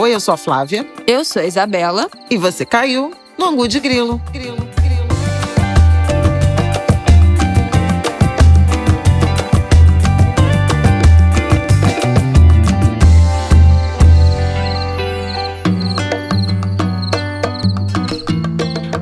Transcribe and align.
Oi, 0.00 0.14
eu 0.14 0.20
sou 0.20 0.32
a 0.32 0.36
Flávia. 0.36 0.86
Eu 1.08 1.24
sou 1.24 1.42
a 1.42 1.44
Isabela. 1.44 2.08
E 2.30 2.36
você 2.36 2.64
caiu 2.64 3.12
no 3.36 3.46
Angu 3.46 3.66
de 3.66 3.80
Grilo. 3.80 4.22
Grilo. 4.32 4.56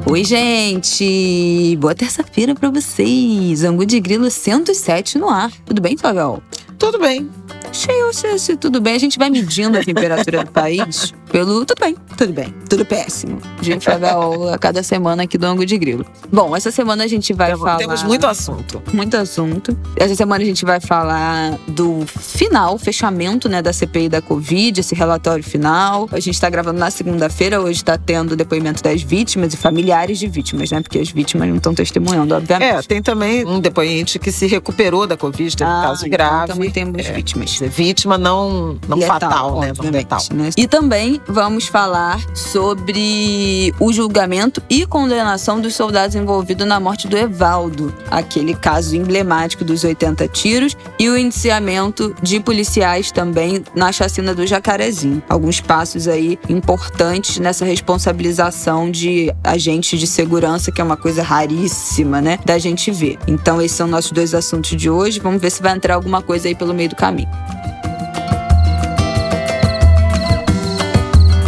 Oi, 0.07 0.25
gente! 0.25 1.77
Boa 1.79 1.95
terça-feira 1.95 2.55
para 2.55 2.71
vocês! 2.71 3.65
Angu 3.65 3.85
de 3.85 4.01
Grilo 4.01 4.31
107 4.31 5.19
no 5.19 5.29
ar. 5.29 5.53
Tudo 5.67 5.83
bem, 5.83 5.99
Flavel? 5.99 6.43
Tudo 6.79 6.99
bem. 6.99 7.29
Cheio, 7.77 8.12
se, 8.12 8.38
se 8.38 8.56
tudo 8.56 8.80
bem. 8.80 8.95
A 8.95 8.98
gente 8.98 9.18
vai 9.18 9.29
medindo 9.29 9.76
a 9.76 9.84
temperatura 9.84 10.44
do 10.44 10.50
país 10.50 11.12
pelo 11.30 11.64
tudo 11.66 11.79
bem, 11.80 11.96
tudo 12.16 12.32
bem, 12.32 12.54
tudo 12.68 12.85
péssimo. 12.85 13.39
De 13.61 13.79
Flavel 13.80 14.53
a 14.54 14.58
cada 14.58 14.82
semana 14.82 15.25
aqui 15.25 15.36
do 15.36 15.44
Angu 15.46 15.67
de 15.67 15.76
Grilo. 15.76 16.07
Bom, 16.32 16.57
essa 16.57 16.71
semana 16.71 17.04
a 17.04 17.07
gente 17.07 17.32
vai 17.32 17.48
temos, 17.48 17.62
falar. 17.62 17.76
Temos 17.79 18.03
muito 18.03 18.26
assunto. 18.26 18.82
Muito 18.93 19.17
assunto. 19.17 19.76
Essa 19.96 20.14
semana 20.14 20.43
a 20.43 20.46
gente 20.46 20.64
vai 20.64 20.81
falar 20.81 21.58
do 21.68 22.04
final, 22.07 22.79
fechamento 22.79 23.48
né, 23.48 23.61
da 23.61 23.72
CPI 23.72 24.08
da 24.08 24.22
Covid, 24.22 24.81
esse 24.81 24.94
relatório 24.94 25.43
final. 25.44 26.08
A 26.12 26.20
gente 26.20 26.40
tá 26.40 26.48
gravando 26.48 26.79
na 26.79 26.90
segunda-feira, 26.90 27.61
hoje 27.61 27.84
tá 27.84 27.98
tendo 27.98 28.36
depoimento 28.36 28.82
das 28.82 29.03
vítimas 29.03 29.53
e 29.53 29.56
familiares 29.56 30.18
de 30.18 30.26
vítimas, 30.29 30.70
né? 30.70 30.81
Porque 30.81 30.98
as 30.98 31.11
vítimas 31.11 31.48
não 31.48 31.56
estão 31.56 31.75
testemunhando, 31.75 32.34
obviamente. 32.34 32.67
É, 32.77 32.83
tem 32.83 33.03
também 33.03 33.45
um 33.47 33.61
depoente 33.61 34.19
que 34.19 34.31
se 34.33 34.47
recuperou 34.47 35.06
da 35.06 35.17
Covid, 35.17 35.56
teve 35.56 35.69
Ah, 35.70 35.78
um 35.78 35.83
caso 35.83 36.06
então 36.06 36.11
grave. 36.11 36.53
também 36.53 36.70
temos 36.70 37.05
É. 37.06 37.12
vítimas. 37.12 37.58
Vítima 37.58 38.17
não, 38.17 38.78
não 38.89 38.97
Letal, 38.97 39.20
fatal, 39.20 39.61
né? 39.61 39.72
Não 39.83 39.91
letal. 39.91 40.20
né? 40.33 40.50
E 40.56 40.67
também 40.67 41.16
vamos 41.27 41.66
falar 41.66 42.20
sobre 42.34 43.75
o 43.78 43.92
julgamento 43.92 44.62
e 44.69 44.86
condenação 44.86 45.61
dos 45.61 45.75
soldados 45.75 46.17
envolvidos 46.17 46.67
na 46.67 46.81
morte 46.81 47.08
do 47.08 47.17
Evaldo, 47.17 47.92
aquele 48.11 48.55
caso 48.55 48.97
emblemático 48.97 49.64
dos 49.64 49.84
80 49.84 50.28
tiros, 50.28 50.77
e 50.98 51.08
o 51.08 51.17
indiciamento 51.17 52.14
de 52.23 52.41
policiais 52.41 53.11
também 53.11 53.64
na 53.75 53.92
chacina 53.92 54.34
do 54.34 54.47
Jacarezinho. 54.47 55.23
Alguns 55.28 55.61
passos 55.61 56.08
aí 56.08 56.39
importantes 56.48 57.39
nessa 57.39 57.64
responsabilização 57.64 58.91
de 58.91 59.33
agentes 59.42 59.98
de 59.98 60.06
segurança, 60.06 60.73
que 60.73 60.80
é 60.80 60.84
uma 60.84 60.97
coisa 60.97 61.23
raríssima, 61.23 62.20
né, 62.20 62.39
da 62.45 62.58
gente 62.58 62.91
ver. 62.91 63.19
Então 63.27 63.61
esses 63.61 63.77
são 63.77 63.86
nossos 63.86 64.12
dois 64.12 64.34
assuntos 64.34 64.70
de 64.70 64.89
hoje. 64.91 65.20
Vamos 65.20 65.41
ver 65.41 65.51
se 65.51 65.62
vai 65.62 65.75
entrar 65.75 65.95
alguma 65.95 66.23
coisa 66.23 66.48
aí 66.48 66.55
pelo 66.55 66.75
meio 66.75 66.89
do 66.89 66.97
caminho. 66.97 67.28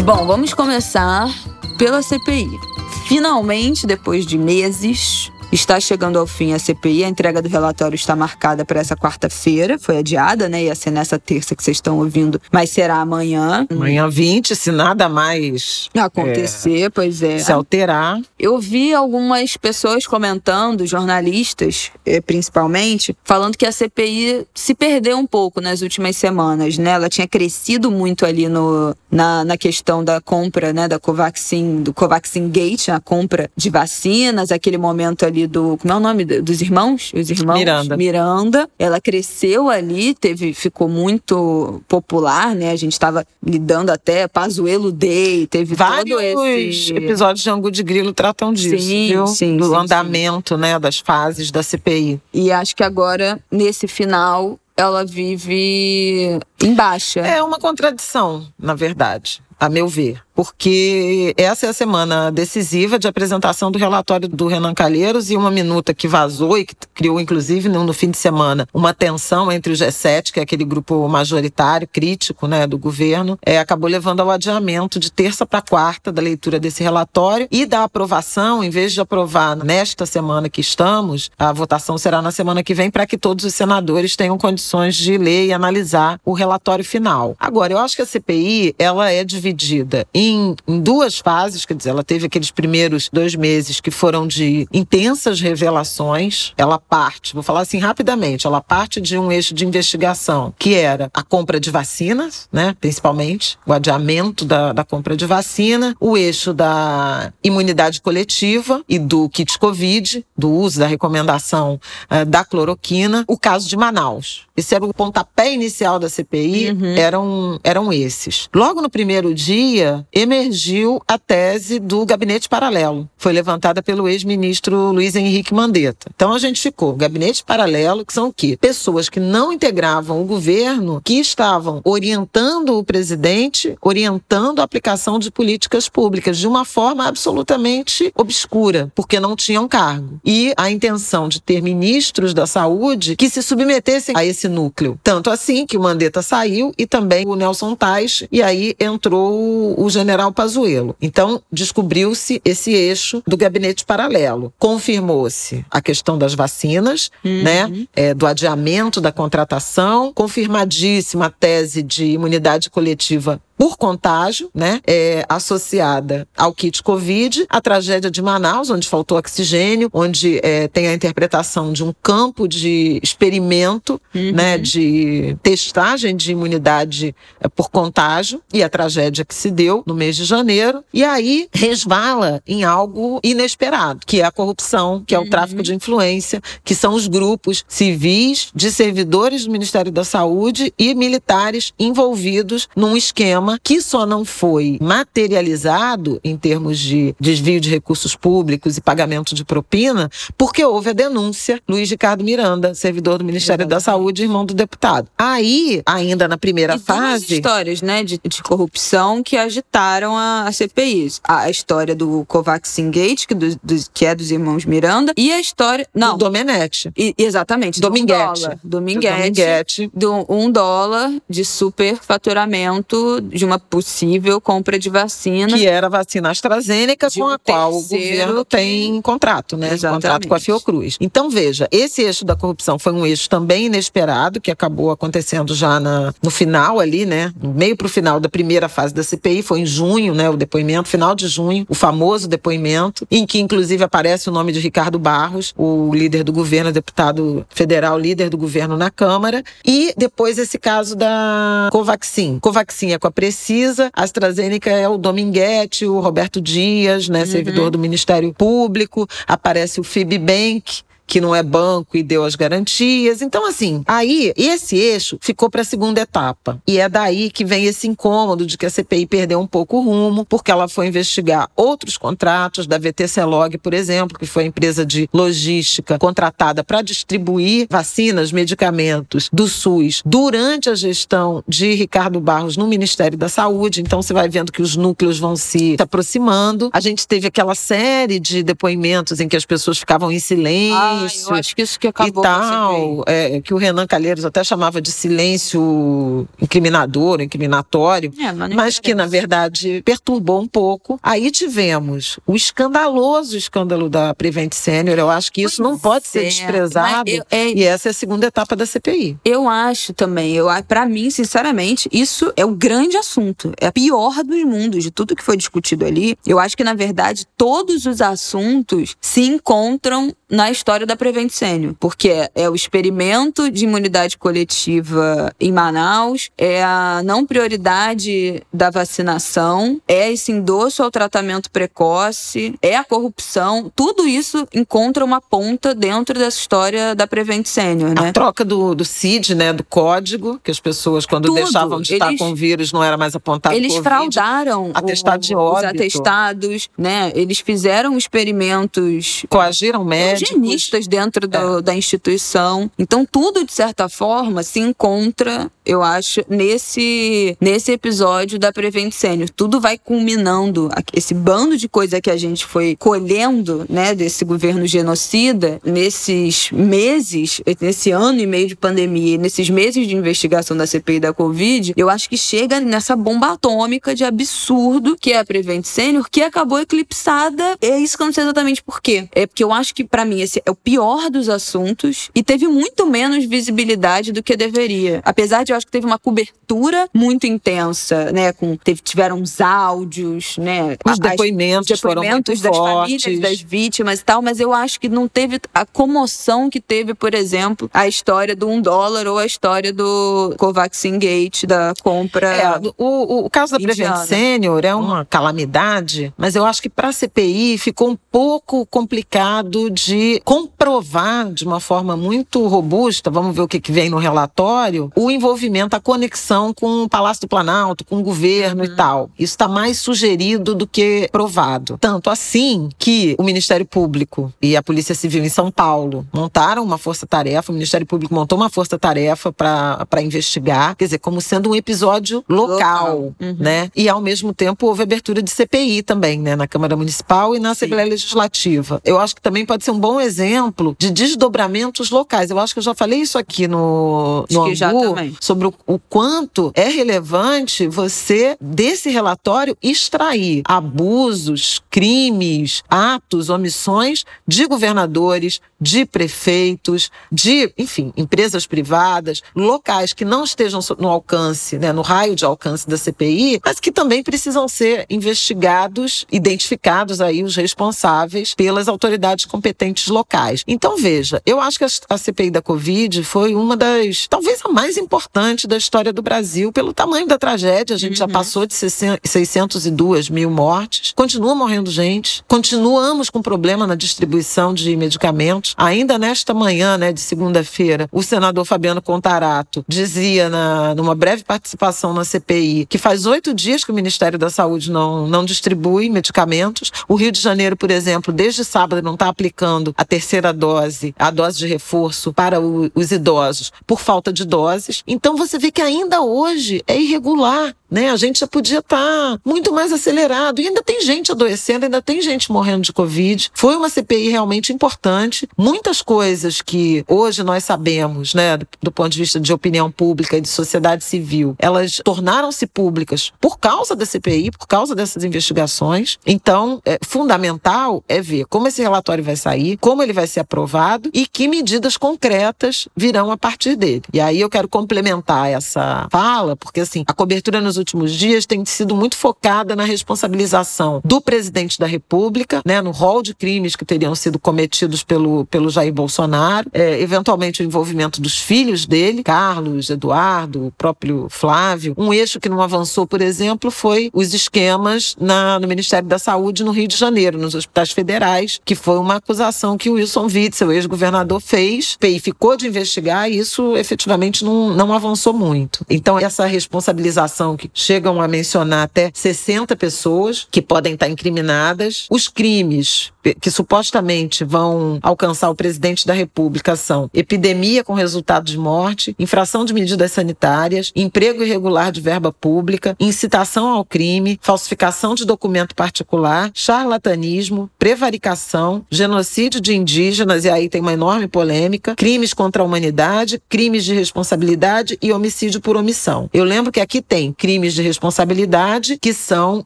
Bom, 0.08 0.26
vamos 0.26 0.54
começar 0.54 1.28
pela 1.76 2.00
CPI. 2.00 2.58
Finalmente, 3.06 3.86
depois 3.86 4.24
de 4.24 4.38
meses, 4.38 5.30
está 5.52 5.80
chegando 5.80 6.18
ao 6.18 6.26
fim 6.26 6.52
a 6.52 6.58
CPI. 6.58 7.04
A 7.04 7.08
entrega 7.08 7.40
do 7.40 7.48
relatório 7.48 7.94
está 7.94 8.14
marcada 8.14 8.64
para 8.64 8.80
essa 8.80 8.96
quarta-feira. 8.96 9.78
Foi 9.78 9.98
adiada, 9.98 10.48
né? 10.48 10.64
Ia 10.64 10.74
ser 10.74 10.90
nessa 10.90 11.18
terça 11.18 11.54
que 11.54 11.62
vocês 11.62 11.76
estão 11.76 11.98
ouvindo, 11.98 12.40
mas 12.52 12.70
será 12.70 12.96
amanhã. 12.96 13.66
Amanhã 13.70 14.08
20, 14.08 14.54
se 14.54 14.70
nada 14.70 15.08
mais 15.08 15.88
Acontecer, 15.96 16.90
pois 16.90 17.22
é. 17.22 17.38
se 17.38 17.52
alterar. 17.52 18.20
Eu 18.38 18.58
vi 18.58 18.94
algumas 18.94 19.56
pessoas 19.56 20.06
comentando, 20.06 20.86
jornalistas 20.86 21.90
eh, 22.04 22.20
principalmente, 22.20 23.16
falando 23.24 23.56
que 23.56 23.66
a 23.66 23.72
CPI 23.72 24.46
se 24.54 24.74
perdeu 24.74 25.18
um 25.18 25.26
pouco 25.26 25.60
nas 25.60 25.82
últimas 25.82 26.16
semanas, 26.16 26.78
né? 26.78 26.90
Ela 26.90 27.08
tinha 27.08 27.26
crescido 27.26 27.90
muito 27.90 28.24
ali 28.24 28.48
no, 28.48 28.94
na, 29.10 29.44
na 29.44 29.56
questão 29.56 30.04
da 30.04 30.20
compra, 30.20 30.72
né, 30.72 30.88
da 30.88 30.98
Covaxin, 30.98 31.82
do 31.82 31.92
Covaxin 31.92 32.48
Gate, 32.48 32.88
a 32.88 33.00
compra 33.00 33.50
de 33.56 33.70
vacinas, 33.70 34.52
aquele 34.52 34.78
momento 34.78 35.24
ali 35.24 35.37
do, 35.46 35.76
como 35.80 35.92
é 35.92 35.96
o 35.96 36.00
nome 36.00 36.24
do- 36.24 36.42
dos 36.42 36.60
irmãos? 36.60 37.12
Os 37.14 37.30
irmãos 37.30 37.58
Miranda. 37.58 37.96
Miranda. 37.96 38.68
Ela 38.78 39.00
cresceu 39.00 39.68
ali, 39.68 40.14
teve, 40.14 40.52
ficou 40.54 40.88
muito 40.88 41.82
popular, 41.86 42.54
né? 42.54 42.70
A 42.70 42.76
gente 42.76 42.92
estava 42.92 43.26
lidando 43.44 43.90
até 43.90 44.26
Pazuello 44.26 44.90
Day, 44.90 45.46
teve 45.46 45.74
Vários 45.74 46.20
esse 46.20 46.92
episódios 46.94 47.42
de 47.42 47.50
Angu 47.50 47.70
de 47.70 47.82
Grilo 47.82 48.12
tratam 48.12 48.52
disso, 48.52 48.78
Sim, 48.86 49.06
viu? 49.08 49.26
sim, 49.26 49.56
Do 49.56 49.68
sim, 49.68 49.74
andamento, 49.76 50.56
né, 50.56 50.78
das 50.78 50.98
fases 50.98 51.50
da 51.50 51.62
CPI. 51.62 52.20
E 52.32 52.50
acho 52.50 52.74
que 52.74 52.82
agora, 52.82 53.38
nesse 53.50 53.86
final, 53.86 54.58
ela 54.76 55.04
vive 55.04 56.38
em 56.62 56.74
baixa. 56.74 57.20
É 57.20 57.42
uma 57.42 57.58
contradição, 57.58 58.46
na 58.58 58.74
verdade, 58.74 59.42
a 59.58 59.68
meu 59.68 59.88
ver. 59.88 60.20
Porque 60.38 61.34
essa 61.36 61.66
é 61.66 61.68
a 61.68 61.72
semana 61.72 62.30
decisiva 62.30 62.96
de 62.96 63.08
apresentação 63.08 63.72
do 63.72 63.78
relatório 63.78 64.28
do 64.28 64.46
Renan 64.46 64.72
Calheiros 64.72 65.32
e 65.32 65.36
uma 65.36 65.50
minuta 65.50 65.92
que 65.92 66.06
vazou 66.06 66.56
e 66.56 66.64
que 66.64 66.76
criou, 66.94 67.18
inclusive, 67.18 67.68
no, 67.68 67.92
fim 67.92 68.08
de 68.08 68.18
semana, 68.18 68.68
uma 68.72 68.94
tensão 68.94 69.50
entre 69.50 69.72
o 69.72 69.74
G7, 69.74 70.30
que 70.30 70.38
é 70.38 70.44
aquele 70.44 70.64
grupo 70.64 71.08
majoritário, 71.08 71.88
crítico 71.88 72.46
né, 72.46 72.68
do 72.68 72.78
governo, 72.78 73.36
é, 73.44 73.58
acabou 73.58 73.90
levando 73.90 74.20
ao 74.20 74.30
adiamento 74.30 75.00
de 75.00 75.10
terça 75.10 75.44
para 75.44 75.60
quarta 75.60 76.12
da 76.12 76.22
leitura 76.22 76.60
desse 76.60 76.84
relatório 76.84 77.48
e 77.50 77.66
da 77.66 77.82
aprovação, 77.82 78.62
em 78.62 78.70
vez 78.70 78.92
de 78.92 79.00
aprovar 79.00 79.56
nesta 79.56 80.06
semana 80.06 80.48
que 80.48 80.60
estamos, 80.60 81.32
a 81.36 81.52
votação 81.52 81.98
será 81.98 82.22
na 82.22 82.30
semana 82.30 82.62
que 82.62 82.74
vem 82.74 82.92
para 82.92 83.08
que 83.08 83.18
todos 83.18 83.44
os 83.44 83.56
senadores 83.56 84.14
tenham 84.14 84.38
condições 84.38 84.94
de 84.94 85.18
ler 85.18 85.46
e 85.46 85.52
analisar 85.52 86.20
o 86.24 86.32
relatório 86.32 86.84
final. 86.84 87.34
Agora, 87.40 87.72
eu 87.72 87.78
acho 87.78 87.96
que 87.96 88.02
a 88.02 88.06
CPI 88.06 88.76
ela 88.78 89.10
é 89.10 89.24
dividida 89.24 90.06
em, 90.14 90.27
em 90.28 90.80
duas 90.80 91.18
fases, 91.18 91.64
quer 91.64 91.74
dizer, 91.74 91.90
ela 91.90 92.04
teve 92.04 92.26
aqueles 92.26 92.50
primeiros 92.50 93.08
dois 93.12 93.34
meses 93.34 93.80
que 93.80 93.90
foram 93.90 94.26
de 94.26 94.66
intensas 94.72 95.40
revelações. 95.40 96.52
Ela 96.56 96.78
parte, 96.78 97.34
vou 97.34 97.42
falar 97.42 97.60
assim 97.60 97.78
rapidamente, 97.78 98.46
ela 98.46 98.60
parte 98.60 99.00
de 99.00 99.18
um 99.18 99.30
eixo 99.30 99.54
de 99.54 99.66
investigação 99.66 100.54
que 100.58 100.74
era 100.74 101.10
a 101.14 101.22
compra 101.22 101.60
de 101.60 101.70
vacinas, 101.70 102.48
né, 102.52 102.74
principalmente, 102.80 103.58
o 103.66 103.72
adiamento 103.72 104.44
da, 104.44 104.72
da 104.72 104.84
compra 104.84 105.16
de 105.16 105.26
vacina, 105.26 105.94
o 106.00 106.16
eixo 106.16 106.52
da 106.52 107.32
imunidade 107.42 108.00
coletiva 108.00 108.82
e 108.88 108.98
do 108.98 109.28
kit 109.28 109.58
Covid, 109.58 110.24
do 110.36 110.50
uso 110.50 110.80
da 110.80 110.86
recomendação 110.86 111.80
eh, 112.10 112.24
da 112.24 112.44
cloroquina, 112.44 113.24
o 113.26 113.38
caso 113.38 113.68
de 113.68 113.76
Manaus. 113.76 114.46
Esse 114.56 114.74
era 114.74 114.84
o 114.84 114.92
pontapé 114.92 115.52
inicial 115.52 115.98
da 115.98 116.08
CPI, 116.08 116.76
eram, 116.96 117.60
eram 117.62 117.92
esses. 117.92 118.48
Logo 118.54 118.82
no 118.82 118.90
primeiro 118.90 119.32
dia, 119.32 120.06
emergiu 120.18 121.00
a 121.06 121.18
tese 121.18 121.78
do 121.78 122.04
gabinete 122.04 122.48
paralelo. 122.48 123.08
Foi 123.16 123.32
levantada 123.32 123.82
pelo 123.82 124.08
ex-ministro 124.08 124.90
Luiz 124.92 125.14
Henrique 125.14 125.54
Mandetta. 125.54 126.10
Então 126.14 126.32
a 126.32 126.38
gente 126.38 126.60
ficou, 126.60 126.94
gabinete 126.94 127.44
paralelo, 127.44 128.04
que 128.04 128.12
são 128.12 128.28
o 128.28 128.32
quê? 128.32 128.56
Pessoas 128.60 129.08
que 129.08 129.20
não 129.20 129.52
integravam 129.52 130.20
o 130.20 130.24
governo, 130.24 131.00
que 131.04 131.14
estavam 131.20 131.80
orientando 131.84 132.76
o 132.76 132.84
presidente, 132.84 133.76
orientando 133.80 134.60
a 134.60 134.64
aplicação 134.64 135.18
de 135.18 135.30
políticas 135.30 135.88
públicas 135.88 136.36
de 136.38 136.46
uma 136.46 136.64
forma 136.64 137.06
absolutamente 137.06 138.12
obscura, 138.16 138.90
porque 138.94 139.20
não 139.20 139.36
tinham 139.36 139.68
cargo. 139.68 140.20
E 140.24 140.52
a 140.56 140.70
intenção 140.70 141.28
de 141.28 141.40
ter 141.40 141.62
ministros 141.62 142.34
da 142.34 142.46
saúde 142.46 143.16
que 143.16 143.28
se 143.28 143.42
submetessem 143.42 144.14
a 144.16 144.24
esse 144.24 144.48
núcleo. 144.48 144.98
Tanto 145.02 145.30
assim 145.30 145.66
que 145.66 145.76
o 145.76 145.80
Mandetta 145.80 146.22
saiu 146.22 146.72
e 146.76 146.86
também 146.86 147.26
o 147.26 147.36
Nelson 147.36 147.74
Tais, 147.74 148.24
e 148.32 148.42
aí 148.42 148.74
entrou 148.80 149.32
o- 149.32 149.84
o 149.84 149.90
general 150.08 150.32
Pazuello. 150.32 150.96
Então, 151.02 151.42
descobriu-se 151.52 152.40
esse 152.42 152.72
eixo 152.72 153.22
do 153.26 153.36
gabinete 153.36 153.84
paralelo. 153.84 154.52
Confirmou-se 154.58 155.64
a 155.70 155.82
questão 155.82 156.16
das 156.16 156.34
vacinas, 156.34 157.10
né? 157.22 157.86
É, 157.94 158.14
do 158.14 158.26
adiamento 158.26 159.00
da 159.02 159.12
contratação, 159.12 160.12
confirmadíssima 160.14 161.26
a 161.26 161.30
tese 161.30 161.82
de 161.82 162.06
imunidade 162.06 162.70
coletiva 162.70 163.38
por 163.58 163.76
contágio, 163.76 164.48
né, 164.54 164.80
é, 164.86 165.26
associada 165.28 166.28
ao 166.36 166.54
kit 166.54 166.80
Covid, 166.80 167.44
a 167.48 167.60
tragédia 167.60 168.08
de 168.08 168.22
Manaus, 168.22 168.70
onde 168.70 168.88
faltou 168.88 169.18
oxigênio, 169.18 169.90
onde 169.92 170.38
é, 170.44 170.68
tem 170.68 170.86
a 170.86 170.94
interpretação 170.94 171.72
de 171.72 171.82
um 171.82 171.92
campo 172.00 172.46
de 172.46 173.00
experimento, 173.02 174.00
né, 174.14 174.56
de 174.56 175.36
testagem 175.42 176.16
de 176.16 176.30
imunidade 176.30 177.14
é, 177.40 177.48
por 177.48 177.68
contágio, 177.68 178.40
e 178.54 178.62
a 178.62 178.68
tragédia 178.68 179.24
que 179.24 179.34
se 179.34 179.50
deu 179.50 179.82
no 179.84 179.94
mês 179.94 180.14
de 180.14 180.24
janeiro, 180.24 180.84
e 180.94 181.02
aí 181.02 181.48
resvala 181.52 182.40
em 182.46 182.62
algo 182.62 183.18
inesperado, 183.24 184.00
que 184.06 184.20
é 184.20 184.24
a 184.24 184.30
corrupção, 184.30 185.02
que 185.04 185.16
é 185.16 185.18
o 185.18 185.28
tráfico 185.28 185.64
de 185.64 185.74
influência, 185.74 186.40
que 186.62 186.76
são 186.76 186.94
os 186.94 187.08
grupos 187.08 187.64
civis 187.66 188.50
de 188.54 188.70
servidores 188.70 189.44
do 189.44 189.50
Ministério 189.50 189.90
da 189.90 190.04
Saúde 190.04 190.72
e 190.78 190.94
militares 190.94 191.72
envolvidos 191.76 192.68
num 192.76 192.96
esquema 192.96 193.47
sistema 193.48 193.58
que 193.62 193.80
só 193.80 194.04
não 194.04 194.24
foi 194.24 194.78
materializado 194.80 196.20
em 196.22 196.36
termos 196.36 196.78
de 196.78 197.14
desvio 197.18 197.60
de 197.60 197.70
recursos 197.70 198.14
públicos 198.14 198.76
e 198.76 198.80
pagamento 198.80 199.34
de 199.34 199.44
propina, 199.44 200.10
porque 200.36 200.64
houve 200.64 200.90
a 200.90 200.92
denúncia 200.92 201.60
Luiz 201.68 201.88
Ricardo 201.88 202.24
Miranda, 202.24 202.74
servidor 202.74 203.18
do 203.18 203.24
Ministério 203.24 203.62
Exatamente. 203.62 203.70
da 203.70 203.80
Saúde, 203.80 204.22
irmão 204.22 204.44
do 204.44 204.52
deputado. 204.52 205.08
Aí, 205.16 205.82
ainda 205.86 206.28
na 206.28 206.36
primeira 206.36 206.74
e 206.74 206.78
fase. 206.78 207.36
histórias, 207.36 207.80
né, 207.80 208.02
de, 208.02 208.20
de, 208.22 208.42
corrupção 208.42 209.22
que 209.22 209.36
agitaram 209.36 210.16
a, 210.16 210.44
a 210.46 210.52
CPI. 210.52 210.98
A, 211.22 211.40
a, 211.42 211.50
história 211.50 211.94
do 211.94 212.24
Covaxin 212.26 212.90
Gate, 212.90 213.26
que, 213.26 213.34
do, 213.34 213.54
do, 213.56 213.74
que 213.94 214.04
é 214.04 214.14
dos 214.14 214.30
irmãos 214.30 214.64
Miranda, 214.64 215.12
e 215.16 215.32
a 215.32 215.40
história. 215.40 215.86
Não. 215.94 216.16
Do 216.16 216.24
Domenech. 216.24 216.90
E, 216.96 217.14
exatamente. 217.16 217.80
Dominguete. 217.80 218.48
Do 218.62 218.78
Dominguete. 218.78 219.18
Dominguete. 219.18 219.90
Do 219.94 220.26
um 220.28 220.50
dólar 220.50 221.12
de 221.28 221.44
superfaturamento 221.44 223.20
de 223.38 223.44
uma 223.44 223.58
possível 223.58 224.40
compra 224.40 224.78
de 224.78 224.90
vacina. 224.90 225.56
Que 225.56 225.66
era 225.66 225.86
a 225.86 225.90
vacina 225.90 226.30
AstraZeneca, 226.30 227.08
com 227.10 227.20
um 227.20 227.28
a 227.28 227.38
qual 227.38 227.72
o 227.74 227.82
governo 227.82 228.44
que... 228.44 228.56
tem 228.56 229.00
contrato, 229.00 229.56
né? 229.56 229.72
Exatamente. 229.72 230.02
Contrato 230.02 230.28
com 230.28 230.34
a 230.34 230.40
Fiocruz. 230.40 230.96
Então, 231.00 231.30
veja, 231.30 231.68
esse 231.70 232.02
eixo 232.02 232.24
da 232.24 232.36
corrupção 232.36 232.78
foi 232.78 232.92
um 232.92 233.06
eixo 233.06 233.28
também 233.28 233.66
inesperado, 233.66 234.40
que 234.40 234.50
acabou 234.50 234.90
acontecendo 234.90 235.54
já 235.54 235.80
na, 235.80 236.12
no 236.22 236.30
final 236.30 236.80
ali, 236.80 237.06
né? 237.06 237.32
No 237.40 237.52
meio 237.52 237.76
para 237.76 237.86
o 237.86 237.90
final 237.90 238.20
da 238.20 238.28
primeira 238.28 238.68
fase 238.68 238.92
da 238.92 239.02
CPI, 239.02 239.42
foi 239.42 239.60
em 239.60 239.66
junho, 239.66 240.14
né? 240.14 240.28
O 240.28 240.36
depoimento, 240.36 240.88
final 240.88 241.14
de 241.14 241.28
junho, 241.28 241.64
o 241.68 241.74
famoso 241.74 242.28
depoimento, 242.28 243.06
em 243.10 243.24
que 243.24 243.38
inclusive 243.38 243.82
aparece 243.84 244.28
o 244.28 244.32
nome 244.32 244.52
de 244.52 244.60
Ricardo 244.60 244.98
Barros, 244.98 245.54
o 245.56 245.94
líder 245.94 246.24
do 246.24 246.32
governo, 246.32 246.72
deputado 246.72 247.46
federal, 247.48 247.98
líder 247.98 248.28
do 248.28 248.36
governo 248.36 248.76
na 248.76 248.90
Câmara, 248.90 249.42
e 249.64 249.94
depois 249.96 250.38
esse 250.38 250.58
caso 250.58 250.96
da 250.96 251.68
Covaxin. 251.70 252.38
Covaxin 252.40 252.92
é 252.92 252.98
com 252.98 253.06
a 253.06 253.10
Precisa, 253.28 253.90
a 253.92 254.04
AstraZeneca 254.04 254.70
é 254.70 254.88
o 254.88 254.96
Dominguete, 254.96 255.84
o 255.84 256.00
Roberto 256.00 256.40
Dias, 256.40 257.10
né? 257.10 257.20
Uhum. 257.20 257.26
Servidor 257.26 257.70
do 257.70 257.78
Ministério 257.78 258.32
Público, 258.32 259.06
aparece 259.26 259.78
o 259.78 259.84
Fibbank, 259.84 260.80
que 261.08 261.22
não 261.22 261.34
é 261.34 261.42
banco 261.42 261.96
e 261.96 262.02
deu 262.02 262.22
as 262.22 262.36
garantias. 262.36 263.22
Então, 263.22 263.46
assim, 263.46 263.82
aí 263.86 264.32
esse 264.36 264.76
eixo 264.76 265.18
ficou 265.20 265.48
para 265.48 265.62
a 265.62 265.64
segunda 265.64 266.02
etapa. 266.02 266.62
E 266.68 266.78
é 266.78 266.86
daí 266.86 267.30
que 267.30 267.46
vem 267.46 267.64
esse 267.64 267.88
incômodo 267.88 268.44
de 268.44 268.58
que 268.58 268.66
a 268.66 268.70
CPI 268.70 269.06
perdeu 269.06 269.40
um 269.40 269.46
pouco 269.46 269.78
o 269.78 269.80
rumo, 269.80 270.26
porque 270.26 270.50
ela 270.50 270.68
foi 270.68 270.86
investigar 270.86 271.50
outros 271.56 271.96
contratos 271.96 272.66
da 272.66 272.76
VTClog, 272.76 273.56
por 273.56 273.72
exemplo, 273.72 274.18
que 274.18 274.26
foi 274.26 274.44
a 274.44 274.46
empresa 274.46 274.84
de 274.84 275.08
logística 275.12 275.98
contratada 275.98 276.62
para 276.62 276.82
distribuir 276.82 277.66
vacinas, 277.70 278.30
medicamentos 278.30 279.30
do 279.32 279.48
SUS 279.48 280.02
durante 280.04 280.68
a 280.68 280.74
gestão 280.74 281.42
de 281.48 281.72
Ricardo 281.72 282.20
Barros 282.20 282.58
no 282.58 282.66
Ministério 282.66 283.16
da 283.16 283.30
Saúde. 283.30 283.80
Então, 283.80 284.02
você 284.02 284.12
vai 284.12 284.28
vendo 284.28 284.52
que 284.52 284.60
os 284.60 284.76
núcleos 284.76 285.18
vão 285.18 285.36
se 285.36 285.76
aproximando. 285.78 286.68
A 286.70 286.80
gente 286.80 287.08
teve 287.08 287.26
aquela 287.26 287.54
série 287.54 288.20
de 288.20 288.42
depoimentos 288.42 289.20
em 289.20 289.28
que 289.28 289.36
as 289.36 289.46
pessoas 289.46 289.78
ficavam 289.78 290.12
em 290.12 290.18
silêncio. 290.18 290.76
Ah 290.76 290.97
isso. 291.06 291.30
Eu 291.30 291.36
acho 291.36 291.54
que 291.54 291.62
isso 291.62 291.78
que 291.78 291.86
acabou 291.86 292.22
e 292.22 292.26
tal, 292.26 293.04
é, 293.06 293.40
que 293.40 293.54
o 293.54 293.56
Renan 293.56 293.86
Calheiros 293.86 294.24
até 294.24 294.42
chamava 294.42 294.80
de 294.80 294.90
silêncio 294.90 296.26
incriminador, 296.40 297.20
incriminatório, 297.20 298.12
é, 298.18 298.32
mas, 298.32 298.54
mas 298.54 298.78
que 298.78 298.94
na 298.94 299.06
verdade 299.06 299.82
perturbou 299.84 300.40
um 300.40 300.46
pouco. 300.46 300.98
Aí 301.02 301.30
tivemos 301.30 302.18
o 302.26 302.34
escandaloso 302.34 303.36
escândalo 303.36 303.88
da 303.88 304.14
Prevent 304.14 304.54
Senior. 304.54 304.98
Eu 304.98 305.10
acho 305.10 305.32
que 305.32 305.42
isso 305.42 305.62
pois 305.62 305.70
não 305.70 305.78
pode 305.78 306.06
é, 306.06 306.08
ser 306.08 306.24
desprezado. 306.24 307.08
Eu, 307.08 307.24
é, 307.30 307.50
e 307.50 307.64
essa 307.64 307.88
é 307.88 307.90
a 307.90 307.94
segunda 307.94 308.26
etapa 308.26 308.54
da 308.54 308.66
CPI. 308.66 309.16
Eu 309.24 309.48
acho 309.48 309.92
também. 309.92 310.34
Eu, 310.34 310.46
para 310.66 310.86
mim, 310.86 311.10
sinceramente, 311.10 311.88
isso 311.92 312.32
é 312.36 312.44
o 312.44 312.54
grande 312.54 312.96
assunto. 312.96 313.52
É 313.60 313.66
a 313.66 313.72
pior 313.72 314.22
dos 314.24 314.44
mundos 314.44 314.82
de 314.82 314.90
tudo 314.90 315.16
que 315.16 315.22
foi 315.22 315.36
discutido 315.36 315.84
ali. 315.84 316.16
Eu 316.26 316.38
acho 316.38 316.56
que 316.56 316.64
na 316.64 316.74
verdade 316.74 317.26
todos 317.36 317.86
os 317.86 318.00
assuntos 318.00 318.96
se 319.00 319.22
encontram 319.22 320.14
na 320.30 320.50
história 320.50 320.86
da 320.88 320.96
Prevent 320.96 321.30
Senior, 321.30 321.74
porque 321.78 322.28
é 322.34 322.48
o 322.48 322.54
experimento 322.54 323.50
de 323.50 323.64
imunidade 323.64 324.16
coletiva 324.16 325.32
em 325.38 325.52
Manaus, 325.52 326.30
é 326.36 326.64
a 326.64 327.02
não 327.04 327.24
prioridade 327.24 328.42
da 328.52 328.70
vacinação, 328.70 329.80
é 329.86 330.10
esse 330.10 330.32
endosso 330.32 330.82
ao 330.82 330.90
tratamento 330.90 331.50
precoce, 331.50 332.54
é 332.62 332.76
a 332.76 332.82
corrupção, 332.82 333.70
tudo 333.76 334.08
isso 334.08 334.46
encontra 334.54 335.04
uma 335.04 335.20
ponta 335.20 335.74
dentro 335.74 336.18
dessa 336.18 336.38
história 336.38 336.94
da 336.94 337.06
Prevent 337.06 337.46
Senior, 337.46 337.90
né? 337.90 338.08
A 338.08 338.12
troca 338.12 338.44
do, 338.44 338.74
do 338.74 338.84
CID, 338.84 339.34
né, 339.34 339.52
do 339.52 339.62
código, 339.62 340.40
que 340.42 340.50
as 340.50 340.58
pessoas 340.58 341.04
quando 341.04 341.26
tudo. 341.26 341.36
deixavam 341.36 341.80
de 341.80 341.92
estar 341.92 342.16
com 342.16 342.32
o 342.32 342.34
vírus 342.34 342.72
não 342.72 342.82
era 342.82 342.96
mais 342.96 343.14
apontado 343.14 343.54
Eles 343.54 343.74
COVID, 343.74 343.82
fraudaram 343.82 344.70
atestado 344.72 345.22
de 345.22 345.34
óbito. 345.34 345.58
os 345.58 345.64
atestados, 345.64 346.68
né? 346.78 347.12
Eles 347.14 347.40
fizeram 347.40 347.96
experimentos 347.96 349.26
coagiram 349.28 349.84
médicos 349.84 350.70
dentro 350.86 351.26
do, 351.26 351.58
é. 351.58 351.62
da 351.62 351.74
instituição. 351.74 352.70
Então, 352.78 353.04
tudo, 353.04 353.44
de 353.44 353.52
certa 353.52 353.88
forma, 353.88 354.42
se 354.42 354.60
encontra, 354.60 355.50
eu 355.68 355.82
acho, 355.82 356.22
nesse, 356.30 357.36
nesse 357.38 357.72
episódio 357.72 358.38
da 358.38 358.50
Prevent 358.50 358.90
Senior. 358.90 359.28
Tudo 359.28 359.60
vai 359.60 359.76
culminando, 359.76 360.70
esse 360.94 361.12
bando 361.12 361.58
de 361.58 361.68
coisa 361.68 362.00
que 362.00 362.10
a 362.10 362.16
gente 362.16 362.46
foi 362.46 362.74
colhendo, 362.74 363.66
né, 363.68 363.94
desse 363.94 364.24
governo 364.24 364.66
genocida, 364.66 365.60
nesses 365.62 366.50
meses, 366.50 367.42
nesse 367.60 367.90
ano 367.90 368.18
e 368.18 368.26
meio 368.26 368.48
de 368.48 368.56
pandemia, 368.56 369.18
nesses 369.18 369.50
meses 369.50 369.86
de 369.86 369.94
investigação 369.94 370.56
da 370.56 370.66
CPI 370.66 371.00
da 371.00 371.12
Covid, 371.12 371.74
eu 371.76 371.90
acho 371.90 372.08
que 372.08 372.16
chega 372.16 372.60
nessa 372.60 372.96
bomba 372.96 373.32
atômica 373.32 373.94
de 373.94 374.04
absurdo 374.04 374.96
que 374.98 375.12
é 375.12 375.18
a 375.18 375.24
Prevent 375.24 375.66
Senior, 375.66 376.08
que 376.10 376.22
acabou 376.22 376.58
eclipsada. 376.58 377.58
É 377.60 377.78
isso 377.78 377.94
que 377.94 378.02
eu 378.02 378.06
não 378.06 378.12
sei 378.12 378.24
exatamente 378.24 378.62
por 378.62 378.80
quê. 378.80 379.06
É 379.14 379.26
porque 379.26 379.44
eu 379.44 379.52
acho 379.52 379.74
que, 379.74 379.84
para 379.84 380.06
mim, 380.06 380.22
esse 380.22 380.42
é 380.46 380.50
o 380.50 380.54
pior 380.54 381.10
dos 381.10 381.28
assuntos 381.28 382.10
e 382.14 382.22
teve 382.22 382.48
muito 382.48 382.86
menos 382.86 383.26
visibilidade 383.26 384.12
do 384.12 384.22
que 384.22 384.34
deveria. 384.34 385.02
Apesar 385.04 385.44
de 385.44 385.52
eu 385.52 385.57
acho 385.58 385.66
que 385.66 385.72
teve 385.72 385.86
uma 385.86 385.98
cobertura 385.98 386.88
muito 386.94 387.26
intensa, 387.26 388.10
né? 388.12 388.32
Com, 388.32 388.56
teve, 388.56 388.80
tiveram 388.80 389.20
os 389.20 389.40
áudios, 389.40 390.36
né? 390.38 390.76
Os 390.84 390.98
depoimentos, 390.98 391.70
As, 391.70 391.80
depoimentos 391.80 392.40
das 392.40 392.56
fortes. 392.56 393.02
famílias 393.02 393.20
das 393.20 393.40
vítimas 393.40 394.00
e 394.00 394.04
tal, 394.04 394.22
mas 394.22 394.40
eu 394.40 394.52
acho 394.52 394.80
que 394.80 394.88
não 394.88 395.06
teve 395.06 395.40
a 395.52 395.66
comoção 395.66 396.48
que 396.48 396.60
teve, 396.60 396.94
por 396.94 397.14
exemplo, 397.14 397.70
a 397.72 397.86
história 397.86 398.34
do 398.34 398.48
um 398.48 398.60
dólar 398.60 399.06
ou 399.06 399.18
a 399.18 399.26
história 399.26 399.72
do 399.72 400.34
Covaxin 400.38 400.98
Gate, 400.98 401.44
da 401.44 401.74
compra. 401.82 402.28
É, 402.28 402.60
o, 402.76 403.24
o 403.24 403.30
caso 403.30 403.52
da 403.52 403.60
Prevent 403.60 403.96
Senior 404.06 404.64
é 404.64 404.74
uma 404.74 405.04
calamidade, 405.04 406.12
mas 406.16 406.34
eu 406.34 406.44
acho 406.44 406.62
que 406.62 406.68
para 406.68 406.88
a 406.88 406.92
CPI 406.92 407.58
ficou 407.58 407.90
um 407.90 407.96
pouco 408.10 408.66
complicado 408.66 409.70
de 409.70 410.20
comprovar 410.24 411.32
de 411.32 411.44
uma 411.44 411.60
forma 411.60 411.96
muito 411.96 412.46
robusta, 412.46 413.10
vamos 413.10 413.34
ver 413.34 413.42
o 413.42 413.48
que, 413.48 413.60
que 413.60 413.72
vem 413.72 413.90
no 413.90 413.98
relatório, 413.98 414.90
o 414.94 415.10
envolvimento, 415.10 415.47
a 415.76 415.80
conexão 415.80 416.52
com 416.52 416.84
o 416.84 416.88
Palácio 416.88 417.22
do 417.22 417.28
Planalto, 417.28 417.84
com 417.84 417.98
o 417.98 418.02
governo 418.02 418.64
uhum. 418.64 418.70
e 418.70 418.76
tal. 418.76 419.10
Isso 419.18 419.32
está 419.32 419.48
mais 419.48 419.78
sugerido 419.78 420.54
do 420.54 420.66
que 420.66 421.08
provado. 421.10 421.78
Tanto 421.80 422.10
assim 422.10 422.68
que 422.78 423.14
o 423.18 423.22
Ministério 423.22 423.66
Público 423.66 424.32
e 424.40 424.56
a 424.56 424.62
Polícia 424.62 424.94
Civil 424.94 425.24
em 425.24 425.28
São 425.28 425.50
Paulo 425.50 426.06
montaram 426.12 426.62
uma 426.62 426.78
força-tarefa, 426.78 427.52
o 427.52 427.54
Ministério 427.54 427.86
Público 427.86 428.14
montou 428.14 428.38
uma 428.38 428.50
força-tarefa 428.50 429.32
para 429.32 430.02
investigar, 430.02 430.76
quer 430.76 430.84
dizer, 430.84 430.98
como 430.98 431.20
sendo 431.20 431.50
um 431.50 431.54
episódio 431.54 432.24
local, 432.28 432.48
local. 432.48 433.14
Uhum. 433.20 433.36
né? 433.38 433.70
E 433.74 433.88
ao 433.88 434.00
mesmo 434.00 434.32
tempo 434.32 434.66
houve 434.66 434.82
abertura 434.82 435.22
de 435.22 435.30
CPI 435.30 435.82
também, 435.82 436.18
né? 436.18 436.36
Na 436.36 436.46
Câmara 436.46 436.76
Municipal 436.76 437.34
e 437.34 437.38
na 437.38 437.50
Sim. 437.50 437.52
Assembleia 437.52 437.88
Legislativa. 437.88 438.80
Eu 438.84 438.98
acho 438.98 439.14
que 439.14 439.22
também 439.22 439.44
pode 439.44 439.64
ser 439.64 439.70
um 439.70 439.78
bom 439.78 440.00
exemplo 440.00 440.74
de 440.78 440.90
desdobramentos 440.90 441.90
locais. 441.90 442.30
Eu 442.30 442.38
acho 442.38 442.54
que 442.54 442.58
eu 442.58 442.62
já 442.62 442.74
falei 442.74 443.00
isso 443.00 443.18
aqui 443.18 443.46
no, 443.46 444.26
no 444.30 444.44
Angu, 444.44 445.16
sobre 445.20 445.37
o, 445.46 445.74
o 445.74 445.78
quanto 445.78 446.52
é 446.54 446.68
relevante 446.68 447.66
você, 447.66 448.36
desse 448.40 448.90
relatório, 448.90 449.56
extrair 449.62 450.42
abusos, 450.44 451.62
crimes, 451.70 452.62
atos, 452.68 453.30
omissões 453.30 454.04
de 454.26 454.46
governadores, 454.46 455.40
de 455.60 455.84
prefeitos, 455.84 456.90
de, 457.10 457.52
enfim, 457.58 457.92
empresas 457.96 458.46
privadas, 458.46 459.22
locais 459.34 459.92
que 459.92 460.04
não 460.04 460.24
estejam 460.24 460.60
no 460.78 460.88
alcance, 460.88 461.58
né, 461.58 461.72
no 461.72 461.82
raio 461.82 462.14
de 462.14 462.24
alcance 462.24 462.68
da 462.68 462.76
CPI, 462.76 463.40
mas 463.44 463.58
que 463.58 463.72
também 463.72 464.02
precisam 464.02 464.46
ser 464.48 464.86
investigados, 464.88 466.06
identificados 466.10 467.00
aí 467.00 467.22
os 467.22 467.36
responsáveis 467.36 468.34
pelas 468.34 468.68
autoridades 468.68 469.24
competentes 469.24 469.88
locais. 469.88 470.44
Então, 470.46 470.76
veja, 470.76 471.20
eu 471.26 471.40
acho 471.40 471.58
que 471.58 471.66
a 471.88 471.98
CPI 471.98 472.30
da 472.30 472.42
Covid 472.42 473.02
foi 473.02 473.34
uma 473.34 473.56
das, 473.56 474.06
talvez 474.08 474.40
a 474.44 474.48
mais 474.48 474.76
importante 474.76 475.46
da 475.46 475.56
história 475.56 475.92
do 475.92 476.02
Brasil, 476.02 476.52
pelo 476.52 476.72
tamanho 476.72 477.06
da 477.06 477.18
tragédia. 477.18 477.74
A 477.74 477.78
gente 477.78 477.92
uhum. 477.92 477.96
já 477.96 478.08
passou 478.08 478.46
de 478.46 478.54
602 478.54 480.08
mil 480.08 480.30
mortes, 480.30 480.92
continua 480.94 481.34
morrendo 481.34 481.70
gente, 481.70 482.22
continuamos 482.28 483.10
com 483.10 483.20
problema 483.20 483.66
na 483.66 483.74
distribuição 483.74 484.54
de 484.54 484.76
medicamentos 484.76 485.47
Ainda 485.56 485.98
nesta 485.98 486.34
manhã, 486.34 486.76
né, 486.76 486.92
de 486.92 487.00
segunda-feira, 487.00 487.88
o 487.92 488.02
senador 488.02 488.44
Fabiano 488.44 488.82
Contarato 488.82 489.64
dizia 489.68 490.28
na, 490.28 490.74
numa 490.74 490.94
breve 490.94 491.24
participação 491.24 491.92
na 491.92 492.04
CPI 492.04 492.66
que 492.66 492.78
faz 492.78 493.06
oito 493.06 493.34
dias 493.34 493.64
que 493.64 493.70
o 493.70 493.74
Ministério 493.74 494.18
da 494.18 494.30
Saúde 494.30 494.70
não, 494.70 495.06
não 495.06 495.24
distribui 495.24 495.88
medicamentos. 495.88 496.70
O 496.88 496.94
Rio 496.94 497.12
de 497.12 497.20
Janeiro, 497.20 497.56
por 497.56 497.70
exemplo, 497.70 498.12
desde 498.12 498.44
sábado 498.44 498.82
não 498.82 498.94
está 498.94 499.08
aplicando 499.08 499.74
a 499.76 499.84
terceira 499.84 500.32
dose, 500.32 500.94
a 500.98 501.10
dose 501.10 501.38
de 501.38 501.46
reforço 501.46 502.12
para 502.12 502.40
o, 502.40 502.70
os 502.74 502.90
idosos 502.90 503.52
por 503.66 503.80
falta 503.80 504.12
de 504.12 504.24
doses. 504.24 504.82
Então 504.86 505.16
você 505.16 505.38
vê 505.38 505.50
que 505.50 505.62
ainda 505.62 506.00
hoje 506.00 506.62
é 506.66 506.80
irregular. 506.80 507.54
Né? 507.70 507.90
A 507.90 507.96
gente 507.96 508.20
já 508.20 508.26
podia 508.26 508.60
estar 508.60 508.76
tá 508.76 509.20
muito 509.24 509.52
mais 509.52 509.72
acelerado. 509.72 510.40
E 510.40 510.48
ainda 510.48 510.62
tem 510.62 510.80
gente 510.80 511.12
adoecendo, 511.12 511.66
ainda 511.66 511.82
tem 511.82 512.00
gente 512.00 512.32
morrendo 512.32 512.62
de 512.62 512.72
Covid. 512.72 513.30
Foi 513.34 513.56
uma 513.56 513.68
CPI 513.68 514.08
realmente 514.08 514.52
importante. 514.52 515.28
Muitas 515.40 515.80
coisas 515.80 516.42
que 516.42 516.84
hoje 516.88 517.22
nós 517.22 517.44
sabemos, 517.44 518.12
né, 518.12 518.36
do, 518.36 518.46
do 518.60 518.72
ponto 518.72 518.90
de 518.90 518.98
vista 518.98 519.20
de 519.20 519.32
opinião 519.32 519.70
pública 519.70 520.16
e 520.16 520.20
de 520.20 520.28
sociedade 520.28 520.82
civil, 520.82 521.36
elas 521.38 521.80
tornaram-se 521.84 522.44
públicas 522.44 523.12
por 523.20 523.38
causa 523.38 523.76
da 523.76 523.86
CPI, 523.86 524.32
por 524.32 524.48
causa 524.48 524.74
dessas 524.74 525.04
investigações. 525.04 525.96
Então, 526.04 526.60
é, 526.66 526.76
fundamental 526.84 527.84
é 527.88 528.00
ver 528.00 528.24
como 528.26 528.48
esse 528.48 528.60
relatório 528.60 529.04
vai 529.04 529.14
sair, 529.14 529.56
como 529.58 529.80
ele 529.80 529.92
vai 529.92 530.08
ser 530.08 530.18
aprovado 530.18 530.90
e 530.92 531.06
que 531.06 531.28
medidas 531.28 531.76
concretas 531.76 532.66
virão 532.76 533.12
a 533.12 533.16
partir 533.16 533.54
dele. 533.54 533.82
E 533.92 534.00
aí 534.00 534.20
eu 534.20 534.28
quero 534.28 534.48
complementar 534.48 535.30
essa 535.30 535.86
fala, 535.88 536.34
porque 536.34 536.62
assim, 536.62 536.82
a 536.84 536.92
cobertura 536.92 537.40
nos 537.40 537.56
últimos 537.56 537.92
dias 537.94 538.26
tem 538.26 538.44
sido 538.44 538.74
muito 538.74 538.96
focada 538.96 539.54
na 539.54 539.62
responsabilização 539.62 540.80
do 540.84 541.00
presidente 541.00 541.60
da 541.60 541.66
República, 541.66 542.42
né, 542.44 542.60
no 542.60 542.72
rol 542.72 543.04
de 543.04 543.14
crimes 543.14 543.54
que 543.54 543.64
teriam 543.64 543.94
sido 543.94 544.18
cometidos 544.18 544.82
pelo, 544.82 545.27
pelo 545.28 545.50
Jair 545.50 545.72
Bolsonaro, 545.72 546.48
é, 546.52 546.80
eventualmente 546.80 547.42
o 547.42 547.44
envolvimento 547.44 548.00
dos 548.00 548.18
filhos 548.18 548.66
dele, 548.66 549.02
Carlos, 549.02 549.70
Eduardo, 549.70 550.46
o 550.46 550.52
próprio 550.52 551.06
Flávio. 551.10 551.74
Um 551.76 551.92
eixo 551.92 552.20
que 552.20 552.28
não 552.28 552.40
avançou, 552.40 552.86
por 552.86 553.00
exemplo, 553.00 553.50
foi 553.50 553.90
os 553.92 554.14
esquemas 554.14 554.96
na, 555.00 555.38
no 555.38 555.48
Ministério 555.48 555.88
da 555.88 555.98
Saúde 555.98 556.44
no 556.44 556.50
Rio 556.50 556.68
de 556.68 556.76
Janeiro, 556.76 557.18
nos 557.18 557.34
hospitais 557.34 557.70
federais, 557.70 558.40
que 558.44 558.54
foi 558.54 558.78
uma 558.78 558.96
acusação 558.96 559.56
que 559.56 559.70
o 559.70 559.74
Wilson 559.74 560.06
Witzel, 560.06 560.52
ex-governador, 560.52 561.20
fez. 561.20 561.76
PI 561.78 562.00
ficou 562.00 562.36
de 562.36 562.46
investigar 562.46 563.10
e 563.10 563.18
isso 563.18 563.56
efetivamente 563.56 564.24
não, 564.24 564.50
não 564.50 564.72
avançou 564.72 565.12
muito. 565.12 565.64
Então, 565.68 565.98
essa 565.98 566.26
responsabilização 566.26 567.36
que 567.36 567.50
chegam 567.52 568.00
a 568.00 568.08
mencionar 568.08 568.64
até 568.64 568.90
60 568.92 569.56
pessoas 569.56 570.26
que 570.30 570.42
podem 570.42 570.74
estar 570.74 570.88
incriminadas. 570.88 571.86
Os 571.90 572.08
crimes 572.08 572.92
que 573.14 573.30
supostamente 573.30 574.24
vão 574.24 574.78
alcançar 574.82 575.30
o 575.30 575.34
presidente 575.34 575.86
da 575.86 575.92
República 575.92 576.56
são 576.56 576.90
epidemia 576.92 577.64
com 577.64 577.74
resultado 577.74 578.24
de 578.24 578.38
morte, 578.38 578.94
infração 578.98 579.44
de 579.44 579.54
medidas 579.54 579.92
sanitárias, 579.92 580.72
emprego 580.74 581.22
irregular 581.22 581.72
de 581.72 581.80
verba 581.80 582.12
pública, 582.12 582.76
incitação 582.78 583.48
ao 583.48 583.64
crime, 583.64 584.18
falsificação 584.20 584.94
de 584.94 585.04
documento 585.04 585.54
particular, 585.54 586.30
charlatanismo, 586.34 587.50
prevaricação, 587.58 588.64
genocídio 588.70 589.40
de 589.40 589.54
indígenas, 589.54 590.24
e 590.24 590.30
aí 590.30 590.48
tem 590.48 590.60
uma 590.60 590.72
enorme 590.72 591.06
polêmica, 591.08 591.74
crimes 591.74 592.12
contra 592.12 592.42
a 592.42 592.44
humanidade, 592.44 593.20
crimes 593.28 593.64
de 593.64 593.74
responsabilidade 593.74 594.78
e 594.82 594.92
homicídio 594.92 595.40
por 595.40 595.56
omissão. 595.56 596.08
Eu 596.12 596.24
lembro 596.24 596.52
que 596.52 596.60
aqui 596.60 596.82
tem 596.82 597.12
crimes 597.12 597.54
de 597.54 597.62
responsabilidade 597.62 598.78
que 598.78 598.92
são 598.92 599.44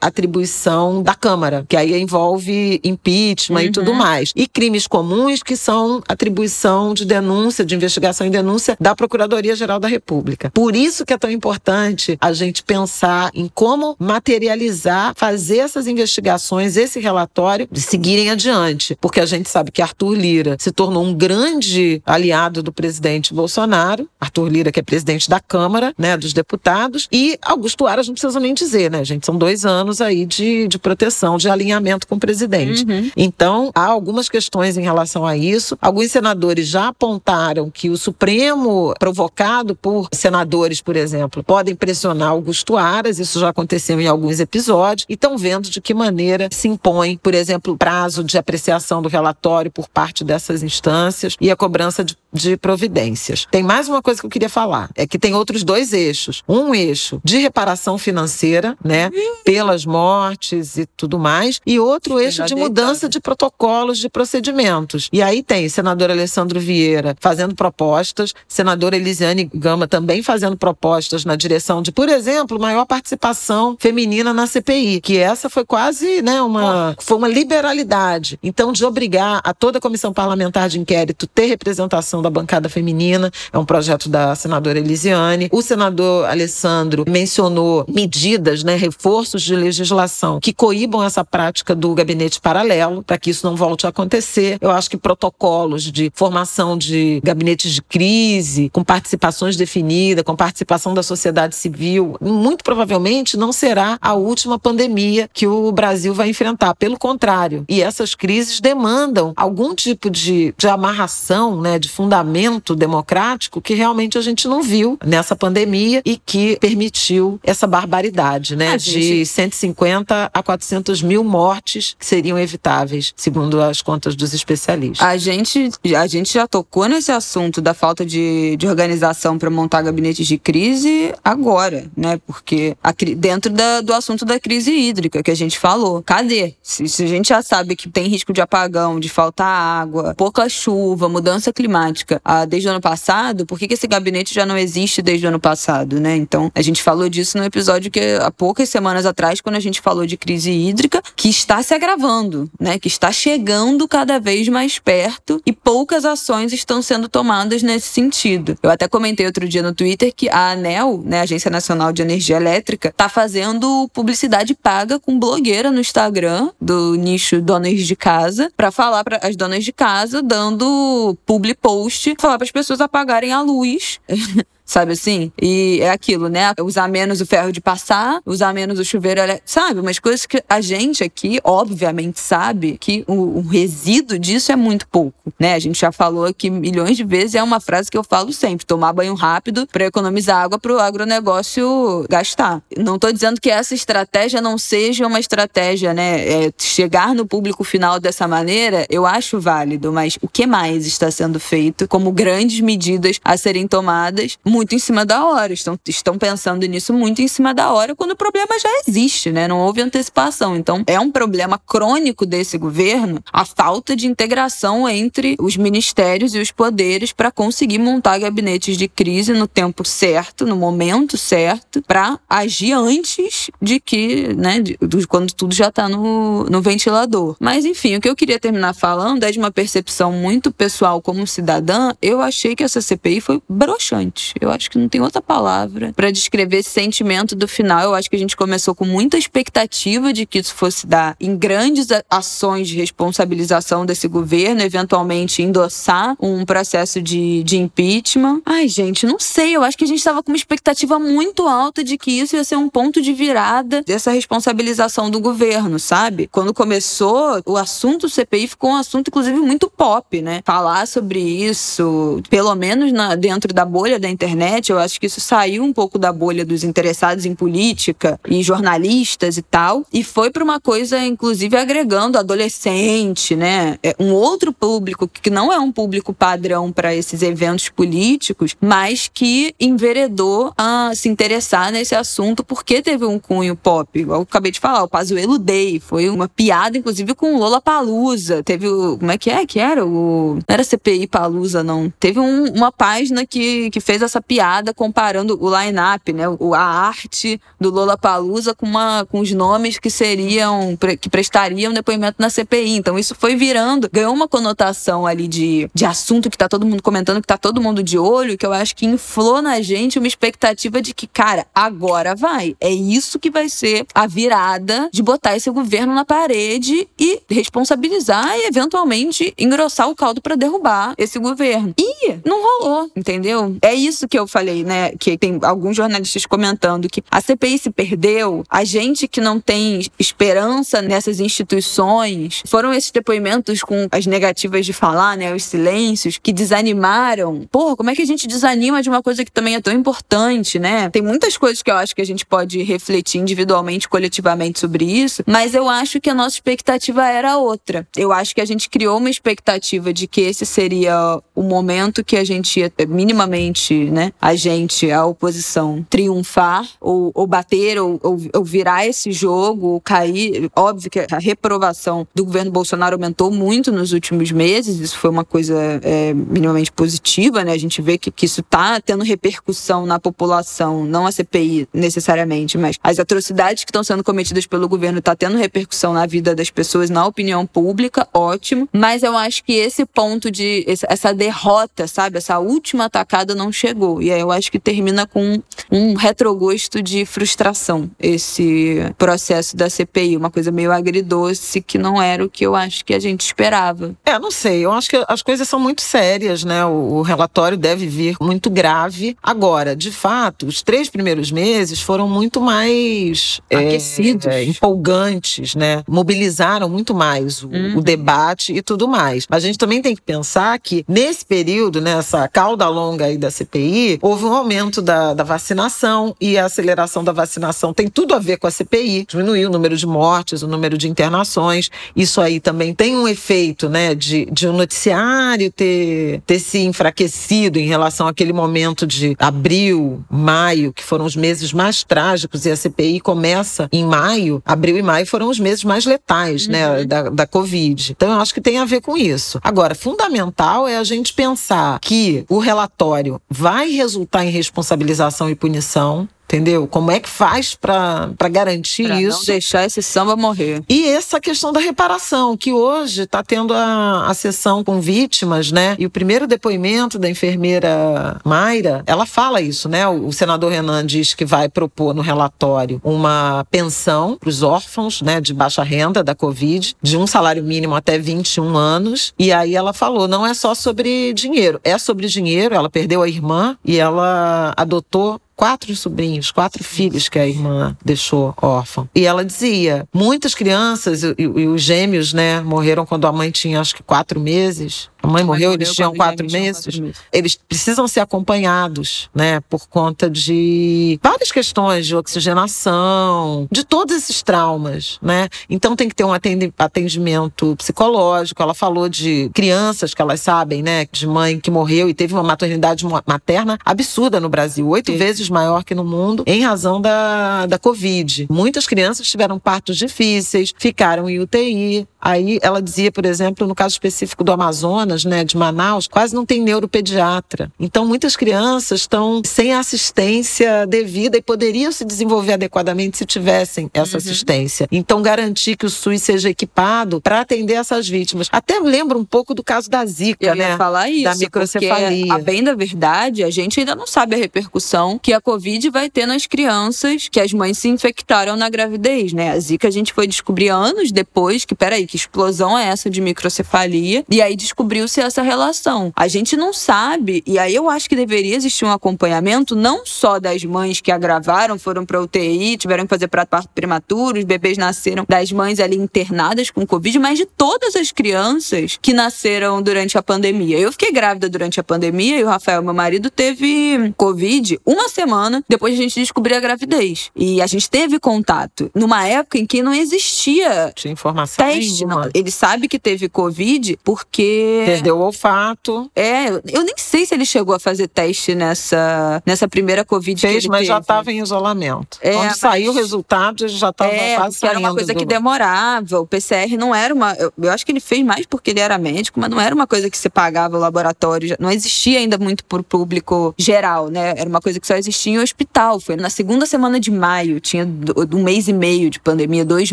atribuição 0.00 1.02
da 1.02 1.14
Câmara, 1.14 1.64
que 1.68 1.76
aí 1.76 2.00
envolve 2.00 2.80
impeachment 2.84 3.49
uhum. 3.58 3.64
e 3.66 3.72
tudo 3.72 3.94
mais. 3.94 4.32
E 4.34 4.46
crimes 4.46 4.86
comuns 4.86 5.42
que 5.42 5.56
são 5.56 6.02
atribuição 6.08 6.94
de 6.94 7.04
denúncia, 7.04 7.64
de 7.64 7.74
investigação 7.74 8.26
e 8.26 8.30
denúncia 8.30 8.76
da 8.80 8.94
Procuradoria-Geral 8.94 9.78
da 9.78 9.88
República. 9.88 10.50
Por 10.50 10.76
isso 10.76 11.04
que 11.04 11.12
é 11.12 11.18
tão 11.18 11.30
importante 11.30 12.16
a 12.20 12.32
gente 12.32 12.62
pensar 12.62 13.30
em 13.34 13.50
como 13.52 13.96
materializar, 13.98 15.12
fazer 15.16 15.58
essas 15.58 15.86
investigações, 15.86 16.76
esse 16.76 17.00
relatório, 17.00 17.68
de 17.70 17.80
seguirem 17.80 18.30
adiante. 18.30 18.96
Porque 19.00 19.20
a 19.20 19.26
gente 19.26 19.48
sabe 19.48 19.70
que 19.70 19.82
Arthur 19.82 20.14
Lira 20.14 20.56
se 20.58 20.72
tornou 20.72 21.04
um 21.04 21.14
grande 21.14 22.02
aliado 22.06 22.62
do 22.62 22.72
presidente 22.72 23.34
Bolsonaro, 23.34 24.08
Arthur 24.20 24.48
Lira, 24.48 24.72
que 24.72 24.80
é 24.80 24.82
presidente 24.82 25.28
da 25.28 25.40
Câmara, 25.40 25.94
né, 25.98 26.16
dos 26.16 26.32
deputados, 26.32 27.08
e 27.10 27.38
Augusto 27.42 27.86
Aras 27.86 28.06
não 28.06 28.14
precisa 28.14 28.38
nem 28.40 28.54
dizer, 28.54 28.90
né, 28.90 29.04
gente? 29.04 29.26
São 29.26 29.36
dois 29.36 29.64
anos 29.64 30.00
aí 30.00 30.24
de, 30.24 30.68
de 30.68 30.78
proteção, 30.78 31.36
de 31.36 31.48
alinhamento 31.48 32.06
com 32.06 32.16
o 32.16 32.20
presidente. 32.20 32.84
Uhum. 32.84 33.10
Então, 33.30 33.70
há 33.76 33.86
algumas 33.86 34.28
questões 34.28 34.76
em 34.76 34.82
relação 34.82 35.24
a 35.24 35.36
isso. 35.36 35.78
Alguns 35.80 36.10
senadores 36.10 36.66
já 36.66 36.88
apontaram 36.88 37.70
que 37.70 37.88
o 37.88 37.96
Supremo, 37.96 38.92
provocado 38.98 39.76
por 39.76 40.08
senadores, 40.12 40.82
por 40.82 40.96
exemplo, 40.96 41.44
podem 41.44 41.76
pressionar 41.76 42.30
Augusto 42.30 42.76
Aras, 42.76 43.20
isso 43.20 43.38
já 43.38 43.50
aconteceu 43.50 44.00
em 44.00 44.08
alguns 44.08 44.40
episódios, 44.40 45.06
e 45.08 45.14
estão 45.14 45.38
vendo 45.38 45.70
de 45.70 45.80
que 45.80 45.94
maneira 45.94 46.48
se 46.50 46.66
impõe, 46.66 47.16
por 47.16 47.32
exemplo, 47.32 47.76
prazo 47.76 48.24
de 48.24 48.36
apreciação 48.36 49.00
do 49.00 49.08
relatório 49.08 49.70
por 49.70 49.88
parte 49.88 50.24
dessas 50.24 50.64
instâncias 50.64 51.36
e 51.40 51.52
a 51.52 51.56
cobrança 51.56 52.02
de, 52.02 52.16
de 52.32 52.56
providências. 52.56 53.46
Tem 53.48 53.62
mais 53.62 53.88
uma 53.88 54.02
coisa 54.02 54.20
que 54.20 54.26
eu 54.26 54.30
queria 54.30 54.48
falar, 54.48 54.90
é 54.96 55.06
que 55.06 55.20
tem 55.20 55.34
outros 55.34 55.62
dois 55.62 55.92
eixos. 55.92 56.42
Um 56.48 56.74
eixo 56.74 57.20
de 57.22 57.38
reparação 57.38 57.96
financeira, 57.96 58.76
né, 58.84 59.08
pelas 59.44 59.86
mortes 59.86 60.76
e 60.76 60.86
tudo 60.96 61.16
mais, 61.16 61.60
e 61.64 61.78
outro 61.78 62.18
eixo 62.18 62.44
de 62.44 62.56
mudança 62.56 63.08
de 63.08 63.19
protocolos 63.20 63.98
de 63.98 64.08
procedimentos. 64.08 65.08
E 65.12 65.22
aí 65.22 65.42
tem 65.42 65.68
senador 65.68 66.10
Alessandro 66.10 66.58
Vieira 66.58 67.16
fazendo 67.20 67.54
propostas, 67.54 68.34
senadora 68.48 68.96
Elisiane 68.96 69.50
Gama 69.54 69.86
também 69.86 70.22
fazendo 70.22 70.56
propostas 70.56 71.24
na 71.24 71.36
direção 71.36 71.82
de, 71.82 71.92
por 71.92 72.08
exemplo, 72.08 72.58
maior 72.58 72.86
participação 72.86 73.76
feminina 73.78 74.32
na 74.32 74.46
CPI, 74.46 75.00
que 75.00 75.18
essa 75.18 75.48
foi 75.48 75.64
quase, 75.64 76.22
né, 76.22 76.40
uma 76.42 76.94
foi 76.98 77.16
uma 77.16 77.28
liberalidade. 77.28 78.38
Então, 78.42 78.72
de 78.72 78.84
obrigar 78.84 79.40
a 79.44 79.52
toda 79.54 79.78
a 79.78 79.80
comissão 79.80 80.12
parlamentar 80.12 80.68
de 80.68 80.78
inquérito 80.78 81.26
ter 81.26 81.46
representação 81.46 82.22
da 82.22 82.30
bancada 82.30 82.68
feminina, 82.68 83.30
é 83.52 83.58
um 83.58 83.64
projeto 83.64 84.08
da 84.08 84.34
senadora 84.34 84.78
Elisiane. 84.78 85.48
O 85.52 85.62
senador 85.62 86.26
Alessandro 86.26 87.04
mencionou 87.08 87.84
medidas, 87.88 88.62
né, 88.62 88.76
reforços 88.76 89.42
de 89.42 89.54
legislação 89.54 90.40
que 90.40 90.52
coíbam 90.52 91.02
essa 91.02 91.24
prática 91.24 91.74
do 91.74 91.94
gabinete 91.94 92.40
paralelo, 92.40 93.02
para 93.10 93.18
que 93.18 93.30
isso 93.30 93.44
não 93.44 93.56
volte 93.56 93.86
a 93.86 93.88
acontecer. 93.88 94.56
Eu 94.60 94.70
acho 94.70 94.88
que 94.88 94.96
protocolos 94.96 95.90
de 95.90 96.12
formação 96.14 96.78
de 96.78 97.20
gabinetes 97.24 97.72
de 97.72 97.82
crise, 97.82 98.70
com 98.70 98.84
participações 98.84 99.56
definidas, 99.56 100.22
com 100.22 100.36
participação 100.36 100.94
da 100.94 101.02
sociedade 101.02 101.56
civil, 101.56 102.16
muito 102.20 102.62
provavelmente 102.62 103.36
não 103.36 103.52
será 103.52 103.98
a 104.00 104.14
última 104.14 104.60
pandemia 104.60 105.28
que 105.32 105.44
o 105.44 105.72
Brasil 105.72 106.14
vai 106.14 106.28
enfrentar. 106.28 106.72
Pelo 106.76 106.96
contrário, 106.96 107.64
e 107.68 107.82
essas 107.82 108.14
crises 108.14 108.60
demandam 108.60 109.32
algum 109.34 109.74
tipo 109.74 110.08
de, 110.08 110.54
de 110.56 110.68
amarração, 110.68 111.60
né, 111.60 111.80
de 111.80 111.88
fundamento 111.88 112.76
democrático 112.76 113.60
que 113.60 113.74
realmente 113.74 114.18
a 114.18 114.20
gente 114.20 114.46
não 114.46 114.62
viu 114.62 114.96
nessa 115.04 115.34
pandemia 115.34 116.00
e 116.04 116.16
que 116.16 116.56
permitiu 116.60 117.40
essa 117.42 117.66
barbaridade, 117.66 118.54
né? 118.54 118.76
de 118.76 119.26
150 119.26 120.30
a 120.32 120.42
400 120.44 121.02
mil 121.02 121.24
mortes 121.24 121.96
que 121.98 122.06
seriam 122.06 122.38
evitáveis, 122.38 122.99
segundo 123.16 123.60
as 123.60 123.82
contas 123.82 124.14
dos 124.14 124.34
especialistas. 124.34 125.06
A 125.06 125.16
gente, 125.16 125.70
a 125.96 126.06
gente 126.06 126.32
já 126.32 126.46
tocou 126.46 126.86
nesse 126.86 127.12
assunto 127.12 127.60
da 127.60 127.74
falta 127.74 128.04
de, 128.04 128.56
de 128.56 128.66
organização 128.66 129.38
para 129.38 129.50
montar 129.50 129.82
gabinetes 129.82 130.26
de 130.26 130.38
crise 130.38 131.12
agora, 131.24 131.90
né? 131.96 132.20
Porque 132.26 132.76
a, 132.82 132.92
dentro 133.16 133.52
da, 133.52 133.80
do 133.80 133.92
assunto 133.92 134.24
da 134.24 134.38
crise 134.38 134.72
hídrica 134.72 135.22
que 135.22 135.30
a 135.30 135.36
gente 135.36 135.58
falou, 135.58 136.02
cadê? 136.02 136.54
Se, 136.62 136.88
se 136.88 137.04
a 137.04 137.08
gente 137.08 137.28
já 137.28 137.42
sabe 137.42 137.76
que 137.76 137.88
tem 137.88 138.08
risco 138.08 138.32
de 138.32 138.40
apagão, 138.40 139.00
de 139.00 139.08
faltar 139.08 139.46
água, 139.46 140.14
pouca 140.16 140.48
chuva, 140.48 141.08
mudança 141.08 141.52
climática 141.52 142.20
ah, 142.24 142.44
desde 142.44 142.68
o 142.68 142.70
ano 142.72 142.80
passado, 142.80 143.46
por 143.46 143.58
que, 143.58 143.68
que 143.68 143.74
esse 143.74 143.86
gabinete 143.86 144.34
já 144.34 144.44
não 144.46 144.56
existe 144.56 145.02
desde 145.02 145.26
o 145.26 145.28
ano 145.28 145.40
passado, 145.40 146.00
né? 146.00 146.16
Então, 146.16 146.50
a 146.54 146.62
gente 146.62 146.82
falou 146.82 147.08
disso 147.08 147.38
no 147.38 147.44
episódio 147.44 147.90
que 147.90 148.00
há 148.20 148.30
poucas 148.30 148.68
semanas 148.68 149.06
atrás, 149.06 149.40
quando 149.40 149.56
a 149.56 149.60
gente 149.60 149.80
falou 149.80 150.06
de 150.06 150.16
crise 150.16 150.50
hídrica, 150.50 151.02
que 151.16 151.28
está 151.28 151.62
se 151.62 151.74
agravando, 151.74 152.50
né? 152.58 152.78
Que 152.78 152.88
está 152.90 153.12
chegando 153.12 153.86
cada 153.88 154.18
vez 154.18 154.48
mais 154.48 154.78
perto 154.78 155.40
e 155.46 155.52
poucas 155.52 156.04
ações 156.04 156.52
estão 156.52 156.82
sendo 156.82 157.08
tomadas 157.08 157.62
nesse 157.62 157.88
sentido. 157.88 158.56
Eu 158.62 158.70
até 158.70 158.88
comentei 158.88 159.26
outro 159.26 159.48
dia 159.48 159.62
no 159.62 159.74
Twitter 159.74 160.12
que 160.14 160.28
a 160.28 160.50
ANEL, 160.50 161.02
né, 161.04 161.20
Agência 161.20 161.50
Nacional 161.50 161.92
de 161.92 162.02
Energia 162.02 162.36
Elétrica, 162.36 162.88
está 162.88 163.08
fazendo 163.08 163.88
publicidade 163.92 164.54
paga 164.54 164.98
com 164.98 165.18
blogueira 165.18 165.70
no 165.70 165.80
Instagram 165.80 166.50
do 166.60 166.94
nicho 166.96 167.40
donas 167.40 167.80
de 167.80 167.96
casa 167.96 168.50
para 168.56 168.70
falar 168.70 169.04
para 169.04 169.20
as 169.22 169.36
donas 169.36 169.64
de 169.64 169.72
casa 169.72 170.22
dando 170.22 171.16
public 171.24 171.58
post, 171.60 172.14
falar 172.18 172.38
para 172.38 172.44
as 172.44 172.52
pessoas 172.52 172.80
apagarem 172.80 173.32
a 173.32 173.40
luz 173.40 174.00
sabe 174.70 174.92
assim? 174.92 175.32
E 175.40 175.80
é 175.82 175.90
aquilo, 175.90 176.28
né? 176.28 176.52
Usar 176.60 176.88
menos 176.88 177.20
o 177.20 177.26
ferro 177.26 177.50
de 177.50 177.60
passar, 177.60 178.20
usar 178.24 178.54
menos 178.54 178.78
o 178.78 178.84
chuveiro, 178.84 179.20
sabe? 179.44 179.80
Umas 179.80 179.98
coisas 179.98 180.26
que 180.26 180.42
a 180.48 180.60
gente 180.60 181.02
aqui, 181.02 181.40
obviamente, 181.42 182.20
sabe 182.20 182.78
que 182.78 183.02
o, 183.08 183.38
o 183.38 183.48
resíduo 183.48 184.16
disso 184.16 184.52
é 184.52 184.56
muito 184.56 184.86
pouco, 184.86 185.32
né? 185.40 185.54
A 185.54 185.58
gente 185.58 185.80
já 185.80 185.90
falou 185.90 186.24
aqui 186.24 186.48
milhões 186.48 186.96
de 186.96 187.02
vezes, 187.02 187.34
é 187.34 187.42
uma 187.42 187.58
frase 187.58 187.90
que 187.90 187.98
eu 187.98 188.04
falo 188.04 188.32
sempre: 188.32 188.64
tomar 188.64 188.92
banho 188.92 189.14
rápido 189.14 189.66
para 189.66 189.86
economizar 189.86 190.44
água 190.44 190.58
para 190.58 190.72
o 190.72 190.78
agronegócio 190.78 192.06
gastar. 192.08 192.62
Não 192.78 192.94
estou 192.94 193.12
dizendo 193.12 193.40
que 193.40 193.50
essa 193.50 193.74
estratégia 193.74 194.40
não 194.40 194.56
seja 194.56 195.04
uma 195.04 195.18
estratégia, 195.18 195.92
né? 195.92 196.46
É, 196.46 196.52
chegar 196.58 197.12
no 197.12 197.26
público 197.26 197.64
final 197.64 197.98
dessa 197.98 198.28
maneira, 198.28 198.86
eu 198.88 199.04
acho 199.04 199.40
válido, 199.40 199.92
mas 199.92 200.16
o 200.22 200.28
que 200.28 200.46
mais 200.46 200.86
está 200.86 201.10
sendo 201.10 201.40
feito 201.40 201.88
como 201.88 202.12
grandes 202.12 202.60
medidas 202.60 203.18
a 203.24 203.36
serem 203.36 203.66
tomadas 203.66 204.38
em 204.74 204.78
cima 204.78 205.04
da 205.04 205.24
hora? 205.24 205.52
Estão, 205.52 205.78
estão 205.86 206.18
pensando 206.18 206.66
nisso 206.66 206.92
muito 206.92 207.22
em 207.22 207.28
cima 207.28 207.54
da 207.54 207.72
hora 207.72 207.94
quando 207.94 208.12
o 208.12 208.16
problema 208.16 208.58
já 208.58 208.68
existe, 208.86 209.30
né? 209.30 209.48
Não 209.48 209.58
houve 209.58 209.80
antecipação. 209.80 210.56
Então, 210.56 210.82
é 210.86 210.98
um 210.98 211.10
problema 211.10 211.58
crônico 211.58 212.26
desse 212.26 212.58
governo 212.58 213.22
a 213.32 213.44
falta 213.44 213.96
de 213.96 214.06
integração 214.06 214.88
entre 214.88 215.36
os 215.38 215.56
ministérios 215.56 216.34
e 216.34 216.38
os 216.38 216.50
poderes 216.50 217.12
para 217.12 217.30
conseguir 217.30 217.78
montar 217.78 218.18
gabinetes 218.18 218.76
de 218.76 218.88
crise 218.88 219.32
no 219.32 219.46
tempo 219.46 219.84
certo, 219.84 220.46
no 220.46 220.56
momento 220.56 221.16
certo, 221.16 221.82
para 221.82 222.18
agir 222.28 222.72
antes 222.72 223.50
de 223.60 223.80
que, 223.80 224.34
né, 224.34 224.60
de, 224.60 224.78
de, 224.80 225.06
quando 225.06 225.32
tudo 225.32 225.54
já 225.54 225.68
está 225.68 225.88
no, 225.88 226.44
no 226.44 226.60
ventilador. 226.60 227.36
Mas, 227.40 227.64
enfim, 227.64 227.96
o 227.96 228.00
que 228.00 228.08
eu 228.08 228.16
queria 228.16 228.38
terminar 228.38 228.74
falando 228.74 229.24
é 229.24 229.30
de 229.30 229.38
uma 229.38 229.50
percepção 229.50 230.12
muito 230.12 230.52
pessoal 230.52 231.00
como 231.00 231.26
cidadã. 231.26 231.92
Eu 232.02 232.20
achei 232.20 232.54
que 232.54 232.62
essa 232.62 232.80
CPI 232.80 233.20
foi 233.20 233.42
broxante. 233.48 234.34
Eu 234.40 234.49
acho 234.50 234.70
que 234.70 234.78
não 234.78 234.88
tem 234.88 235.00
outra 235.00 235.22
palavra 235.22 235.92
para 235.94 236.10
descrever 236.10 236.58
esse 236.58 236.70
sentimento 236.70 237.34
do 237.34 237.46
final. 237.46 237.82
Eu 237.82 237.94
acho 237.94 238.08
que 238.08 238.16
a 238.16 238.18
gente 238.18 238.36
começou 238.36 238.74
com 238.74 238.84
muita 238.84 239.16
expectativa 239.16 240.12
de 240.12 240.26
que 240.26 240.38
isso 240.38 240.54
fosse 240.54 240.86
dar 240.86 241.16
em 241.20 241.36
grandes 241.36 241.88
ações 242.08 242.68
de 242.68 242.76
responsabilização 242.76 243.84
desse 243.86 244.08
governo, 244.08 244.62
eventualmente 244.62 245.42
endossar 245.42 246.16
um 246.20 246.44
processo 246.44 247.00
de, 247.00 247.42
de 247.42 247.58
impeachment. 247.58 248.42
Ai, 248.44 248.68
gente, 248.68 249.06
não 249.06 249.18
sei. 249.18 249.56
Eu 249.56 249.62
acho 249.62 249.76
que 249.76 249.84
a 249.84 249.86
gente 249.86 249.98
estava 249.98 250.22
com 250.22 250.30
uma 250.30 250.36
expectativa 250.36 250.98
muito 250.98 251.46
alta 251.46 251.82
de 251.82 251.96
que 251.96 252.10
isso 252.10 252.36
ia 252.36 252.44
ser 252.44 252.56
um 252.56 252.68
ponto 252.68 253.00
de 253.00 253.12
virada 253.12 253.82
dessa 253.82 254.10
responsabilização 254.10 255.10
do 255.10 255.20
governo, 255.20 255.78
sabe? 255.78 256.28
Quando 256.30 256.54
começou, 256.54 257.42
o 257.46 257.56
assunto 257.56 258.08
CPI 258.08 258.48
ficou 258.48 258.70
um 258.70 258.76
assunto, 258.76 259.08
inclusive, 259.08 259.38
muito 259.38 259.70
pop, 259.70 260.20
né? 260.20 260.40
Falar 260.44 260.86
sobre 260.86 261.20
isso, 261.20 262.20
pelo 262.28 262.54
menos 262.54 262.92
na, 262.92 263.14
dentro 263.14 263.52
da 263.52 263.64
bolha 263.64 263.98
da 263.98 264.08
internet, 264.08 264.39
eu 264.70 264.78
acho 264.78 265.00
que 265.00 265.06
isso 265.06 265.20
saiu 265.20 265.62
um 265.62 265.72
pouco 265.72 265.98
da 265.98 266.12
bolha 266.12 266.44
dos 266.44 266.64
interessados 266.64 267.24
em 267.24 267.34
política 267.34 268.18
e 268.28 268.42
jornalistas 268.42 269.36
e 269.36 269.42
tal, 269.42 269.84
e 269.92 270.02
foi 270.02 270.30
para 270.30 270.44
uma 270.44 270.60
coisa, 270.60 270.98
inclusive, 271.04 271.56
agregando 271.56 272.18
adolescente, 272.18 273.36
né? 273.36 273.78
É 273.82 273.94
um 273.98 274.12
outro 274.12 274.52
público 274.52 275.08
que 275.08 275.30
não 275.30 275.52
é 275.52 275.58
um 275.58 275.72
público 275.72 276.12
padrão 276.12 276.72
para 276.72 276.94
esses 276.94 277.22
eventos 277.22 277.68
políticos, 277.68 278.56
mas 278.60 279.10
que 279.12 279.54
enveredou 279.58 280.52
a 280.56 280.92
se 280.94 281.08
interessar 281.08 281.72
nesse 281.72 281.94
assunto 281.94 282.44
porque 282.44 282.82
teve 282.82 283.04
um 283.04 283.18
cunho 283.18 283.56
pop. 283.56 283.88
Igual 283.98 284.20
eu 284.20 284.22
acabei 284.22 284.52
de 284.52 284.60
falar, 284.60 284.82
o 284.82 284.88
Pazuello 284.88 285.38
Day 285.38 285.80
foi 285.80 286.08
uma 286.08 286.28
piada, 286.28 286.78
inclusive, 286.78 287.14
com 287.14 287.36
Lola 287.36 287.60
Palusa. 287.60 288.42
Teve 288.42 288.68
o. 288.68 288.98
Como 288.98 289.10
é 289.10 289.18
que 289.18 289.30
é 289.30 289.46
que 289.46 289.58
era? 289.58 289.84
O, 289.84 290.34
não 290.34 290.42
era 290.48 290.64
CPI 290.64 291.06
Palusa, 291.06 291.62
não. 291.62 291.92
Teve 291.98 292.18
um, 292.20 292.52
uma 292.52 292.72
página 292.72 293.26
que, 293.26 293.70
que 293.70 293.80
fez 293.80 294.02
essa 294.02 294.19
piada 294.22 294.72
comparando 294.74 295.38
o 295.40 295.48
line-up, 295.58 296.12
né? 296.12 296.24
A 296.54 296.62
arte 296.62 297.40
do 297.60 297.70
Lola 297.70 297.96
Palusa 297.96 298.54
com, 298.54 298.66
uma, 298.66 299.06
com 299.10 299.20
os 299.20 299.32
nomes 299.32 299.78
que 299.78 299.90
seriam. 299.90 300.76
que 301.00 301.08
prestariam 301.08 301.72
depoimento 301.72 302.16
na 302.18 302.30
CPI. 302.30 302.76
Então 302.76 302.98
isso 302.98 303.14
foi 303.14 303.36
virando, 303.36 303.88
ganhou 303.92 304.12
uma 304.12 304.28
conotação 304.28 305.06
ali 305.06 305.28
de, 305.28 305.70
de 305.74 305.84
assunto 305.84 306.30
que 306.30 306.38
tá 306.38 306.48
todo 306.48 306.66
mundo 306.66 306.82
comentando, 306.82 307.20
que 307.20 307.26
tá 307.26 307.38
todo 307.38 307.60
mundo 307.60 307.82
de 307.82 307.98
olho, 307.98 308.36
que 308.36 308.46
eu 308.46 308.52
acho 308.52 308.74
que 308.76 308.86
inflou 308.86 309.42
na 309.42 309.60
gente 309.60 309.98
uma 309.98 310.08
expectativa 310.08 310.80
de 310.80 310.94
que, 310.94 311.06
cara, 311.06 311.46
agora 311.54 312.14
vai. 312.14 312.56
É 312.60 312.70
isso 312.70 313.18
que 313.18 313.30
vai 313.30 313.48
ser 313.48 313.86
a 313.94 314.06
virada 314.06 314.88
de 314.92 315.02
botar 315.02 315.36
esse 315.36 315.50
governo 315.50 315.94
na 315.94 316.04
parede 316.04 316.88
e 316.98 317.20
responsabilizar 317.28 318.36
e 318.36 318.46
eventualmente 318.46 319.34
engrossar 319.38 319.88
o 319.88 319.96
caldo 319.96 320.20
para 320.20 320.36
derrubar 320.36 320.94
esse 320.96 321.18
governo. 321.18 321.74
E 321.78 322.14
não 322.24 322.42
rolou, 322.42 322.90
entendeu? 322.94 323.56
É 323.62 323.74
isso 323.74 324.08
que 324.10 324.18
eu 324.18 324.26
falei, 324.26 324.64
né? 324.64 324.90
Que 324.98 325.16
tem 325.16 325.38
alguns 325.42 325.76
jornalistas 325.76 326.26
comentando 326.26 326.88
que 326.88 327.02
a 327.08 327.20
CPI 327.20 327.58
se 327.58 327.70
perdeu, 327.70 328.44
a 328.50 328.64
gente 328.64 329.06
que 329.06 329.20
não 329.20 329.40
tem 329.40 329.80
esperança 329.98 330.82
nessas 330.82 331.20
instituições, 331.20 332.42
foram 332.46 332.74
esses 332.74 332.90
depoimentos 332.90 333.62
com 333.62 333.86
as 333.92 334.06
negativas 334.06 334.66
de 334.66 334.72
falar, 334.72 335.16
né? 335.16 335.32
Os 335.32 335.44
silêncios 335.44 336.18
que 336.20 336.32
desanimaram. 336.32 337.46
Porra, 337.50 337.76
como 337.76 337.90
é 337.90 337.94
que 337.94 338.02
a 338.02 338.06
gente 338.06 338.26
desanima 338.26 338.82
de 338.82 338.88
uma 338.88 339.02
coisa 339.02 339.24
que 339.24 339.30
também 339.30 339.54
é 339.54 339.60
tão 339.60 339.72
importante, 339.72 340.58
né? 340.58 340.90
Tem 340.90 341.02
muitas 341.02 341.36
coisas 341.36 341.62
que 341.62 341.70
eu 341.70 341.76
acho 341.76 341.94
que 341.94 342.02
a 342.02 342.06
gente 342.06 342.26
pode 342.26 342.62
refletir 342.62 343.20
individualmente, 343.20 343.88
coletivamente 343.88 344.58
sobre 344.58 344.84
isso, 344.84 345.22
mas 345.26 345.54
eu 345.54 345.68
acho 345.68 346.00
que 346.00 346.10
a 346.10 346.14
nossa 346.14 346.34
expectativa 346.36 347.06
era 347.06 347.36
outra. 347.36 347.86
Eu 347.96 348.12
acho 348.12 348.34
que 348.34 348.40
a 348.40 348.44
gente 348.44 348.68
criou 348.68 348.98
uma 348.98 349.10
expectativa 349.10 349.92
de 349.92 350.06
que 350.08 350.22
esse 350.22 350.44
seria 350.44 351.20
o 351.34 351.42
momento 351.42 352.04
que 352.04 352.16
a 352.16 352.24
gente 352.24 352.58
ia, 352.58 352.72
minimamente, 352.88 353.74
né, 353.90 353.99
a 354.20 354.34
gente, 354.34 354.90
a 354.90 355.04
oposição, 355.04 355.84
triunfar 355.88 356.66
ou, 356.80 357.10
ou 357.14 357.26
bater 357.26 357.78
ou, 357.80 357.98
ou, 358.02 358.18
ou 358.34 358.44
virar 358.44 358.86
esse 358.86 359.12
jogo, 359.12 359.68
ou 359.68 359.80
cair. 359.80 360.50
Óbvio 360.56 360.90
que 360.90 361.00
a 361.00 361.18
reprovação 361.18 362.06
do 362.14 362.24
governo 362.24 362.50
Bolsonaro 362.50 362.96
aumentou 362.96 363.30
muito 363.30 363.72
nos 363.72 363.92
últimos 363.92 364.30
meses, 364.30 364.78
isso 364.78 364.98
foi 364.98 365.10
uma 365.10 365.24
coisa 365.24 365.80
é, 365.82 366.12
minimamente 366.14 366.72
positiva, 366.72 367.44
né? 367.44 367.52
A 367.52 367.58
gente 367.58 367.82
vê 367.82 367.98
que, 367.98 368.10
que 368.10 368.26
isso 368.26 368.40
está 368.40 368.80
tendo 368.80 369.04
repercussão 369.04 369.86
na 369.86 369.98
população, 369.98 370.84
não 370.84 371.06
a 371.06 371.12
CPI 371.12 371.68
necessariamente, 371.72 372.56
mas 372.56 372.76
as 372.82 372.98
atrocidades 372.98 373.64
que 373.64 373.70
estão 373.70 373.82
sendo 373.82 374.04
cometidas 374.04 374.46
pelo 374.46 374.68
governo 374.68 374.98
está 374.98 375.14
tendo 375.16 375.36
repercussão 375.36 375.92
na 375.92 376.06
vida 376.06 376.34
das 376.34 376.50
pessoas, 376.50 376.90
na 376.90 377.06
opinião 377.06 377.46
pública, 377.46 378.06
ótimo. 378.12 378.68
Mas 378.72 379.02
eu 379.02 379.16
acho 379.16 379.42
que 379.44 379.52
esse 379.52 379.84
ponto 379.84 380.30
de 380.30 380.64
essa 380.66 381.12
derrota, 381.12 381.86
sabe, 381.86 382.18
essa 382.18 382.38
última 382.38 382.84
atacada 382.84 383.34
não 383.34 383.50
chegou. 383.50 383.89
E 384.00 384.12
aí 384.12 384.20
eu 384.20 384.30
acho 384.30 384.52
que 384.52 384.58
termina 384.58 385.06
com 385.06 385.40
um 385.70 385.94
retrogosto 385.94 386.82
de 386.82 387.04
frustração 387.04 387.90
esse 387.98 388.92
processo 388.98 389.56
da 389.56 389.70
CPI, 389.70 390.16
uma 390.16 390.30
coisa 390.30 390.50
meio 390.50 390.72
agridoce 390.72 391.60
que 391.60 391.78
não 391.78 392.00
era 392.00 392.24
o 392.24 392.28
que 392.28 392.44
eu 392.44 392.54
acho 392.54 392.84
que 392.84 392.94
a 392.94 392.98
gente 392.98 393.22
esperava. 393.22 393.94
É, 394.04 394.18
não 394.18 394.30
sei. 394.30 394.64
Eu 394.64 394.72
acho 394.72 394.90
que 394.90 395.04
as 395.08 395.22
coisas 395.22 395.48
são 395.48 395.58
muito 395.58 395.82
sérias, 395.82 396.44
né? 396.44 396.64
O, 396.64 397.02
relatório 397.02 397.56
deve 397.56 397.86
vir 397.86 398.16
muito 398.20 398.50
grave. 398.50 399.16
Agora, 399.22 399.74
de 399.74 399.90
fato, 399.90 400.46
os 400.46 400.62
três 400.62 400.88
primeiros 400.90 401.30
meses 401.30 401.80
foram 401.80 402.08
muito 402.08 402.40
mais 402.40 403.40
é, 403.48 403.56
aquecidos, 403.56 404.26
é, 404.26 404.44
empolgantes, 404.44 405.54
né? 405.54 405.82
Mobilizaram 405.88 406.68
muito 406.68 406.94
mais 406.94 407.42
o, 407.42 407.48
uhum. 407.48 407.78
o, 407.78 407.82
debate 407.82 408.52
e 408.52 408.62
tudo 408.62 408.86
mais. 408.86 409.26
Mas 409.28 409.44
a 409.44 409.46
gente 409.46 409.58
também 409.58 409.80
tem 409.80 409.94
que 409.94 410.02
pensar 410.02 410.58
que 410.58 410.84
nesse 410.86 411.24
período, 411.24 411.80
nessa 411.80 412.28
cauda 412.28 412.68
longa 412.68 413.06
aí 413.06 413.16
da 413.16 413.30
CPI, 413.30 413.79
houve 414.00 414.24
um 414.24 414.32
aumento 414.32 414.82
da, 414.82 415.14
da 415.14 415.24
vacinação 415.24 416.14
e 416.20 416.38
a 416.38 416.46
aceleração 416.46 417.02
da 417.04 417.12
vacinação 417.12 417.72
tem 417.72 417.88
tudo 417.88 418.14
a 418.14 418.18
ver 418.18 418.38
com 418.38 418.46
a 418.46 418.50
CPI. 418.50 419.06
Diminuiu 419.08 419.48
o 419.48 419.52
número 419.52 419.76
de 419.76 419.86
mortes, 419.86 420.42
o 420.42 420.48
número 420.48 420.76
de 420.76 420.88
internações. 420.88 421.70
Isso 421.94 422.20
aí 422.20 422.40
também 422.40 422.74
tem 422.74 422.96
um 422.96 423.06
efeito, 423.06 423.68
né, 423.68 423.94
de, 423.94 424.26
de 424.26 424.48
um 424.48 424.52
noticiário 424.52 425.50
ter, 425.50 426.22
ter 426.26 426.38
se 426.38 426.58
enfraquecido 426.58 427.58
em 427.58 427.66
relação 427.66 428.06
àquele 428.06 428.32
momento 428.32 428.86
de 428.86 429.14
abril, 429.18 430.04
maio, 430.10 430.72
que 430.72 430.82
foram 430.82 431.04
os 431.04 431.16
meses 431.16 431.52
mais 431.52 431.84
trágicos, 431.84 432.46
e 432.46 432.50
a 432.50 432.56
CPI 432.56 433.00
começa 433.00 433.68
em 433.72 433.84
maio. 433.84 434.42
Abril 434.44 434.76
e 434.78 434.82
maio 434.82 435.06
foram 435.06 435.28
os 435.28 435.38
meses 435.38 435.64
mais 435.64 435.84
letais, 435.84 436.46
né, 436.46 436.68
uhum. 436.68 436.76
né, 436.76 436.84
da, 436.84 437.02
da 437.08 437.26
Covid. 437.26 437.92
Então, 437.92 438.12
eu 438.12 438.20
acho 438.20 438.34
que 438.34 438.40
tem 438.40 438.58
a 438.58 438.64
ver 438.64 438.80
com 438.80 438.96
isso. 438.96 439.38
Agora, 439.42 439.74
fundamental 439.74 440.66
é 440.66 440.76
a 440.76 440.84
gente 440.84 441.12
pensar 441.12 441.78
que 441.80 442.24
o 442.28 442.38
relatório 442.38 443.20
vai 443.28 443.69
resultar 443.76 444.24
em 444.24 444.30
responsabilização 444.30 445.28
e 445.30 445.34
punição 445.34 446.08
entendeu? 446.30 446.66
Como 446.68 446.92
é 446.92 447.00
que 447.00 447.08
faz 447.08 447.56
para 447.56 448.28
garantir 448.30 448.84
pra 448.84 449.00
isso? 449.00 449.18
Não 449.18 449.24
deixar 449.26 449.66
esse 449.66 449.82
samba 449.82 450.14
morrer. 450.14 450.62
E 450.68 450.86
essa 450.88 451.20
questão 451.20 451.52
da 451.52 451.58
reparação, 451.58 452.36
que 452.36 452.52
hoje 452.52 453.02
está 453.02 453.22
tendo 453.22 453.52
a, 453.52 454.06
a 454.06 454.14
sessão 454.14 454.62
com 454.62 454.80
vítimas, 454.80 455.50
né? 455.50 455.74
E 455.78 455.84
o 455.84 455.90
primeiro 455.90 456.28
depoimento 456.28 456.98
da 456.98 457.10
enfermeira 457.10 458.20
Mayra, 458.24 458.84
ela 458.86 459.04
fala 459.04 459.40
isso, 459.40 459.68
né? 459.68 459.86
O, 459.88 460.06
o 460.06 460.12
senador 460.12 460.52
Renan 460.52 460.86
diz 460.86 461.14
que 461.14 461.24
vai 461.24 461.48
propor 461.48 461.92
no 461.94 462.02
relatório 462.02 462.80
uma 462.84 463.44
pensão 463.50 464.16
para 464.18 464.28
os 464.28 464.42
órfãos, 464.42 465.02
né, 465.02 465.20
de 465.20 465.34
baixa 465.34 465.62
renda 465.62 466.02
da 466.04 466.14
Covid, 466.14 466.76
de 466.80 466.96
um 466.96 467.06
salário 467.06 467.42
mínimo 467.42 467.74
até 467.74 467.98
21 467.98 468.56
anos. 468.56 469.12
E 469.18 469.32
aí 469.32 469.56
ela 469.56 469.72
falou, 469.72 470.06
não 470.06 470.24
é 470.24 470.32
só 470.34 470.54
sobre 470.54 471.12
dinheiro, 471.12 471.60
é 471.64 471.76
sobre 471.76 472.06
dinheiro. 472.06 472.54
Ela 472.54 472.70
perdeu 472.70 473.02
a 473.02 473.08
irmã 473.08 473.56
e 473.64 473.78
ela 473.78 474.52
adotou 474.56 475.20
quatro 475.40 475.74
sobrinhos, 475.74 476.30
quatro 476.30 476.62
filhos 476.62 477.08
que 477.08 477.18
a 477.18 477.26
irmã 477.26 477.74
deixou 477.82 478.34
órfã. 478.42 478.86
E 478.94 479.06
ela 479.06 479.24
dizia: 479.24 479.88
muitas 479.90 480.34
crianças 480.34 481.02
e, 481.02 481.14
e, 481.16 481.48
os 481.48 481.62
gêmeos, 481.62 482.12
né, 482.12 482.42
morreram 482.42 482.84
quando 482.84 483.06
a 483.06 483.12
mãe 483.12 483.30
tinha 483.30 483.58
acho 483.58 483.74
que 483.74 483.82
quatro 483.82 484.20
meses. 484.20 484.89
A 485.02 485.06
mãe 485.06 485.24
morreu, 485.24 485.52
eles 485.52 485.72
tinham 485.72 485.94
quatro 485.94 486.26
meses. 486.30 486.64
quatro 486.64 486.82
meses. 486.82 487.00
Eles 487.12 487.38
precisam 487.48 487.88
ser 487.88 488.00
acompanhados, 488.00 489.08
né, 489.14 489.40
por 489.48 489.68
conta 489.68 490.08
de 490.10 490.98
várias 491.02 491.32
questões 491.32 491.86
de 491.86 491.96
oxigenação, 491.96 493.48
de 493.50 493.64
todos 493.64 493.96
esses 493.96 494.22
traumas, 494.22 494.98
né? 495.02 495.28
Então 495.48 495.74
tem 495.74 495.88
que 495.88 495.94
ter 495.94 496.04
um 496.04 496.12
atendimento 496.58 497.54
psicológico. 497.56 498.42
Ela 498.42 498.54
falou 498.54 498.88
de 498.88 499.30
crianças 499.34 499.94
que 499.94 500.02
elas 500.02 500.20
sabem, 500.20 500.62
né, 500.62 500.86
de 500.90 501.06
mãe 501.06 501.40
que 501.40 501.50
morreu 501.50 501.88
e 501.88 501.94
teve 501.94 502.14
uma 502.14 502.22
maternidade 502.22 502.84
materna 503.06 503.58
absurda 503.64 504.20
no 504.20 504.28
Brasil, 504.28 504.68
oito 504.68 504.96
vezes 504.96 505.28
maior 505.28 505.64
que 505.64 505.74
no 505.74 505.84
mundo, 505.84 506.24
em 506.26 506.42
razão 506.42 506.80
da, 506.80 507.46
da 507.46 507.58
Covid. 507.58 508.26
Muitas 508.30 508.66
crianças 508.66 509.08
tiveram 509.08 509.38
partos 509.38 509.76
difíceis, 509.76 510.52
ficaram 510.58 511.08
em 511.08 511.18
UTI. 511.18 511.86
Aí 512.00 512.38
ela 512.42 512.62
dizia, 512.62 512.90
por 512.90 513.04
exemplo, 513.04 513.46
no 513.46 513.54
caso 513.54 513.74
específico 513.74 514.24
do 514.24 514.32
Amazonas, 514.32 515.04
né, 515.04 515.24
de 515.24 515.36
Manaus, 515.36 515.86
quase 515.86 516.14
não 516.14 516.24
tem 516.24 516.42
neuropediatra. 516.42 517.50
Então, 517.58 517.86
muitas 517.86 518.16
crianças 518.16 518.80
estão 518.80 519.20
sem 519.24 519.52
assistência 519.52 520.66
devida 520.66 521.18
e 521.18 521.22
poderiam 521.22 521.70
se 521.70 521.84
desenvolver 521.84 522.34
adequadamente 522.34 522.96
se 522.96 523.04
tivessem 523.04 523.70
essa 523.74 523.92
uhum. 523.92 523.98
assistência. 523.98 524.68
Então, 524.72 525.02
garantir 525.02 525.56
que 525.56 525.66
o 525.66 525.70
SUS 525.70 526.02
seja 526.02 526.30
equipado 526.30 527.00
para 527.00 527.20
atender 527.20 527.54
essas 527.54 527.88
vítimas. 527.88 528.28
Até 528.32 528.58
lembro 528.58 528.98
um 528.98 529.04
pouco 529.04 529.34
do 529.34 529.44
caso 529.44 529.68
da 529.68 529.84
Zika, 529.84 530.26
Eu 530.26 530.34
né? 530.34 530.50
Ia 530.50 530.56
falar 530.56 530.88
isso, 530.88 531.04
da 531.04 531.14
microcefalia. 531.14 532.14
A 532.14 532.18
bem 532.18 532.42
da 532.42 532.54
verdade, 532.54 533.22
a 533.22 533.30
gente 533.30 533.60
ainda 533.60 533.74
não 533.74 533.86
sabe 533.86 534.14
a 534.14 534.18
repercussão 534.18 534.98
que 534.98 535.12
a 535.12 535.20
Covid 535.20 535.68
vai 535.70 535.90
ter 535.90 536.06
nas 536.06 536.26
crianças 536.26 537.08
que 537.10 537.20
as 537.20 537.32
mães 537.32 537.58
se 537.58 537.68
infectaram 537.68 538.36
na 538.36 538.48
gravidez, 538.48 539.12
né? 539.12 539.30
A 539.32 539.38
Zika 539.38 539.68
a 539.68 539.70
gente 539.70 539.92
foi 539.92 540.06
descobrir 540.06 540.48
anos 540.48 540.92
depois 540.92 541.44
que, 541.44 541.54
peraí, 541.54 541.86
que 541.90 541.96
explosão 541.96 542.56
é 542.56 542.66
essa 542.66 542.88
de 542.88 543.00
microcefalia? 543.00 544.04
E 544.08 544.22
aí 544.22 544.36
descobriu-se 544.36 545.00
essa 545.00 545.22
relação. 545.22 545.92
A 545.96 546.06
gente 546.06 546.36
não 546.36 546.52
sabe, 546.52 547.20
e 547.26 547.36
aí 547.36 547.52
eu 547.52 547.68
acho 547.68 547.88
que 547.88 547.96
deveria 547.96 548.36
existir 548.36 548.64
um 548.64 548.70
acompanhamento 548.70 549.56
não 549.56 549.84
só 549.84 550.20
das 550.20 550.44
mães 550.44 550.80
que 550.80 550.92
agravaram, 550.92 551.58
foram 551.58 551.84
para 551.84 552.00
UTI, 552.00 552.56
tiveram 552.56 552.84
que 552.84 552.90
fazer 552.90 553.08
parto 553.08 553.48
prematuro, 553.52 554.18
os 554.18 554.24
bebês 554.24 554.56
nasceram 554.56 555.04
das 555.08 555.32
mães 555.32 555.58
ali 555.58 555.76
internadas 555.76 556.50
com 556.50 556.64
Covid, 556.64 556.96
mas 557.00 557.18
de 557.18 557.26
todas 557.26 557.74
as 557.74 557.90
crianças 557.90 558.78
que 558.80 558.92
nasceram 558.92 559.60
durante 559.60 559.98
a 559.98 560.02
pandemia. 560.02 560.58
Eu 560.58 560.70
fiquei 560.70 560.92
grávida 560.92 561.28
durante 561.28 561.58
a 561.58 561.64
pandemia 561.64 562.18
e 562.20 562.22
o 562.22 562.28
Rafael, 562.28 562.62
meu 562.62 562.72
marido, 562.72 563.10
teve 563.10 563.92
Covid 563.96 564.60
uma 564.64 564.88
semana 564.88 565.42
depois 565.48 565.74
de 565.74 565.80
a 565.80 565.82
gente 565.82 565.98
descobrir 565.98 566.34
a 566.34 566.40
gravidez. 566.40 567.10
E 567.16 567.42
a 567.42 567.46
gente 567.48 567.68
teve 567.68 567.98
contato 567.98 568.70
numa 568.74 569.04
época 569.06 569.38
em 569.38 569.46
que 569.46 569.60
não 569.60 569.74
existia 569.74 570.72
Tinha 570.76 570.92
informação 570.92 571.44
teste. 571.44 571.79
Ele 572.14 572.30
sabe 572.30 572.68
que 572.68 572.78
teve 572.78 573.08
Covid 573.08 573.78
porque. 573.84 574.62
Perdeu 574.66 574.98
o 574.98 575.00
olfato. 575.00 575.90
É, 575.94 576.28
eu 576.28 576.62
nem 576.64 576.74
sei 576.76 577.06
se 577.06 577.14
ele 577.14 577.24
chegou 577.24 577.54
a 577.54 577.60
fazer 577.60 577.88
teste 577.88 578.34
nessa, 578.34 579.22
nessa 579.26 579.48
primeira 579.48 579.84
Covid 579.84 580.20
Fez, 580.20 580.46
mas 580.46 580.60
teve. 580.60 580.66
já 580.66 580.78
estava 580.78 581.10
em 581.12 581.20
isolamento. 581.20 581.98
É, 582.00 582.12
Quando 582.12 582.26
mas... 582.26 582.36
saiu 582.36 582.72
o 582.72 582.74
resultado, 582.74 583.44
ele 583.44 583.52
já 583.52 583.70
estava 583.70 583.90
é, 583.90 584.16
quase 584.16 584.46
era 584.46 584.58
uma 584.58 584.72
coisa 584.72 584.92
do... 584.92 584.98
que 584.98 585.04
demorava. 585.04 586.00
O 586.00 586.06
PCR 586.06 586.56
não 586.56 586.74
era 586.74 586.92
uma. 586.92 587.14
Eu, 587.14 587.32
eu, 587.40 587.50
acho 587.50 587.64
que 587.64 587.72
ele 587.72 587.80
fez 587.80 588.04
mais 588.04 588.26
porque 588.26 588.50
ele 588.50 588.60
era 588.60 588.78
médico, 588.78 589.18
mas 589.20 589.30
não 589.30 589.40
era 589.40 589.54
uma 589.54 589.66
coisa 589.66 589.90
que 589.90 589.96
você 589.96 590.08
pagava 590.08 590.56
o 590.56 590.60
laboratório. 590.60 591.36
Não 591.38 591.50
existia 591.50 591.98
ainda 591.98 592.18
muito 592.18 592.44
por 592.44 592.62
público 592.62 593.34
geral, 593.38 593.88
né? 593.88 594.14
Era 594.16 594.28
uma 594.28 594.40
coisa 594.40 594.58
que 594.60 594.66
só 594.66 594.74
existia 594.76 595.14
em 595.14 595.18
hospital. 595.18 595.80
Foi 595.80 595.96
na 595.96 596.10
segunda 596.10 596.46
semana 596.46 596.78
de 596.78 596.90
maio, 596.90 597.40
tinha 597.40 597.66
um 598.12 598.22
mês 598.22 598.48
e 598.48 598.52
meio 598.52 598.90
de 598.90 599.00
pandemia, 599.00 599.44
dois 599.44 599.72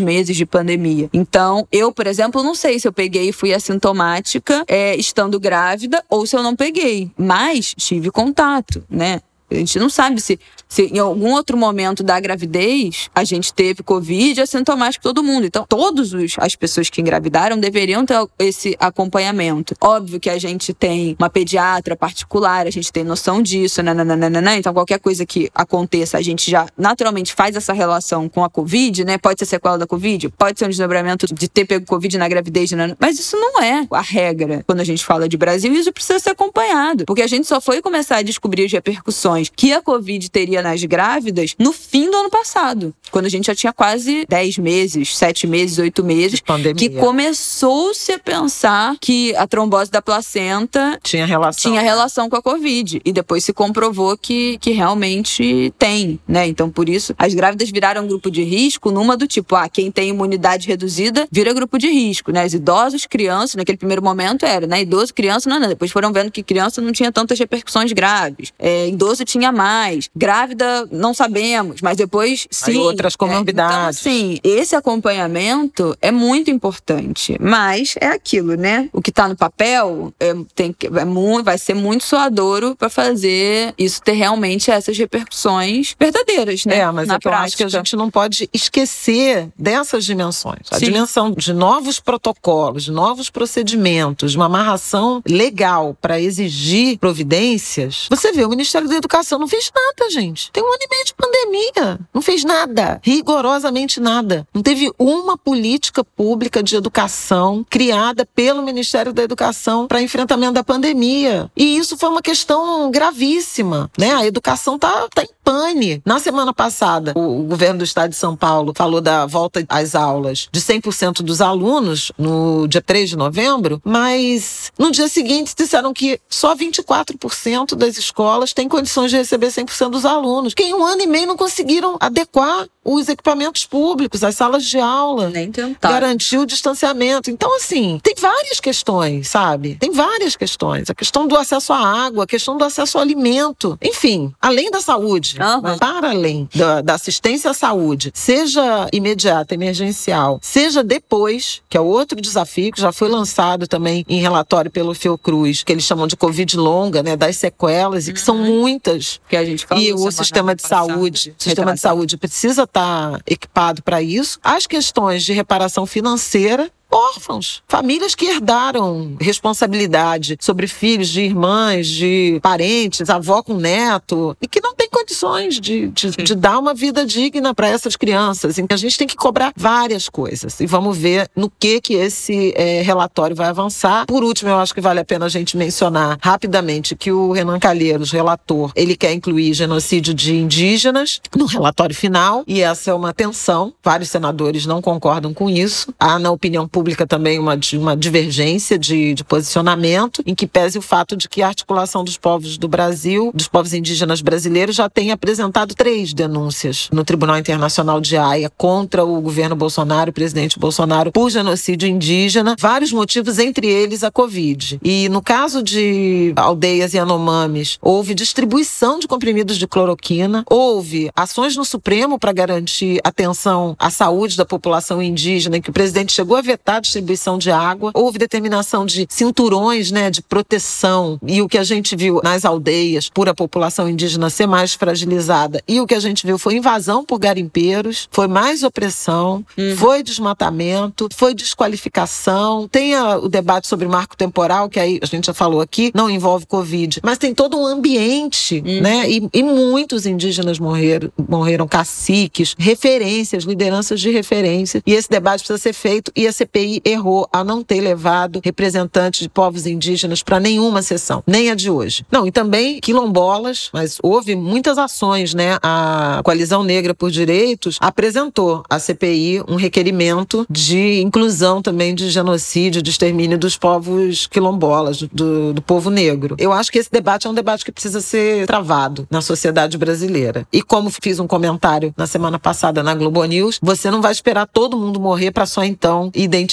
meses 0.00 0.36
de 0.36 0.46
pandemia. 0.46 1.08
Então, 1.12 1.66
eu, 1.70 1.92
por 1.98 2.06
exemplo, 2.06 2.44
não 2.44 2.54
sei 2.54 2.78
se 2.78 2.86
eu 2.86 2.92
peguei 2.92 3.30
e 3.30 3.32
fui 3.32 3.52
assintomática 3.52 4.62
é, 4.68 4.94
estando 4.94 5.40
grávida 5.40 6.00
ou 6.08 6.24
se 6.24 6.36
eu 6.36 6.44
não 6.44 6.54
peguei, 6.54 7.10
mas 7.18 7.74
tive 7.76 8.08
contato, 8.12 8.84
né? 8.88 9.20
A 9.50 9.54
gente 9.54 9.78
não 9.78 9.88
sabe 9.88 10.20
se, 10.20 10.38
se 10.68 10.82
em 10.82 10.98
algum 10.98 11.32
outro 11.32 11.56
momento 11.56 12.02
da 12.02 12.20
gravidez 12.20 13.08
a 13.14 13.24
gente 13.24 13.52
teve 13.52 13.82
Covid 13.82 14.42
assintomático 14.42 15.02
todo 15.02 15.22
mundo. 15.22 15.46
Então, 15.46 15.64
todas 15.66 16.12
as 16.36 16.54
pessoas 16.54 16.90
que 16.90 17.00
engravidaram 17.00 17.58
deveriam 17.58 18.04
ter 18.04 18.14
esse 18.38 18.76
acompanhamento. 18.78 19.74
Óbvio 19.80 20.20
que 20.20 20.28
a 20.28 20.38
gente 20.38 20.74
tem 20.74 21.16
uma 21.18 21.30
pediatra 21.30 21.96
particular, 21.96 22.66
a 22.66 22.70
gente 22.70 22.92
tem 22.92 23.04
noção 23.04 23.40
disso, 23.40 23.82
nananana. 23.82 24.56
então 24.56 24.74
qualquer 24.74 24.98
coisa 24.98 25.24
que 25.24 25.50
aconteça, 25.54 26.18
a 26.18 26.22
gente 26.22 26.50
já 26.50 26.66
naturalmente 26.76 27.32
faz 27.32 27.56
essa 27.56 27.72
relação 27.72 28.28
com 28.28 28.44
a 28.44 28.50
Covid, 28.50 29.04
né? 29.04 29.16
Pode 29.16 29.38
ser 29.38 29.46
sequela 29.46 29.78
da 29.78 29.86
Covid, 29.86 30.28
pode 30.30 30.58
ser 30.58 30.66
um 30.66 30.68
desdobramento 30.68 31.26
de 31.32 31.48
ter 31.48 31.64
pego 31.64 31.86
Covid 31.86 32.18
na 32.18 32.28
gravidez, 32.28 32.70
nanana. 32.72 32.96
mas 33.00 33.18
isso 33.18 33.36
não 33.36 33.62
é 33.62 33.86
a 33.90 34.00
regra 34.00 34.62
quando 34.66 34.80
a 34.80 34.84
gente 34.84 35.04
fala 35.04 35.28
de 35.28 35.36
Brasil, 35.36 35.72
isso 35.72 35.92
precisa 35.92 36.18
ser 36.18 36.30
acompanhado, 36.30 37.04
porque 37.06 37.22
a 37.22 37.26
gente 37.26 37.46
só 37.46 37.60
foi 37.60 37.80
começar 37.80 38.16
a 38.16 38.22
descobrir 38.22 38.64
as 38.64 38.72
repercussões 38.72 39.37
que 39.54 39.72
a 39.72 39.80
Covid 39.80 40.30
teria 40.30 40.62
nas 40.62 40.82
grávidas 40.84 41.54
no 41.58 41.72
fim 41.72 42.10
do 42.10 42.16
ano 42.16 42.30
passado, 42.30 42.94
quando 43.10 43.26
a 43.26 43.28
gente 43.28 43.46
já 43.46 43.54
tinha 43.54 43.72
quase 43.72 44.24
10 44.28 44.58
meses, 44.58 45.16
7 45.16 45.46
meses, 45.46 45.78
8 45.78 46.04
meses, 46.04 46.42
que 46.76 46.90
começou-se 46.90 48.12
a 48.12 48.18
pensar 48.18 48.96
que 49.00 49.34
a 49.36 49.46
trombose 49.46 49.90
da 49.90 50.02
placenta 50.02 50.98
tinha 51.02 51.26
relação, 51.26 51.70
tinha 51.70 51.80
relação 51.80 52.28
com 52.28 52.36
a 52.36 52.42
Covid. 52.42 53.00
E 53.04 53.12
depois 53.12 53.44
se 53.44 53.52
comprovou 53.52 54.16
que, 54.16 54.58
que 54.58 54.70
realmente 54.70 55.72
tem, 55.78 56.18
né? 56.26 56.46
Então, 56.46 56.70
por 56.70 56.88
isso, 56.88 57.14
as 57.18 57.34
grávidas 57.34 57.70
viraram 57.70 58.06
grupo 58.06 58.30
de 58.30 58.42
risco 58.42 58.90
numa 58.90 59.16
do 59.16 59.26
tipo, 59.26 59.54
ah, 59.54 59.68
quem 59.68 59.90
tem 59.90 60.08
imunidade 60.10 60.66
reduzida 60.66 61.26
vira 61.30 61.52
grupo 61.52 61.78
de 61.78 61.88
risco, 61.88 62.32
né? 62.32 62.46
Os 62.46 62.54
idosos, 62.54 63.06
crianças, 63.06 63.56
naquele 63.56 63.78
primeiro 63.78 64.02
momento 64.02 64.44
era, 64.44 64.66
né? 64.66 64.82
Idoso, 64.82 65.12
criança, 65.14 65.48
não, 65.48 65.58
não. 65.60 65.68
Depois 65.68 65.90
foram 65.90 66.12
vendo 66.12 66.30
que 66.30 66.42
criança 66.42 66.80
não 66.80 66.92
tinha 66.92 67.12
tantas 67.12 67.38
repercussões 67.38 67.92
graves. 67.92 68.52
É, 68.58 68.88
idoso 68.88 69.24
tinha 69.28 69.52
mais. 69.52 70.08
Grávida, 70.16 70.88
não 70.90 71.12
sabemos, 71.12 71.80
mas 71.82 71.96
depois 71.96 72.46
sim. 72.50 72.72
Aí 72.72 72.76
outras 72.78 73.14
comorbidades. 73.14 74.04
É, 74.06 74.10
então, 74.10 74.20
sim, 74.20 74.40
esse 74.42 74.74
acompanhamento 74.74 75.96
é 76.00 76.10
muito 76.10 76.50
importante. 76.50 77.36
Mas 77.38 77.94
é 78.00 78.06
aquilo, 78.06 78.54
né? 78.54 78.88
O 78.92 79.02
que 79.02 79.10
está 79.10 79.28
no 79.28 79.36
papel 79.36 80.12
é, 80.18 80.34
tem, 80.54 80.74
é 80.96 81.04
muito, 81.04 81.44
vai 81.44 81.58
ser 81.58 81.74
muito 81.74 82.04
suadouro 82.04 82.74
para 82.74 82.88
fazer 82.88 83.74
isso 83.76 84.00
ter 84.02 84.12
realmente 84.12 84.70
essas 84.70 84.96
repercussões 84.96 85.94
verdadeiras, 85.98 86.64
né? 86.64 86.78
É, 86.78 86.90
mas 86.90 87.08
Na 87.08 87.14
é 87.14 87.18
que 87.18 87.28
eu 87.28 87.32
acho 87.32 87.56
que 87.56 87.64
a 87.64 87.68
gente 87.68 87.94
não 87.96 88.10
pode 88.10 88.48
esquecer 88.52 89.48
dessas 89.58 90.04
dimensões. 90.04 90.62
A 90.70 90.78
sim. 90.78 90.86
dimensão 90.86 91.32
de 91.32 91.52
novos 91.52 92.00
protocolos, 92.00 92.84
de 92.84 92.92
novos 92.92 93.28
procedimentos, 93.28 94.32
de 94.32 94.36
uma 94.38 94.46
amarração 94.46 95.22
legal 95.28 95.96
para 96.00 96.18
exigir 96.20 96.98
providências. 96.98 98.06
Você 98.10 98.32
vê, 98.32 98.44
o 98.44 98.48
Ministério 98.48 98.88
da 98.88 98.96
Educação 98.96 99.17
educação 99.18 99.38
não 99.38 99.48
fez 99.48 99.70
nada, 99.74 100.10
gente. 100.10 100.50
Tem 100.52 100.62
um 100.62 100.66
ano 100.66 100.78
e 100.80 100.88
meio 100.88 101.04
de 101.04 101.14
pandemia. 101.14 102.00
Não 102.14 102.22
fez 102.22 102.44
nada. 102.44 103.00
Rigorosamente 103.02 104.00
nada. 104.00 104.46
Não 104.54 104.62
teve 104.62 104.90
uma 104.98 105.36
política 105.36 106.04
pública 106.04 106.62
de 106.62 106.76
educação 106.76 107.64
criada 107.68 108.26
pelo 108.26 108.62
Ministério 108.62 109.12
da 109.12 109.22
Educação 109.22 109.86
para 109.86 110.02
enfrentamento 110.02 110.52
da 110.54 110.64
pandemia. 110.64 111.50
E 111.56 111.76
isso 111.76 111.96
foi 111.96 112.08
uma 112.08 112.22
questão 112.22 112.90
gravíssima, 112.90 113.90
né? 113.98 114.14
A 114.14 114.26
educação 114.26 114.78
tá, 114.78 115.08
tá 115.12 115.22
em 115.22 115.28
pane. 115.42 116.02
Na 116.04 116.18
semana 116.18 116.52
passada, 116.52 117.12
o, 117.16 117.40
o 117.40 117.42
governo 117.44 117.78
do 117.78 117.84
estado 117.84 118.10
de 118.10 118.16
São 118.16 118.36
Paulo 118.36 118.72
falou 118.76 119.00
da 119.00 119.26
volta 119.26 119.64
às 119.68 119.94
aulas 119.94 120.48
de 120.52 120.60
100% 120.60 121.22
dos 121.22 121.40
alunos 121.40 122.12
no 122.18 122.68
dia 122.68 122.82
3 122.82 123.10
de 123.10 123.16
novembro, 123.16 123.80
mas 123.84 124.70
no 124.78 124.90
dia 124.90 125.08
seguinte 125.08 125.54
disseram 125.56 125.92
que 125.92 126.20
só 126.28 126.54
24% 126.54 127.74
das 127.74 127.96
escolas 127.96 128.52
têm 128.52 128.68
condições 128.68 129.07
de 129.10 129.16
receber 129.16 129.48
100% 129.48 129.90
dos 129.90 130.04
alunos, 130.04 130.54
que 130.54 130.62
em 130.62 130.74
um 130.74 130.84
ano 130.84 131.02
e 131.02 131.06
meio 131.06 131.26
não 131.26 131.36
conseguiram 131.36 131.96
adequar 132.00 132.66
os 132.84 133.08
equipamentos 133.08 133.66
públicos, 133.66 134.24
as 134.24 134.34
salas 134.34 134.64
de 134.64 134.78
aula. 134.78 135.28
Nem 135.28 135.52
tentar. 135.52 135.90
Garantir 135.90 136.38
o 136.38 136.46
distanciamento. 136.46 137.30
Então, 137.30 137.54
assim, 137.56 138.00
tem 138.02 138.14
várias 138.18 138.60
questões, 138.60 139.28
sabe? 139.28 139.76
Tem 139.78 139.90
várias 139.90 140.36
questões. 140.36 140.88
A 140.88 140.94
questão 140.94 141.26
do 141.26 141.36
acesso 141.36 141.72
à 141.72 141.78
água, 141.78 142.24
a 142.24 142.26
questão 142.26 142.56
do 142.56 142.64
acesso 142.64 142.96
ao 142.96 143.02
alimento. 143.02 143.78
Enfim, 143.82 144.32
além 144.40 144.70
da 144.70 144.80
saúde, 144.80 145.36
mas 145.62 145.78
para 145.78 146.10
além 146.10 146.48
da, 146.54 146.80
da 146.80 146.94
assistência 146.94 147.50
à 147.50 147.54
saúde, 147.54 148.10
seja 148.14 148.88
imediata, 148.90 149.54
emergencial, 149.54 150.38
seja 150.42 150.82
depois, 150.82 151.60
que 151.68 151.76
é 151.76 151.80
outro 151.80 152.20
desafio 152.20 152.72
que 152.72 152.80
já 152.80 152.90
foi 152.90 153.08
lançado 153.08 153.66
também 153.66 154.04
em 154.08 154.20
relatório 154.20 154.70
pelo 154.70 154.94
Fiocruz, 154.94 155.62
que 155.62 155.72
eles 155.72 155.84
chamam 155.84 156.06
de 156.06 156.16
Covid 156.16 156.56
longa, 156.56 157.02
né? 157.02 157.16
Das 157.16 157.36
sequelas, 157.36 158.08
e 158.08 158.12
que 158.14 158.20
são 158.20 158.38
muitas 158.38 158.97
Que 159.28 159.36
a 159.36 159.44
gente 159.44 159.66
falou 159.66 159.82
e 159.82 159.92
o 159.92 160.10
sistema 160.10 160.54
de 160.54 160.62
passada. 160.62 160.92
saúde, 160.92 161.34
o 161.38 161.42
sistema 161.42 161.74
de 161.74 161.80
saúde 161.80 162.16
precisa 162.16 162.62
estar 162.64 163.20
equipado 163.26 163.82
para 163.82 164.02
isso. 164.02 164.38
As 164.42 164.66
questões 164.66 165.24
de 165.24 165.32
reparação 165.32 165.86
financeira 165.86 166.70
órfãos, 166.90 167.62
famílias 167.68 168.14
que 168.14 168.26
herdaram 168.26 169.16
responsabilidade 169.20 170.36
sobre 170.40 170.66
filhos 170.66 171.08
de 171.08 171.22
irmãs, 171.22 171.86
de 171.86 172.38
parentes, 172.42 173.10
avó 173.10 173.42
com 173.42 173.54
neto, 173.54 174.36
e 174.40 174.48
que 174.48 174.60
não 174.60 174.74
tem 174.74 174.88
condições 174.88 175.60
de, 175.60 175.88
de, 175.88 176.10
de 176.10 176.34
dar 176.34 176.58
uma 176.58 176.74
vida 176.74 177.04
digna 177.04 177.54
para 177.54 177.68
essas 177.68 177.96
crianças. 177.96 178.58
Então 178.58 178.74
a 178.74 178.78
gente 178.78 178.96
tem 178.96 179.06
que 179.06 179.16
cobrar 179.16 179.52
várias 179.56 180.08
coisas 180.08 180.58
e 180.60 180.66
vamos 180.66 180.96
ver 180.96 181.30
no 181.36 181.50
que 181.50 181.80
que 181.80 181.94
esse 181.94 182.52
eh, 182.56 182.82
relatório 182.82 183.36
vai 183.36 183.48
avançar. 183.48 184.06
Por 184.06 184.24
último, 184.24 184.50
eu 184.50 184.58
acho 184.58 184.74
que 184.74 184.80
vale 184.80 185.00
a 185.00 185.04
pena 185.04 185.26
a 185.26 185.28
gente 185.28 185.56
mencionar 185.56 186.18
rapidamente 186.22 186.96
que 186.96 187.12
o 187.12 187.32
Renan 187.32 187.58
Calheiros, 187.58 188.10
relator, 188.10 188.72
ele 188.74 188.96
quer 188.96 189.12
incluir 189.12 189.52
genocídio 189.52 190.14
de 190.14 190.34
indígenas 190.34 191.20
no 191.36 191.46
relatório 191.46 191.94
final 191.94 192.44
e 192.46 192.62
essa 192.62 192.90
é 192.90 192.94
uma 192.94 193.12
tensão. 193.12 193.74
Vários 193.82 194.08
senadores 194.08 194.66
não 194.66 194.80
concordam 194.80 195.34
com 195.34 195.50
isso. 195.50 195.92
Há 195.98 196.18
na 196.18 196.30
opinião 196.30 196.66
pública 196.66 196.77
também 197.08 197.38
uma, 197.38 197.58
uma 197.74 197.96
divergência 197.96 198.78
de, 198.78 199.14
de 199.14 199.24
posicionamento, 199.24 200.22
em 200.26 200.34
que 200.34 200.46
pese 200.46 200.78
o 200.78 200.82
fato 200.82 201.16
de 201.16 201.28
que 201.28 201.42
a 201.42 201.48
articulação 201.48 202.04
dos 202.04 202.16
povos 202.16 202.58
do 202.58 202.68
Brasil, 202.68 203.30
dos 203.34 203.48
povos 203.48 203.72
indígenas 203.72 204.20
brasileiros, 204.20 204.76
já 204.76 204.88
tem 204.88 205.10
apresentado 205.10 205.74
três 205.74 206.12
denúncias 206.12 206.88
no 206.92 207.04
Tribunal 207.04 207.38
Internacional 207.38 208.00
de 208.00 208.16
Haia 208.16 208.50
contra 208.56 209.04
o 209.04 209.20
governo 209.20 209.56
Bolsonaro, 209.56 210.10
o 210.10 210.12
presidente 210.12 210.58
Bolsonaro, 210.58 211.12
por 211.12 211.30
genocídio 211.30 211.88
indígena. 211.88 212.56
Vários 212.58 212.92
motivos, 212.92 213.38
entre 213.38 213.66
eles 213.66 214.02
a 214.02 214.10
Covid. 214.10 214.80
E 214.82 215.08
no 215.08 215.22
caso 215.22 215.62
de 215.62 216.32
aldeias 216.36 216.94
Yanomamis, 216.94 217.78
houve 217.80 218.14
distribuição 218.14 218.98
de 218.98 219.08
comprimidos 219.08 219.58
de 219.58 219.66
cloroquina, 219.66 220.44
houve 220.48 221.10
ações 221.14 221.56
no 221.56 221.64
Supremo 221.64 222.18
para 222.18 222.32
garantir 222.32 223.00
atenção 223.02 223.76
à 223.78 223.90
saúde 223.90 224.36
da 224.36 224.44
população 224.44 225.02
indígena, 225.02 225.56
em 225.56 225.62
que 225.62 225.70
o 225.70 225.72
presidente 225.72 226.12
chegou 226.12 226.36
a 226.36 226.42
vetar 226.42 226.67
a 226.76 226.80
distribuição 226.80 227.38
de 227.38 227.50
água, 227.50 227.90
houve 227.94 228.18
determinação 228.18 228.84
de 228.84 229.06
cinturões 229.08 229.90
né, 229.90 230.10
de 230.10 230.22
proteção, 230.22 231.18
e 231.26 231.40
o 231.40 231.48
que 231.48 231.56
a 231.58 231.64
gente 231.64 231.96
viu 231.96 232.20
nas 232.22 232.44
aldeias, 232.44 233.08
por 233.08 233.28
a 233.28 233.34
população 233.34 233.88
indígena 233.88 234.28
ser 234.30 234.46
mais 234.46 234.74
fragilizada, 234.74 235.62
e 235.66 235.80
o 235.80 235.86
que 235.86 235.94
a 235.94 236.00
gente 236.00 236.26
viu 236.26 236.38
foi 236.38 236.56
invasão 236.56 237.04
por 237.04 237.18
garimpeiros, 237.18 238.08
foi 238.10 238.26
mais 238.28 238.62
opressão, 238.62 239.44
foi 239.76 240.02
desmatamento, 240.02 241.08
foi 241.14 241.34
desqualificação, 241.34 242.68
tem 242.68 242.94
a- 242.94 243.18
o 243.18 243.28
debate 243.28 243.66
sobre 243.66 243.88
marco 243.88 244.16
temporal, 244.16 244.68
que 244.68 244.78
aí 244.80 244.98
a 245.02 245.06
gente 245.06 245.26
já 245.26 245.34
falou 245.34 245.60
aqui, 245.60 245.90
não 245.94 246.10
envolve 246.10 246.46
Covid, 246.46 247.00
mas 247.02 247.18
tem 247.18 247.34
todo 247.34 247.56
um 247.58 247.66
ambiente, 247.66 248.60
né? 248.62 249.08
E, 249.10 249.28
e 249.32 249.42
muitos 249.42 250.06
indígenas 250.06 250.58
morreram, 250.58 251.10
morreram 251.28 251.66
caciques, 251.66 252.54
referências, 252.58 253.44
lideranças 253.44 254.00
de 254.00 254.10
referência, 254.10 254.82
e 254.86 254.92
esse 254.92 255.08
debate 255.08 255.40
precisa 255.40 255.58
ser 255.58 255.72
feito, 255.72 256.12
e 256.16 256.26
a 256.26 256.32
CPI 256.32 256.57
errou 256.84 257.28
a 257.32 257.42
não 257.42 257.62
ter 257.62 257.80
levado 257.80 258.40
representantes 258.44 259.20
de 259.20 259.28
povos 259.28 259.66
indígenas 259.66 260.22
para 260.22 260.40
nenhuma 260.40 260.82
sessão, 260.82 261.22
nem 261.26 261.50
a 261.50 261.54
de 261.54 261.70
hoje. 261.70 262.04
Não, 262.10 262.26
e 262.26 262.32
também 262.32 262.80
quilombolas, 262.80 263.70
mas 263.72 263.98
houve 264.02 264.36
muitas 264.36 264.78
ações, 264.78 265.34
né? 265.34 265.58
A 265.62 266.20
Coalizão 266.24 266.62
Negra 266.62 266.94
por 266.94 267.10
Direitos 267.10 267.78
apresentou 267.80 268.62
à 268.68 268.78
CPI 268.78 269.42
um 269.48 269.56
requerimento 269.56 270.46
de 270.50 271.00
inclusão 271.00 271.62
também 271.62 271.94
de 271.94 272.10
genocídio, 272.10 272.82
de 272.82 272.90
extermínio 272.90 273.38
dos 273.38 273.56
povos 273.56 274.26
quilombolas, 274.26 275.02
do, 275.12 275.52
do 275.52 275.62
povo 275.62 275.90
negro. 275.90 276.36
Eu 276.38 276.52
acho 276.52 276.70
que 276.70 276.78
esse 276.78 276.90
debate 276.90 277.26
é 277.26 277.30
um 277.30 277.34
debate 277.34 277.64
que 277.64 277.72
precisa 277.72 278.00
ser 278.00 278.46
travado 278.46 279.06
na 279.10 279.20
sociedade 279.20 279.76
brasileira. 279.78 280.46
E 280.52 280.62
como 280.62 280.90
fiz 280.90 281.18
um 281.18 281.26
comentário 281.26 281.92
na 281.96 282.06
semana 282.06 282.38
passada 282.38 282.82
na 282.82 282.94
Globo 282.94 283.24
News, 283.24 283.58
você 283.62 283.90
não 283.90 284.00
vai 284.02 284.12
esperar 284.12 284.46
todo 284.46 284.76
mundo 284.76 285.00
morrer 285.00 285.30
para 285.30 285.46
só 285.46 285.64
então 285.64 286.10
identificar 286.14 286.47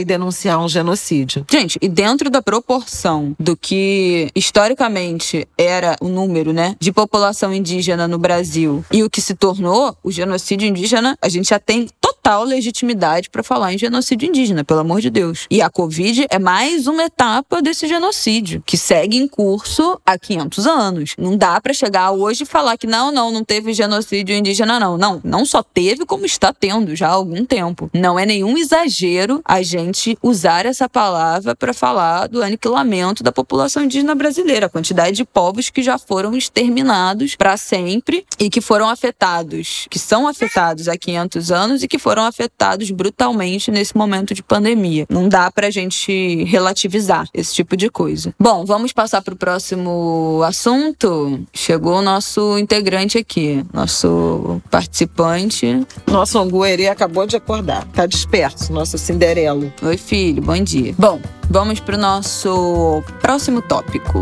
e 0.00 0.04
denunciar 0.04 0.58
um 0.62 0.68
genocídio. 0.68 1.44
Gente, 1.50 1.78
e 1.80 1.88
dentro 1.88 2.30
da 2.30 2.42
proporção 2.42 3.34
do 3.38 3.56
que 3.56 4.30
historicamente 4.34 5.46
era 5.56 5.96
o 6.00 6.08
número, 6.08 6.52
né, 6.52 6.76
de 6.78 6.92
população 6.92 7.52
indígena 7.52 8.06
no 8.06 8.18
Brasil 8.18 8.84
e 8.92 9.02
o 9.02 9.10
que 9.10 9.20
se 9.20 9.34
tornou 9.34 9.96
o 10.02 10.10
genocídio 10.10 10.68
indígena, 10.68 11.16
a 11.20 11.28
gente 11.28 11.48
já 11.48 11.58
tem 11.58 11.88
total 12.28 12.44
legitimidade 12.44 13.30
para 13.30 13.42
falar 13.42 13.72
em 13.72 13.78
genocídio 13.78 14.28
indígena, 14.28 14.62
pelo 14.62 14.80
amor 14.80 15.00
de 15.00 15.08
Deus. 15.08 15.46
E 15.50 15.62
a 15.62 15.70
Covid 15.70 16.26
é 16.28 16.38
mais 16.38 16.86
uma 16.86 17.04
etapa 17.04 17.62
desse 17.62 17.88
genocídio, 17.88 18.62
que 18.66 18.76
segue 18.76 19.16
em 19.16 19.26
curso 19.26 19.98
há 20.04 20.18
500 20.18 20.66
anos. 20.66 21.14
Não 21.16 21.38
dá 21.38 21.58
para 21.58 21.72
chegar 21.72 22.10
hoje 22.10 22.42
e 22.42 22.46
falar 22.46 22.76
que 22.76 22.86
não, 22.86 23.10
não, 23.10 23.30
não 23.32 23.42
teve 23.42 23.72
genocídio 23.72 24.36
indígena, 24.36 24.78
não. 24.78 24.98
Não, 24.98 25.22
não 25.24 25.46
só 25.46 25.62
teve, 25.62 26.04
como 26.04 26.26
está 26.26 26.52
tendo 26.52 26.94
já 26.94 27.08
há 27.08 27.12
algum 27.12 27.46
tempo. 27.46 27.90
Não 27.94 28.18
é 28.18 28.26
nenhum 28.26 28.58
exagero 28.58 29.40
a 29.42 29.62
gente 29.62 30.18
usar 30.22 30.66
essa 30.66 30.86
palavra 30.86 31.56
para 31.56 31.72
falar 31.72 32.26
do 32.26 32.42
aniquilamento 32.42 33.22
da 33.22 33.32
população 33.32 33.84
indígena 33.84 34.14
brasileira, 34.14 34.66
a 34.66 34.70
quantidade 34.70 35.16
de 35.16 35.24
povos 35.24 35.70
que 35.70 35.82
já 35.82 35.96
foram 35.96 36.36
exterminados 36.36 37.36
para 37.36 37.56
sempre 37.56 38.26
e 38.38 38.50
que 38.50 38.60
foram 38.60 38.86
afetados, 38.86 39.86
que 39.88 39.98
são 39.98 40.28
afetados 40.28 40.88
há 40.88 40.96
500 40.98 41.50
anos 41.50 41.82
e 41.82 41.88
que 41.88 41.98
foram 41.98 42.17
afetados 42.24 42.90
brutalmente 42.90 43.70
nesse 43.70 43.96
momento 43.96 44.34
de 44.34 44.42
pandemia. 44.42 45.06
Não 45.08 45.28
dá 45.28 45.50
pra 45.50 45.70
gente 45.70 46.44
relativizar 46.44 47.28
esse 47.32 47.54
tipo 47.54 47.76
de 47.76 47.90
coisa. 47.90 48.34
Bom, 48.38 48.64
vamos 48.64 48.92
passar 48.92 49.22
pro 49.22 49.36
próximo 49.36 50.42
assunto. 50.44 51.40
Chegou 51.52 51.98
o 51.98 52.02
nosso 52.02 52.58
integrante 52.58 53.18
aqui, 53.18 53.64
nosso 53.72 54.60
participante. 54.70 55.86
Nosso 56.06 56.38
Anguerê 56.38 56.88
acabou 56.88 57.26
de 57.26 57.36
acordar, 57.36 57.86
tá 57.88 58.06
disperso, 58.06 58.72
nosso 58.72 58.98
Cinderelo. 58.98 59.72
Oi, 59.82 59.96
filho, 59.96 60.42
bom 60.42 60.62
dia. 60.62 60.94
Bom, 60.98 61.20
vamos 61.48 61.80
pro 61.80 61.96
nosso 61.96 63.02
próximo 63.20 63.62
tópico. 63.62 64.20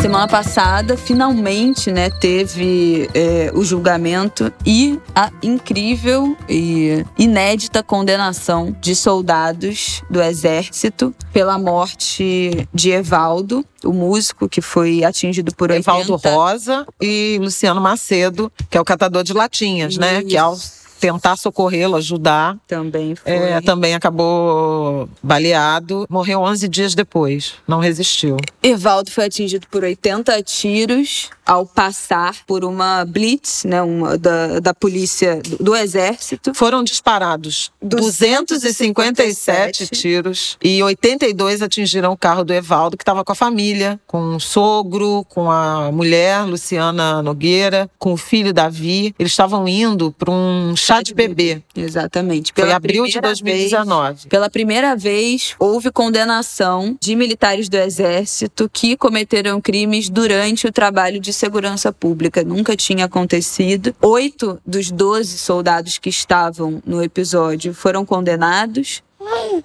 Semana 0.00 0.28
passada, 0.28 0.96
finalmente, 0.96 1.90
né, 1.90 2.08
teve 2.08 3.10
é, 3.12 3.50
o 3.52 3.64
julgamento 3.64 4.52
e 4.64 4.98
a 5.12 5.30
incrível 5.42 6.36
e 6.48 7.04
inédita 7.18 7.82
condenação 7.82 8.74
de 8.80 8.94
soldados 8.94 10.02
do 10.08 10.22
exército 10.22 11.12
pela 11.32 11.58
morte 11.58 12.68
de 12.72 12.90
Evaldo, 12.90 13.64
o 13.84 13.92
músico 13.92 14.48
que 14.48 14.60
foi 14.60 15.04
atingido 15.04 15.52
por 15.54 15.70
80... 15.70 15.90
Evaldo 15.90 16.16
Rosa 16.16 16.86
e 17.00 17.38
Luciano 17.40 17.80
Macedo, 17.80 18.52
que 18.70 18.78
é 18.78 18.80
o 18.80 18.84
catador 18.84 19.24
de 19.24 19.32
latinhas, 19.32 19.96
né? 19.96 20.22
Que 20.22 20.36
ao 20.36 20.56
tentar 20.98 21.36
socorrê-lo, 21.36 21.96
ajudar, 21.96 22.56
Também 22.66 23.14
foi. 23.14 23.32
é, 23.32 23.60
também 23.60 23.94
acabou 23.94 25.08
baleado. 25.22 26.06
Morreu 26.08 26.40
11 26.40 26.68
dias 26.68 26.94
depois, 26.94 27.54
não 27.66 27.78
resistiu. 27.78 28.36
Evaldo 28.62 29.10
foi 29.10 29.26
atingido 29.26 29.66
por 29.70 29.84
80 29.84 30.42
tiros 30.42 31.30
ao 31.46 31.64
passar 31.64 32.36
por 32.46 32.64
uma 32.64 33.04
blitz, 33.06 33.64
né, 33.64 33.80
uma 33.80 34.18
da, 34.18 34.60
da 34.60 34.74
polícia 34.74 35.40
do, 35.42 35.64
do 35.64 35.76
exército. 35.76 36.52
Foram 36.52 36.84
disparados 36.84 37.70
257 37.80 39.86
tiros 39.86 40.58
e 40.62 40.82
82 40.82 41.62
atingiram 41.62 42.12
o 42.12 42.16
carro 42.16 42.44
do 42.44 42.52
Evaldo, 42.52 42.96
que 42.96 43.02
estava 43.02 43.24
com 43.24 43.32
a 43.32 43.34
família, 43.34 43.98
com 44.06 44.36
o 44.36 44.40
sogro, 44.40 45.24
com 45.28 45.50
a 45.50 45.90
mulher, 45.90 46.44
Luciana 46.44 47.22
Nogueira, 47.22 47.88
com 47.98 48.12
o 48.12 48.16
filho 48.16 48.52
Davi. 48.52 49.14
Eles 49.18 49.32
estavam 49.32 49.66
indo 49.66 50.12
para 50.12 50.30
um 50.30 50.76
chá 50.88 51.02
de 51.02 51.14
bebê. 51.14 51.62
Exatamente. 51.76 52.52
Foi 52.54 52.64
Pela 52.64 52.76
abril 52.76 53.04
de 53.04 53.12
primeira 53.12 53.28
2019. 53.28 54.12
Vez, 54.12 54.24
pela 54.24 54.50
primeira 54.50 54.96
vez, 54.96 55.54
houve 55.58 55.90
condenação 55.90 56.96
de 57.00 57.14
militares 57.14 57.68
do 57.68 57.76
exército 57.76 58.68
que 58.72 58.96
cometeram 58.96 59.60
crimes 59.60 60.08
durante 60.08 60.66
o 60.66 60.72
trabalho 60.72 61.20
de 61.20 61.32
segurança 61.32 61.92
pública. 61.92 62.42
Nunca 62.42 62.76
tinha 62.76 63.04
acontecido. 63.04 63.94
Oito 64.00 64.60
dos 64.66 64.90
12 64.90 65.38
soldados 65.38 65.98
que 65.98 66.08
estavam 66.08 66.82
no 66.86 67.02
episódio 67.02 67.74
foram 67.74 68.04
condenados. 68.04 69.02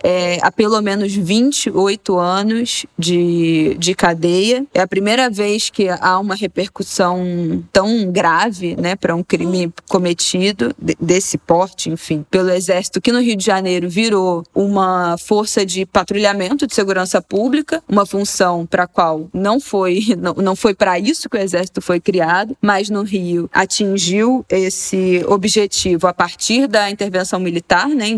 É, 0.03 0.39
a 0.41 0.51
pelo 0.51 0.81
menos 0.81 1.13
28 1.13 2.17
anos 2.17 2.85
de, 2.97 3.75
de 3.77 3.93
cadeia. 3.95 4.65
É 4.73 4.81
a 4.81 4.87
primeira 4.87 5.29
vez 5.29 5.69
que 5.69 5.87
há 5.89 6.19
uma 6.19 6.35
repercussão 6.35 7.63
tão 7.71 8.11
grave 8.11 8.75
né, 8.75 8.95
para 8.95 9.15
um 9.15 9.23
crime 9.23 9.71
cometido 9.89 10.75
desse 10.99 11.37
porte, 11.37 11.89
enfim, 11.89 12.25
pelo 12.29 12.49
Exército, 12.49 13.01
que 13.01 13.11
no 13.11 13.21
Rio 13.21 13.35
de 13.35 13.45
Janeiro 13.45 13.89
virou 13.89 14.43
uma 14.53 15.17
força 15.17 15.65
de 15.65 15.85
patrulhamento 15.85 16.67
de 16.67 16.73
segurança 16.73 17.21
pública, 17.21 17.83
uma 17.87 18.05
função 18.05 18.65
para 18.65 18.83
a 18.83 18.87
qual 18.87 19.29
não 19.33 19.59
foi, 19.59 20.15
não, 20.17 20.33
não 20.33 20.55
foi 20.55 20.73
para 20.73 20.99
isso 20.99 21.29
que 21.29 21.37
o 21.37 21.39
Exército 21.39 21.81
foi 21.81 21.99
criado, 21.99 22.55
mas 22.61 22.89
no 22.89 23.03
Rio 23.03 23.49
atingiu 23.53 24.45
esse 24.49 25.23
objetivo 25.27 26.07
a 26.07 26.13
partir 26.13 26.67
da 26.67 26.89
intervenção 26.89 27.39
militar, 27.39 27.87
né, 27.89 28.07
em 28.07 28.17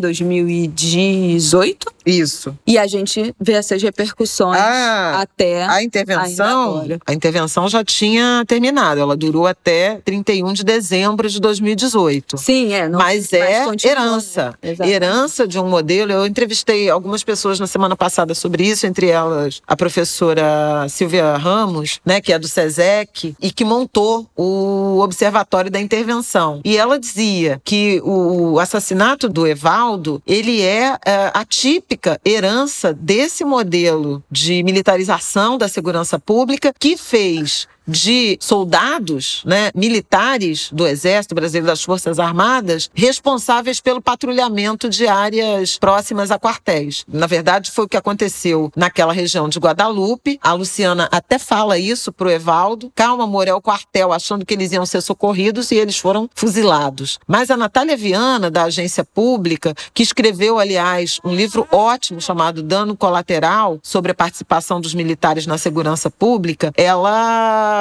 2018. 1.37 1.95
Isso. 2.05 2.57
E 2.67 2.77
a 2.77 2.85
gente 2.85 3.33
vê 3.39 3.53
essas 3.53 3.81
repercussões 3.81 4.59
ah, 4.59 5.21
até 5.21 5.65
a 5.65 5.81
intervenção. 5.81 6.85
A 7.05 7.13
intervenção 7.13 7.67
já 7.67 7.83
tinha 7.83 8.43
terminado. 8.47 9.01
Ela 9.01 9.17
durou 9.17 9.47
até 9.47 9.99
31 10.05 10.53
de 10.53 10.63
dezembro 10.63 11.27
de 11.27 11.39
2018. 11.39 12.37
Sim, 12.37 12.73
é. 12.73 12.87
Não, 12.87 12.99
mas 12.99 13.33
é 13.33 13.65
continua, 13.65 13.91
herança. 13.91 14.53
Né? 14.61 14.89
Herança 14.89 15.47
de 15.47 15.59
um 15.59 15.67
modelo. 15.67 16.11
Eu 16.11 16.27
entrevistei 16.27 16.89
algumas 16.89 17.23
pessoas 17.23 17.59
na 17.59 17.65
semana 17.65 17.95
passada 17.95 18.35
sobre 18.35 18.63
isso, 18.63 18.85
entre 18.85 19.07
elas 19.07 19.61
a 19.65 19.75
professora 19.75 20.87
Silvia 20.89 21.35
Ramos, 21.37 21.99
né, 22.05 22.21
que 22.21 22.31
é 22.31 22.37
do 22.37 22.47
SESEC, 22.47 23.35
e 23.41 23.51
que 23.51 23.65
montou 23.65 24.27
o 24.35 24.99
Observatório 24.99 25.71
da 25.71 25.79
Intervenção. 25.79 26.61
E 26.63 26.77
ela 26.77 26.99
dizia 26.99 27.59
que 27.63 27.99
o 28.03 28.59
assassinato 28.59 29.27
do 29.27 29.47
Evaldo, 29.47 30.21
ele 30.27 30.61
é, 30.61 30.97
é 31.03 31.24
a 31.33 31.45
típica 31.45 32.19
herança 32.25 32.93
desse 32.93 33.43
modelo 33.43 34.23
de 34.29 34.63
militarização 34.63 35.57
da 35.57 35.67
segurança 35.67 36.19
pública 36.19 36.73
que 36.77 36.97
fez 36.97 37.67
de 37.87 38.37
soldados, 38.41 39.41
né, 39.45 39.71
militares 39.75 40.69
do 40.71 40.87
Exército 40.87 41.35
Brasileiro 41.35 41.67
das 41.67 41.83
Forças 41.83 42.19
Armadas, 42.19 42.89
responsáveis 42.93 43.79
pelo 43.79 44.01
patrulhamento 44.01 44.89
de 44.89 45.07
áreas 45.07 45.77
próximas 45.77 46.31
a 46.31 46.39
quartéis. 46.39 47.05
Na 47.07 47.27
verdade, 47.27 47.71
foi 47.71 47.85
o 47.85 47.87
que 47.87 47.97
aconteceu 47.97 48.71
naquela 48.75 49.13
região 49.13 49.47
de 49.47 49.59
Guadalupe. 49.59 50.39
A 50.41 50.53
Luciana 50.53 51.07
até 51.11 51.37
fala 51.37 51.77
isso 51.77 52.11
pro 52.11 52.31
Evaldo. 52.31 52.91
Calma, 52.95 53.23
amor, 53.23 53.47
é 53.47 53.53
o 53.53 53.61
quartel, 53.61 54.11
achando 54.11 54.45
que 54.45 54.53
eles 54.53 54.71
iam 54.71 54.85
ser 54.85 55.01
socorridos 55.01 55.71
e 55.71 55.75
eles 55.75 55.97
foram 55.97 56.29
fuzilados. 56.33 57.19
Mas 57.27 57.51
a 57.51 57.57
Natália 57.57 57.97
Viana, 57.97 58.49
da 58.49 58.63
agência 58.63 59.03
pública, 59.03 59.73
que 59.93 60.03
escreveu, 60.03 60.59
aliás, 60.59 61.19
um 61.23 61.33
livro 61.33 61.67
ótimo 61.71 62.21
chamado 62.21 62.63
Dano 62.63 62.95
Colateral 62.95 63.79
sobre 63.83 64.11
a 64.11 64.15
participação 64.15 64.79
dos 64.81 64.93
militares 64.93 65.45
na 65.45 65.57
segurança 65.57 66.09
pública, 66.09 66.71
ela 66.75 67.74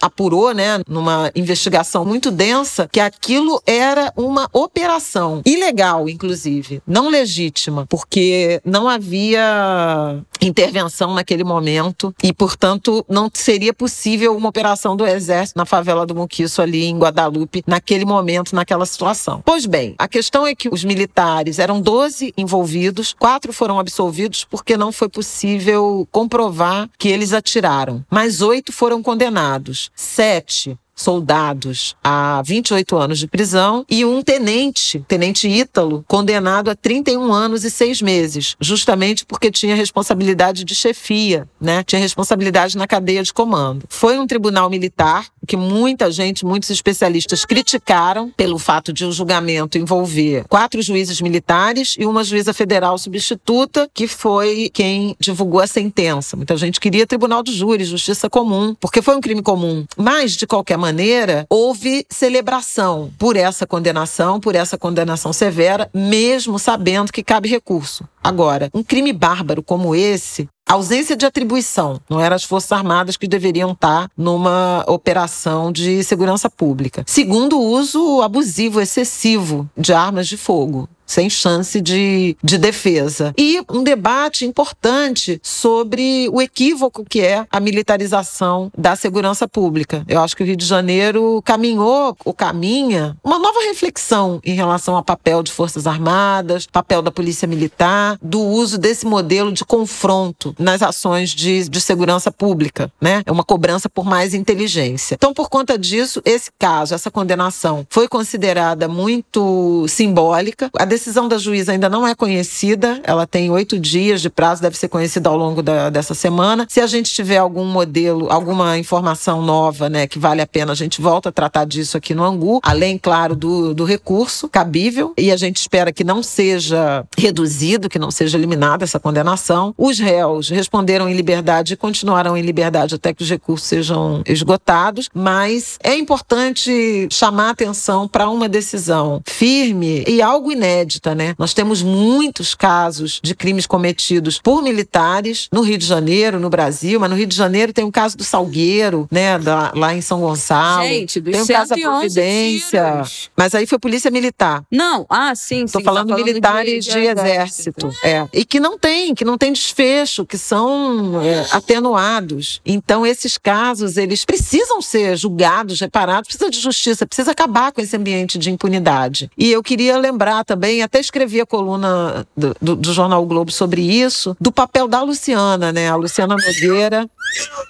apurou, 0.00 0.52
né, 0.52 0.80
numa 0.88 1.30
investigação 1.34 2.04
muito 2.04 2.30
densa, 2.30 2.88
que 2.90 3.00
aquilo 3.00 3.60
era 3.66 4.12
uma 4.16 4.48
operação 4.52 5.42
ilegal, 5.44 6.08
inclusive, 6.08 6.82
não 6.86 7.08
legítima, 7.08 7.86
porque 7.88 8.60
não 8.64 8.88
havia 8.88 10.22
intervenção 10.40 11.14
naquele 11.14 11.44
momento 11.44 12.14
e, 12.22 12.32
portanto, 12.32 13.04
não 13.08 13.30
seria 13.32 13.72
possível 13.72 14.36
uma 14.36 14.48
operação 14.48 14.96
do 14.96 15.06
Exército 15.06 15.58
na 15.58 15.64
favela 15.64 16.06
do 16.06 16.14
Muquiço 16.14 16.62
ali 16.62 16.84
em 16.84 16.98
Guadalupe 16.98 17.62
naquele 17.66 18.04
momento, 18.04 18.54
naquela 18.54 18.86
situação. 18.86 19.42
Pois 19.44 19.66
bem, 19.66 19.94
a 19.98 20.08
questão 20.08 20.46
é 20.46 20.54
que 20.54 20.68
os 20.68 20.84
militares 20.84 21.58
eram 21.58 21.80
12 21.80 22.32
envolvidos, 22.36 23.14
quatro 23.18 23.52
foram 23.52 23.78
absolvidos 23.78 24.44
porque 24.44 24.76
não 24.76 24.92
foi 24.92 25.08
possível 25.08 26.06
comprovar 26.10 26.88
que 26.98 27.08
eles 27.08 27.32
atiraram, 27.32 28.04
mas 28.10 28.40
oito 28.40 28.72
foram 28.72 29.02
condenados. 29.08 29.90
Sete 29.94 30.78
soldados 30.98 31.96
a 32.02 32.42
28 32.44 32.96
anos 32.96 33.18
de 33.18 33.26
prisão 33.26 33.86
e 33.88 34.04
um 34.04 34.20
tenente, 34.20 35.02
tenente 35.06 35.48
Ítalo, 35.48 36.04
condenado 36.06 36.70
a 36.70 36.74
31 36.74 37.32
anos 37.32 37.64
e 37.64 37.70
seis 37.70 38.02
meses, 38.02 38.56
justamente 38.60 39.24
porque 39.24 39.50
tinha 39.50 39.74
responsabilidade 39.74 40.64
de 40.64 40.74
chefia, 40.74 41.48
né? 41.60 41.82
Tinha 41.84 42.00
responsabilidade 42.00 42.76
na 42.76 42.86
cadeia 42.86 43.22
de 43.22 43.32
comando. 43.32 43.84
Foi 43.88 44.18
um 44.18 44.26
tribunal 44.26 44.68
militar 44.68 45.26
que 45.46 45.56
muita 45.56 46.10
gente, 46.10 46.44
muitos 46.44 46.68
especialistas 46.68 47.44
criticaram 47.44 48.30
pelo 48.36 48.58
fato 48.58 48.92
de 48.92 49.04
o 49.04 49.08
um 49.08 49.12
julgamento 49.12 49.78
envolver 49.78 50.44
quatro 50.48 50.82
juízes 50.82 51.20
militares 51.20 51.94
e 51.98 52.04
uma 52.04 52.24
juíza 52.24 52.52
federal 52.52 52.98
substituta, 52.98 53.88
que 53.94 54.06
foi 54.06 54.70
quem 54.72 55.16
divulgou 55.18 55.60
a 55.60 55.66
sentença. 55.66 56.36
Muita 56.36 56.56
gente 56.56 56.80
queria 56.80 57.06
tribunal 57.06 57.42
de 57.42 57.52
júri, 57.52 57.84
justiça 57.84 58.28
comum, 58.28 58.74
porque 58.78 59.00
foi 59.00 59.16
um 59.16 59.20
crime 59.20 59.42
comum. 59.42 59.86
Mas, 59.96 60.32
de 60.32 60.46
qualquer 60.46 60.76
maneira, 60.76 60.87
maneira, 60.88 61.46
houve 61.50 62.06
celebração 62.08 63.10
por 63.18 63.36
essa 63.36 63.66
condenação, 63.66 64.40
por 64.40 64.54
essa 64.54 64.78
condenação 64.78 65.32
severa, 65.34 65.90
mesmo 65.92 66.58
sabendo 66.58 67.12
que 67.12 67.22
cabe 67.22 67.48
recurso. 67.48 68.08
Agora, 68.24 68.70
um 68.72 68.82
crime 68.82 69.12
bárbaro 69.12 69.62
como 69.62 69.94
esse, 69.94 70.48
ausência 70.66 71.14
de 71.14 71.26
atribuição. 71.26 72.00
Não 72.08 72.20
eram 72.20 72.36
as 72.36 72.44
Forças 72.44 72.72
Armadas 72.72 73.16
que 73.16 73.28
deveriam 73.28 73.72
estar 73.72 74.08
numa 74.16 74.82
operação 74.86 75.70
de 75.70 76.02
segurança 76.02 76.48
pública. 76.48 77.04
Segundo, 77.06 77.60
uso 77.60 78.22
abusivo, 78.22 78.80
excessivo 78.80 79.68
de 79.76 79.92
armas 79.92 80.26
de 80.26 80.36
fogo 80.36 80.88
sem 81.08 81.28
chance 81.30 81.80
de, 81.80 82.36
de 82.44 82.58
defesa. 82.58 83.34
E 83.36 83.60
um 83.68 83.82
debate 83.82 84.44
importante 84.44 85.40
sobre 85.42 86.28
o 86.30 86.40
equívoco 86.40 87.04
que 87.04 87.20
é 87.20 87.46
a 87.50 87.58
militarização 87.58 88.70
da 88.76 88.94
segurança 88.94 89.48
pública. 89.48 90.04
Eu 90.06 90.20
acho 90.20 90.36
que 90.36 90.42
o 90.42 90.46
Rio 90.46 90.56
de 90.56 90.66
Janeiro 90.66 91.42
caminhou 91.44 92.16
ou 92.24 92.34
caminha 92.34 93.16
uma 93.24 93.38
nova 93.38 93.60
reflexão 93.60 94.40
em 94.44 94.54
relação 94.54 94.94
ao 94.94 95.02
papel 95.02 95.42
de 95.42 95.50
Forças 95.50 95.86
Armadas, 95.86 96.66
papel 96.66 97.00
da 97.00 97.10
Polícia 97.10 97.48
Militar, 97.48 98.18
do 98.22 98.40
uso 98.40 98.76
desse 98.76 99.06
modelo 99.06 99.50
de 99.50 99.64
confronto 99.64 100.54
nas 100.58 100.82
ações 100.82 101.30
de, 101.30 101.68
de 101.68 101.80
segurança 101.80 102.30
pública, 102.30 102.92
né? 103.00 103.22
É 103.24 103.32
uma 103.32 103.44
cobrança 103.44 103.88
por 103.88 104.04
mais 104.04 104.34
inteligência. 104.34 105.14
Então, 105.14 105.32
por 105.32 105.48
conta 105.48 105.78
disso, 105.78 106.20
esse 106.24 106.50
caso, 106.58 106.94
essa 106.94 107.10
condenação 107.10 107.86
foi 107.88 108.06
considerada 108.08 108.86
muito 108.88 109.86
simbólica. 109.88 110.70
A 110.78 110.84
decisão 110.98 111.28
da 111.28 111.38
juíza 111.38 111.70
ainda 111.70 111.88
não 111.88 112.04
é 112.04 112.12
conhecida, 112.12 113.00
ela 113.04 113.24
tem 113.24 113.50
oito 113.52 113.78
dias 113.78 114.20
de 114.20 114.28
prazo, 114.28 114.60
deve 114.60 114.76
ser 114.76 114.88
conhecida 114.88 115.28
ao 115.28 115.36
longo 115.36 115.62
da, 115.62 115.88
dessa 115.90 116.12
semana. 116.12 116.66
Se 116.68 116.80
a 116.80 116.88
gente 116.88 117.14
tiver 117.14 117.36
algum 117.36 117.64
modelo, 117.64 118.26
alguma 118.32 118.76
informação 118.76 119.40
nova, 119.40 119.88
né, 119.88 120.08
que 120.08 120.18
vale 120.18 120.42
a 120.42 120.46
pena, 120.46 120.72
a 120.72 120.74
gente 120.74 121.00
volta 121.00 121.28
a 121.28 121.32
tratar 121.32 121.66
disso 121.66 121.96
aqui 121.96 122.14
no 122.14 122.24
Angu, 122.24 122.58
além, 122.64 122.98
claro, 122.98 123.36
do, 123.36 123.72
do 123.72 123.84
recurso 123.84 124.48
cabível, 124.48 125.14
e 125.16 125.30
a 125.30 125.36
gente 125.36 125.58
espera 125.58 125.92
que 125.92 126.02
não 126.02 126.20
seja 126.20 127.04
reduzido, 127.16 127.88
que 127.88 127.98
não 127.98 128.10
seja 128.10 128.36
eliminada 128.36 128.82
essa 128.82 128.98
condenação. 128.98 129.72
Os 129.78 130.00
réus 130.00 130.48
responderam 130.48 131.08
em 131.08 131.14
liberdade 131.14 131.74
e 131.74 131.76
continuarão 131.76 132.36
em 132.36 132.42
liberdade 132.42 132.96
até 132.96 133.14
que 133.14 133.22
os 133.22 133.30
recursos 133.30 133.68
sejam 133.68 134.20
esgotados, 134.26 135.08
mas 135.14 135.78
é 135.80 135.94
importante 135.94 137.06
chamar 137.08 137.50
atenção 137.50 138.08
para 138.08 138.28
uma 138.28 138.48
decisão 138.48 139.22
firme 139.24 140.02
e 140.08 140.20
algo 140.20 140.50
inédito 140.50 140.87
inédita, 140.88 141.14
né? 141.14 141.34
Nós 141.38 141.52
temos 141.52 141.82
muitos 141.82 142.54
casos 142.54 143.20
de 143.22 143.34
crimes 143.34 143.66
cometidos 143.66 144.40
por 144.40 144.62
militares 144.62 145.48
no 145.52 145.60
Rio 145.60 145.76
de 145.76 145.86
Janeiro, 145.86 146.40
no 146.40 146.48
Brasil, 146.48 146.98
mas 146.98 147.10
no 147.10 147.16
Rio 147.16 147.26
de 147.26 147.36
Janeiro 147.36 147.72
tem 147.72 147.84
o 147.84 147.92
caso 147.92 148.16
do 148.16 148.24
Salgueiro, 148.24 149.06
né? 149.10 149.38
Da, 149.38 149.72
lá 149.74 149.94
em 149.94 150.00
São 150.00 150.20
Gonçalo. 150.20 150.88
Gente, 150.88 151.20
dos 151.20 151.32
tem 151.32 151.42
o 151.42 151.46
caso 151.46 151.70
da 151.70 151.76
Providência. 151.76 152.92
Tiros. 152.92 153.30
Mas 153.36 153.54
aí 153.54 153.66
foi 153.66 153.78
polícia 153.78 154.10
militar. 154.10 154.64
Não, 154.72 155.04
ah, 155.08 155.34
sim, 155.34 155.66
Tô 155.66 155.80
falando, 155.80 156.08
tá 156.08 156.14
falando 156.14 156.24
militares 156.24 156.84
de, 156.84 156.90
de, 156.90 157.00
de 157.00 157.06
exército. 157.06 157.86
exército. 157.88 158.06
É. 158.06 158.26
E 158.32 158.44
que 158.44 158.58
não 158.58 158.78
tem, 158.78 159.14
que 159.14 159.24
não 159.24 159.36
tem 159.36 159.52
desfecho, 159.52 160.24
que 160.24 160.38
são 160.38 161.20
é, 161.22 161.46
atenuados. 161.52 162.60
Então, 162.64 163.04
esses 163.06 163.36
casos, 163.36 163.96
eles 163.96 164.24
precisam 164.24 164.80
ser 164.80 165.16
julgados, 165.16 165.80
reparados, 165.80 166.28
precisa 166.28 166.50
de 166.50 166.58
justiça, 166.58 167.06
precisa 167.06 167.32
acabar 167.32 167.72
com 167.72 167.80
esse 167.80 167.96
ambiente 167.96 168.38
de 168.38 168.50
impunidade. 168.50 169.30
E 169.36 169.50
eu 169.50 169.62
queria 169.62 169.98
lembrar 169.98 170.44
também 170.44 170.77
também 170.78 170.82
até 170.82 171.00
escrevi 171.00 171.40
a 171.40 171.46
coluna 171.46 172.26
do, 172.36 172.56
do, 172.60 172.76
do, 172.76 172.92
Jornal 172.92 173.22
o 173.22 173.26
Globo 173.26 173.50
sobre 173.50 173.82
isso, 173.82 174.36
do 174.40 174.52
papel 174.52 174.86
da 174.86 175.02
Luciana, 175.02 175.72
né? 175.72 175.88
A 175.88 175.96
Luciana 175.96 176.36
Nogueira, 176.36 177.08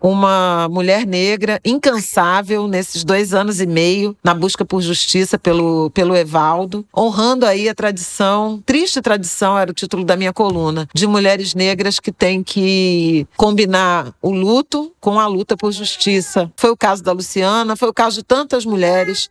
uma 0.02 0.68
mulher 0.70 1.06
negra 1.06 1.60
incansável 1.64 2.68
nesses 2.68 3.04
dois 3.04 3.32
anos 3.32 3.60
e 3.60 3.66
meio 3.66 4.16
na 4.22 4.34
busca 4.34 4.64
por 4.64 4.80
justiça 4.80 5.38
pelo, 5.38 5.90
pelo 5.90 6.16
Evaldo, 6.16 6.84
honrando 6.96 7.46
aí 7.46 7.68
a 7.68 7.74
tradição, 7.74 8.62
triste 8.64 9.00
tradição, 9.00 9.58
era 9.58 9.70
o 9.70 9.74
título 9.74 10.04
da 10.04 10.16
minha 10.16 10.32
coluna, 10.32 10.88
de 10.94 11.06
mulheres 11.06 11.54
negras 11.54 11.98
que 11.98 12.12
têm 12.12 12.42
que 12.42 13.26
combinar 13.36 14.12
o 14.20 14.30
luto 14.30 14.92
com 15.00 15.18
a 15.18 15.26
luta 15.26 15.56
por 15.56 15.72
justiça. 15.72 16.50
Foi 16.56 16.70
o 16.70 16.76
caso 16.76 17.02
da 17.02 17.12
Luciana, 17.12 17.76
foi 17.76 17.88
o 17.88 17.94
caso 17.94 18.16
de 18.16 18.24
tantas 18.24 18.64
mulheres 18.64 19.30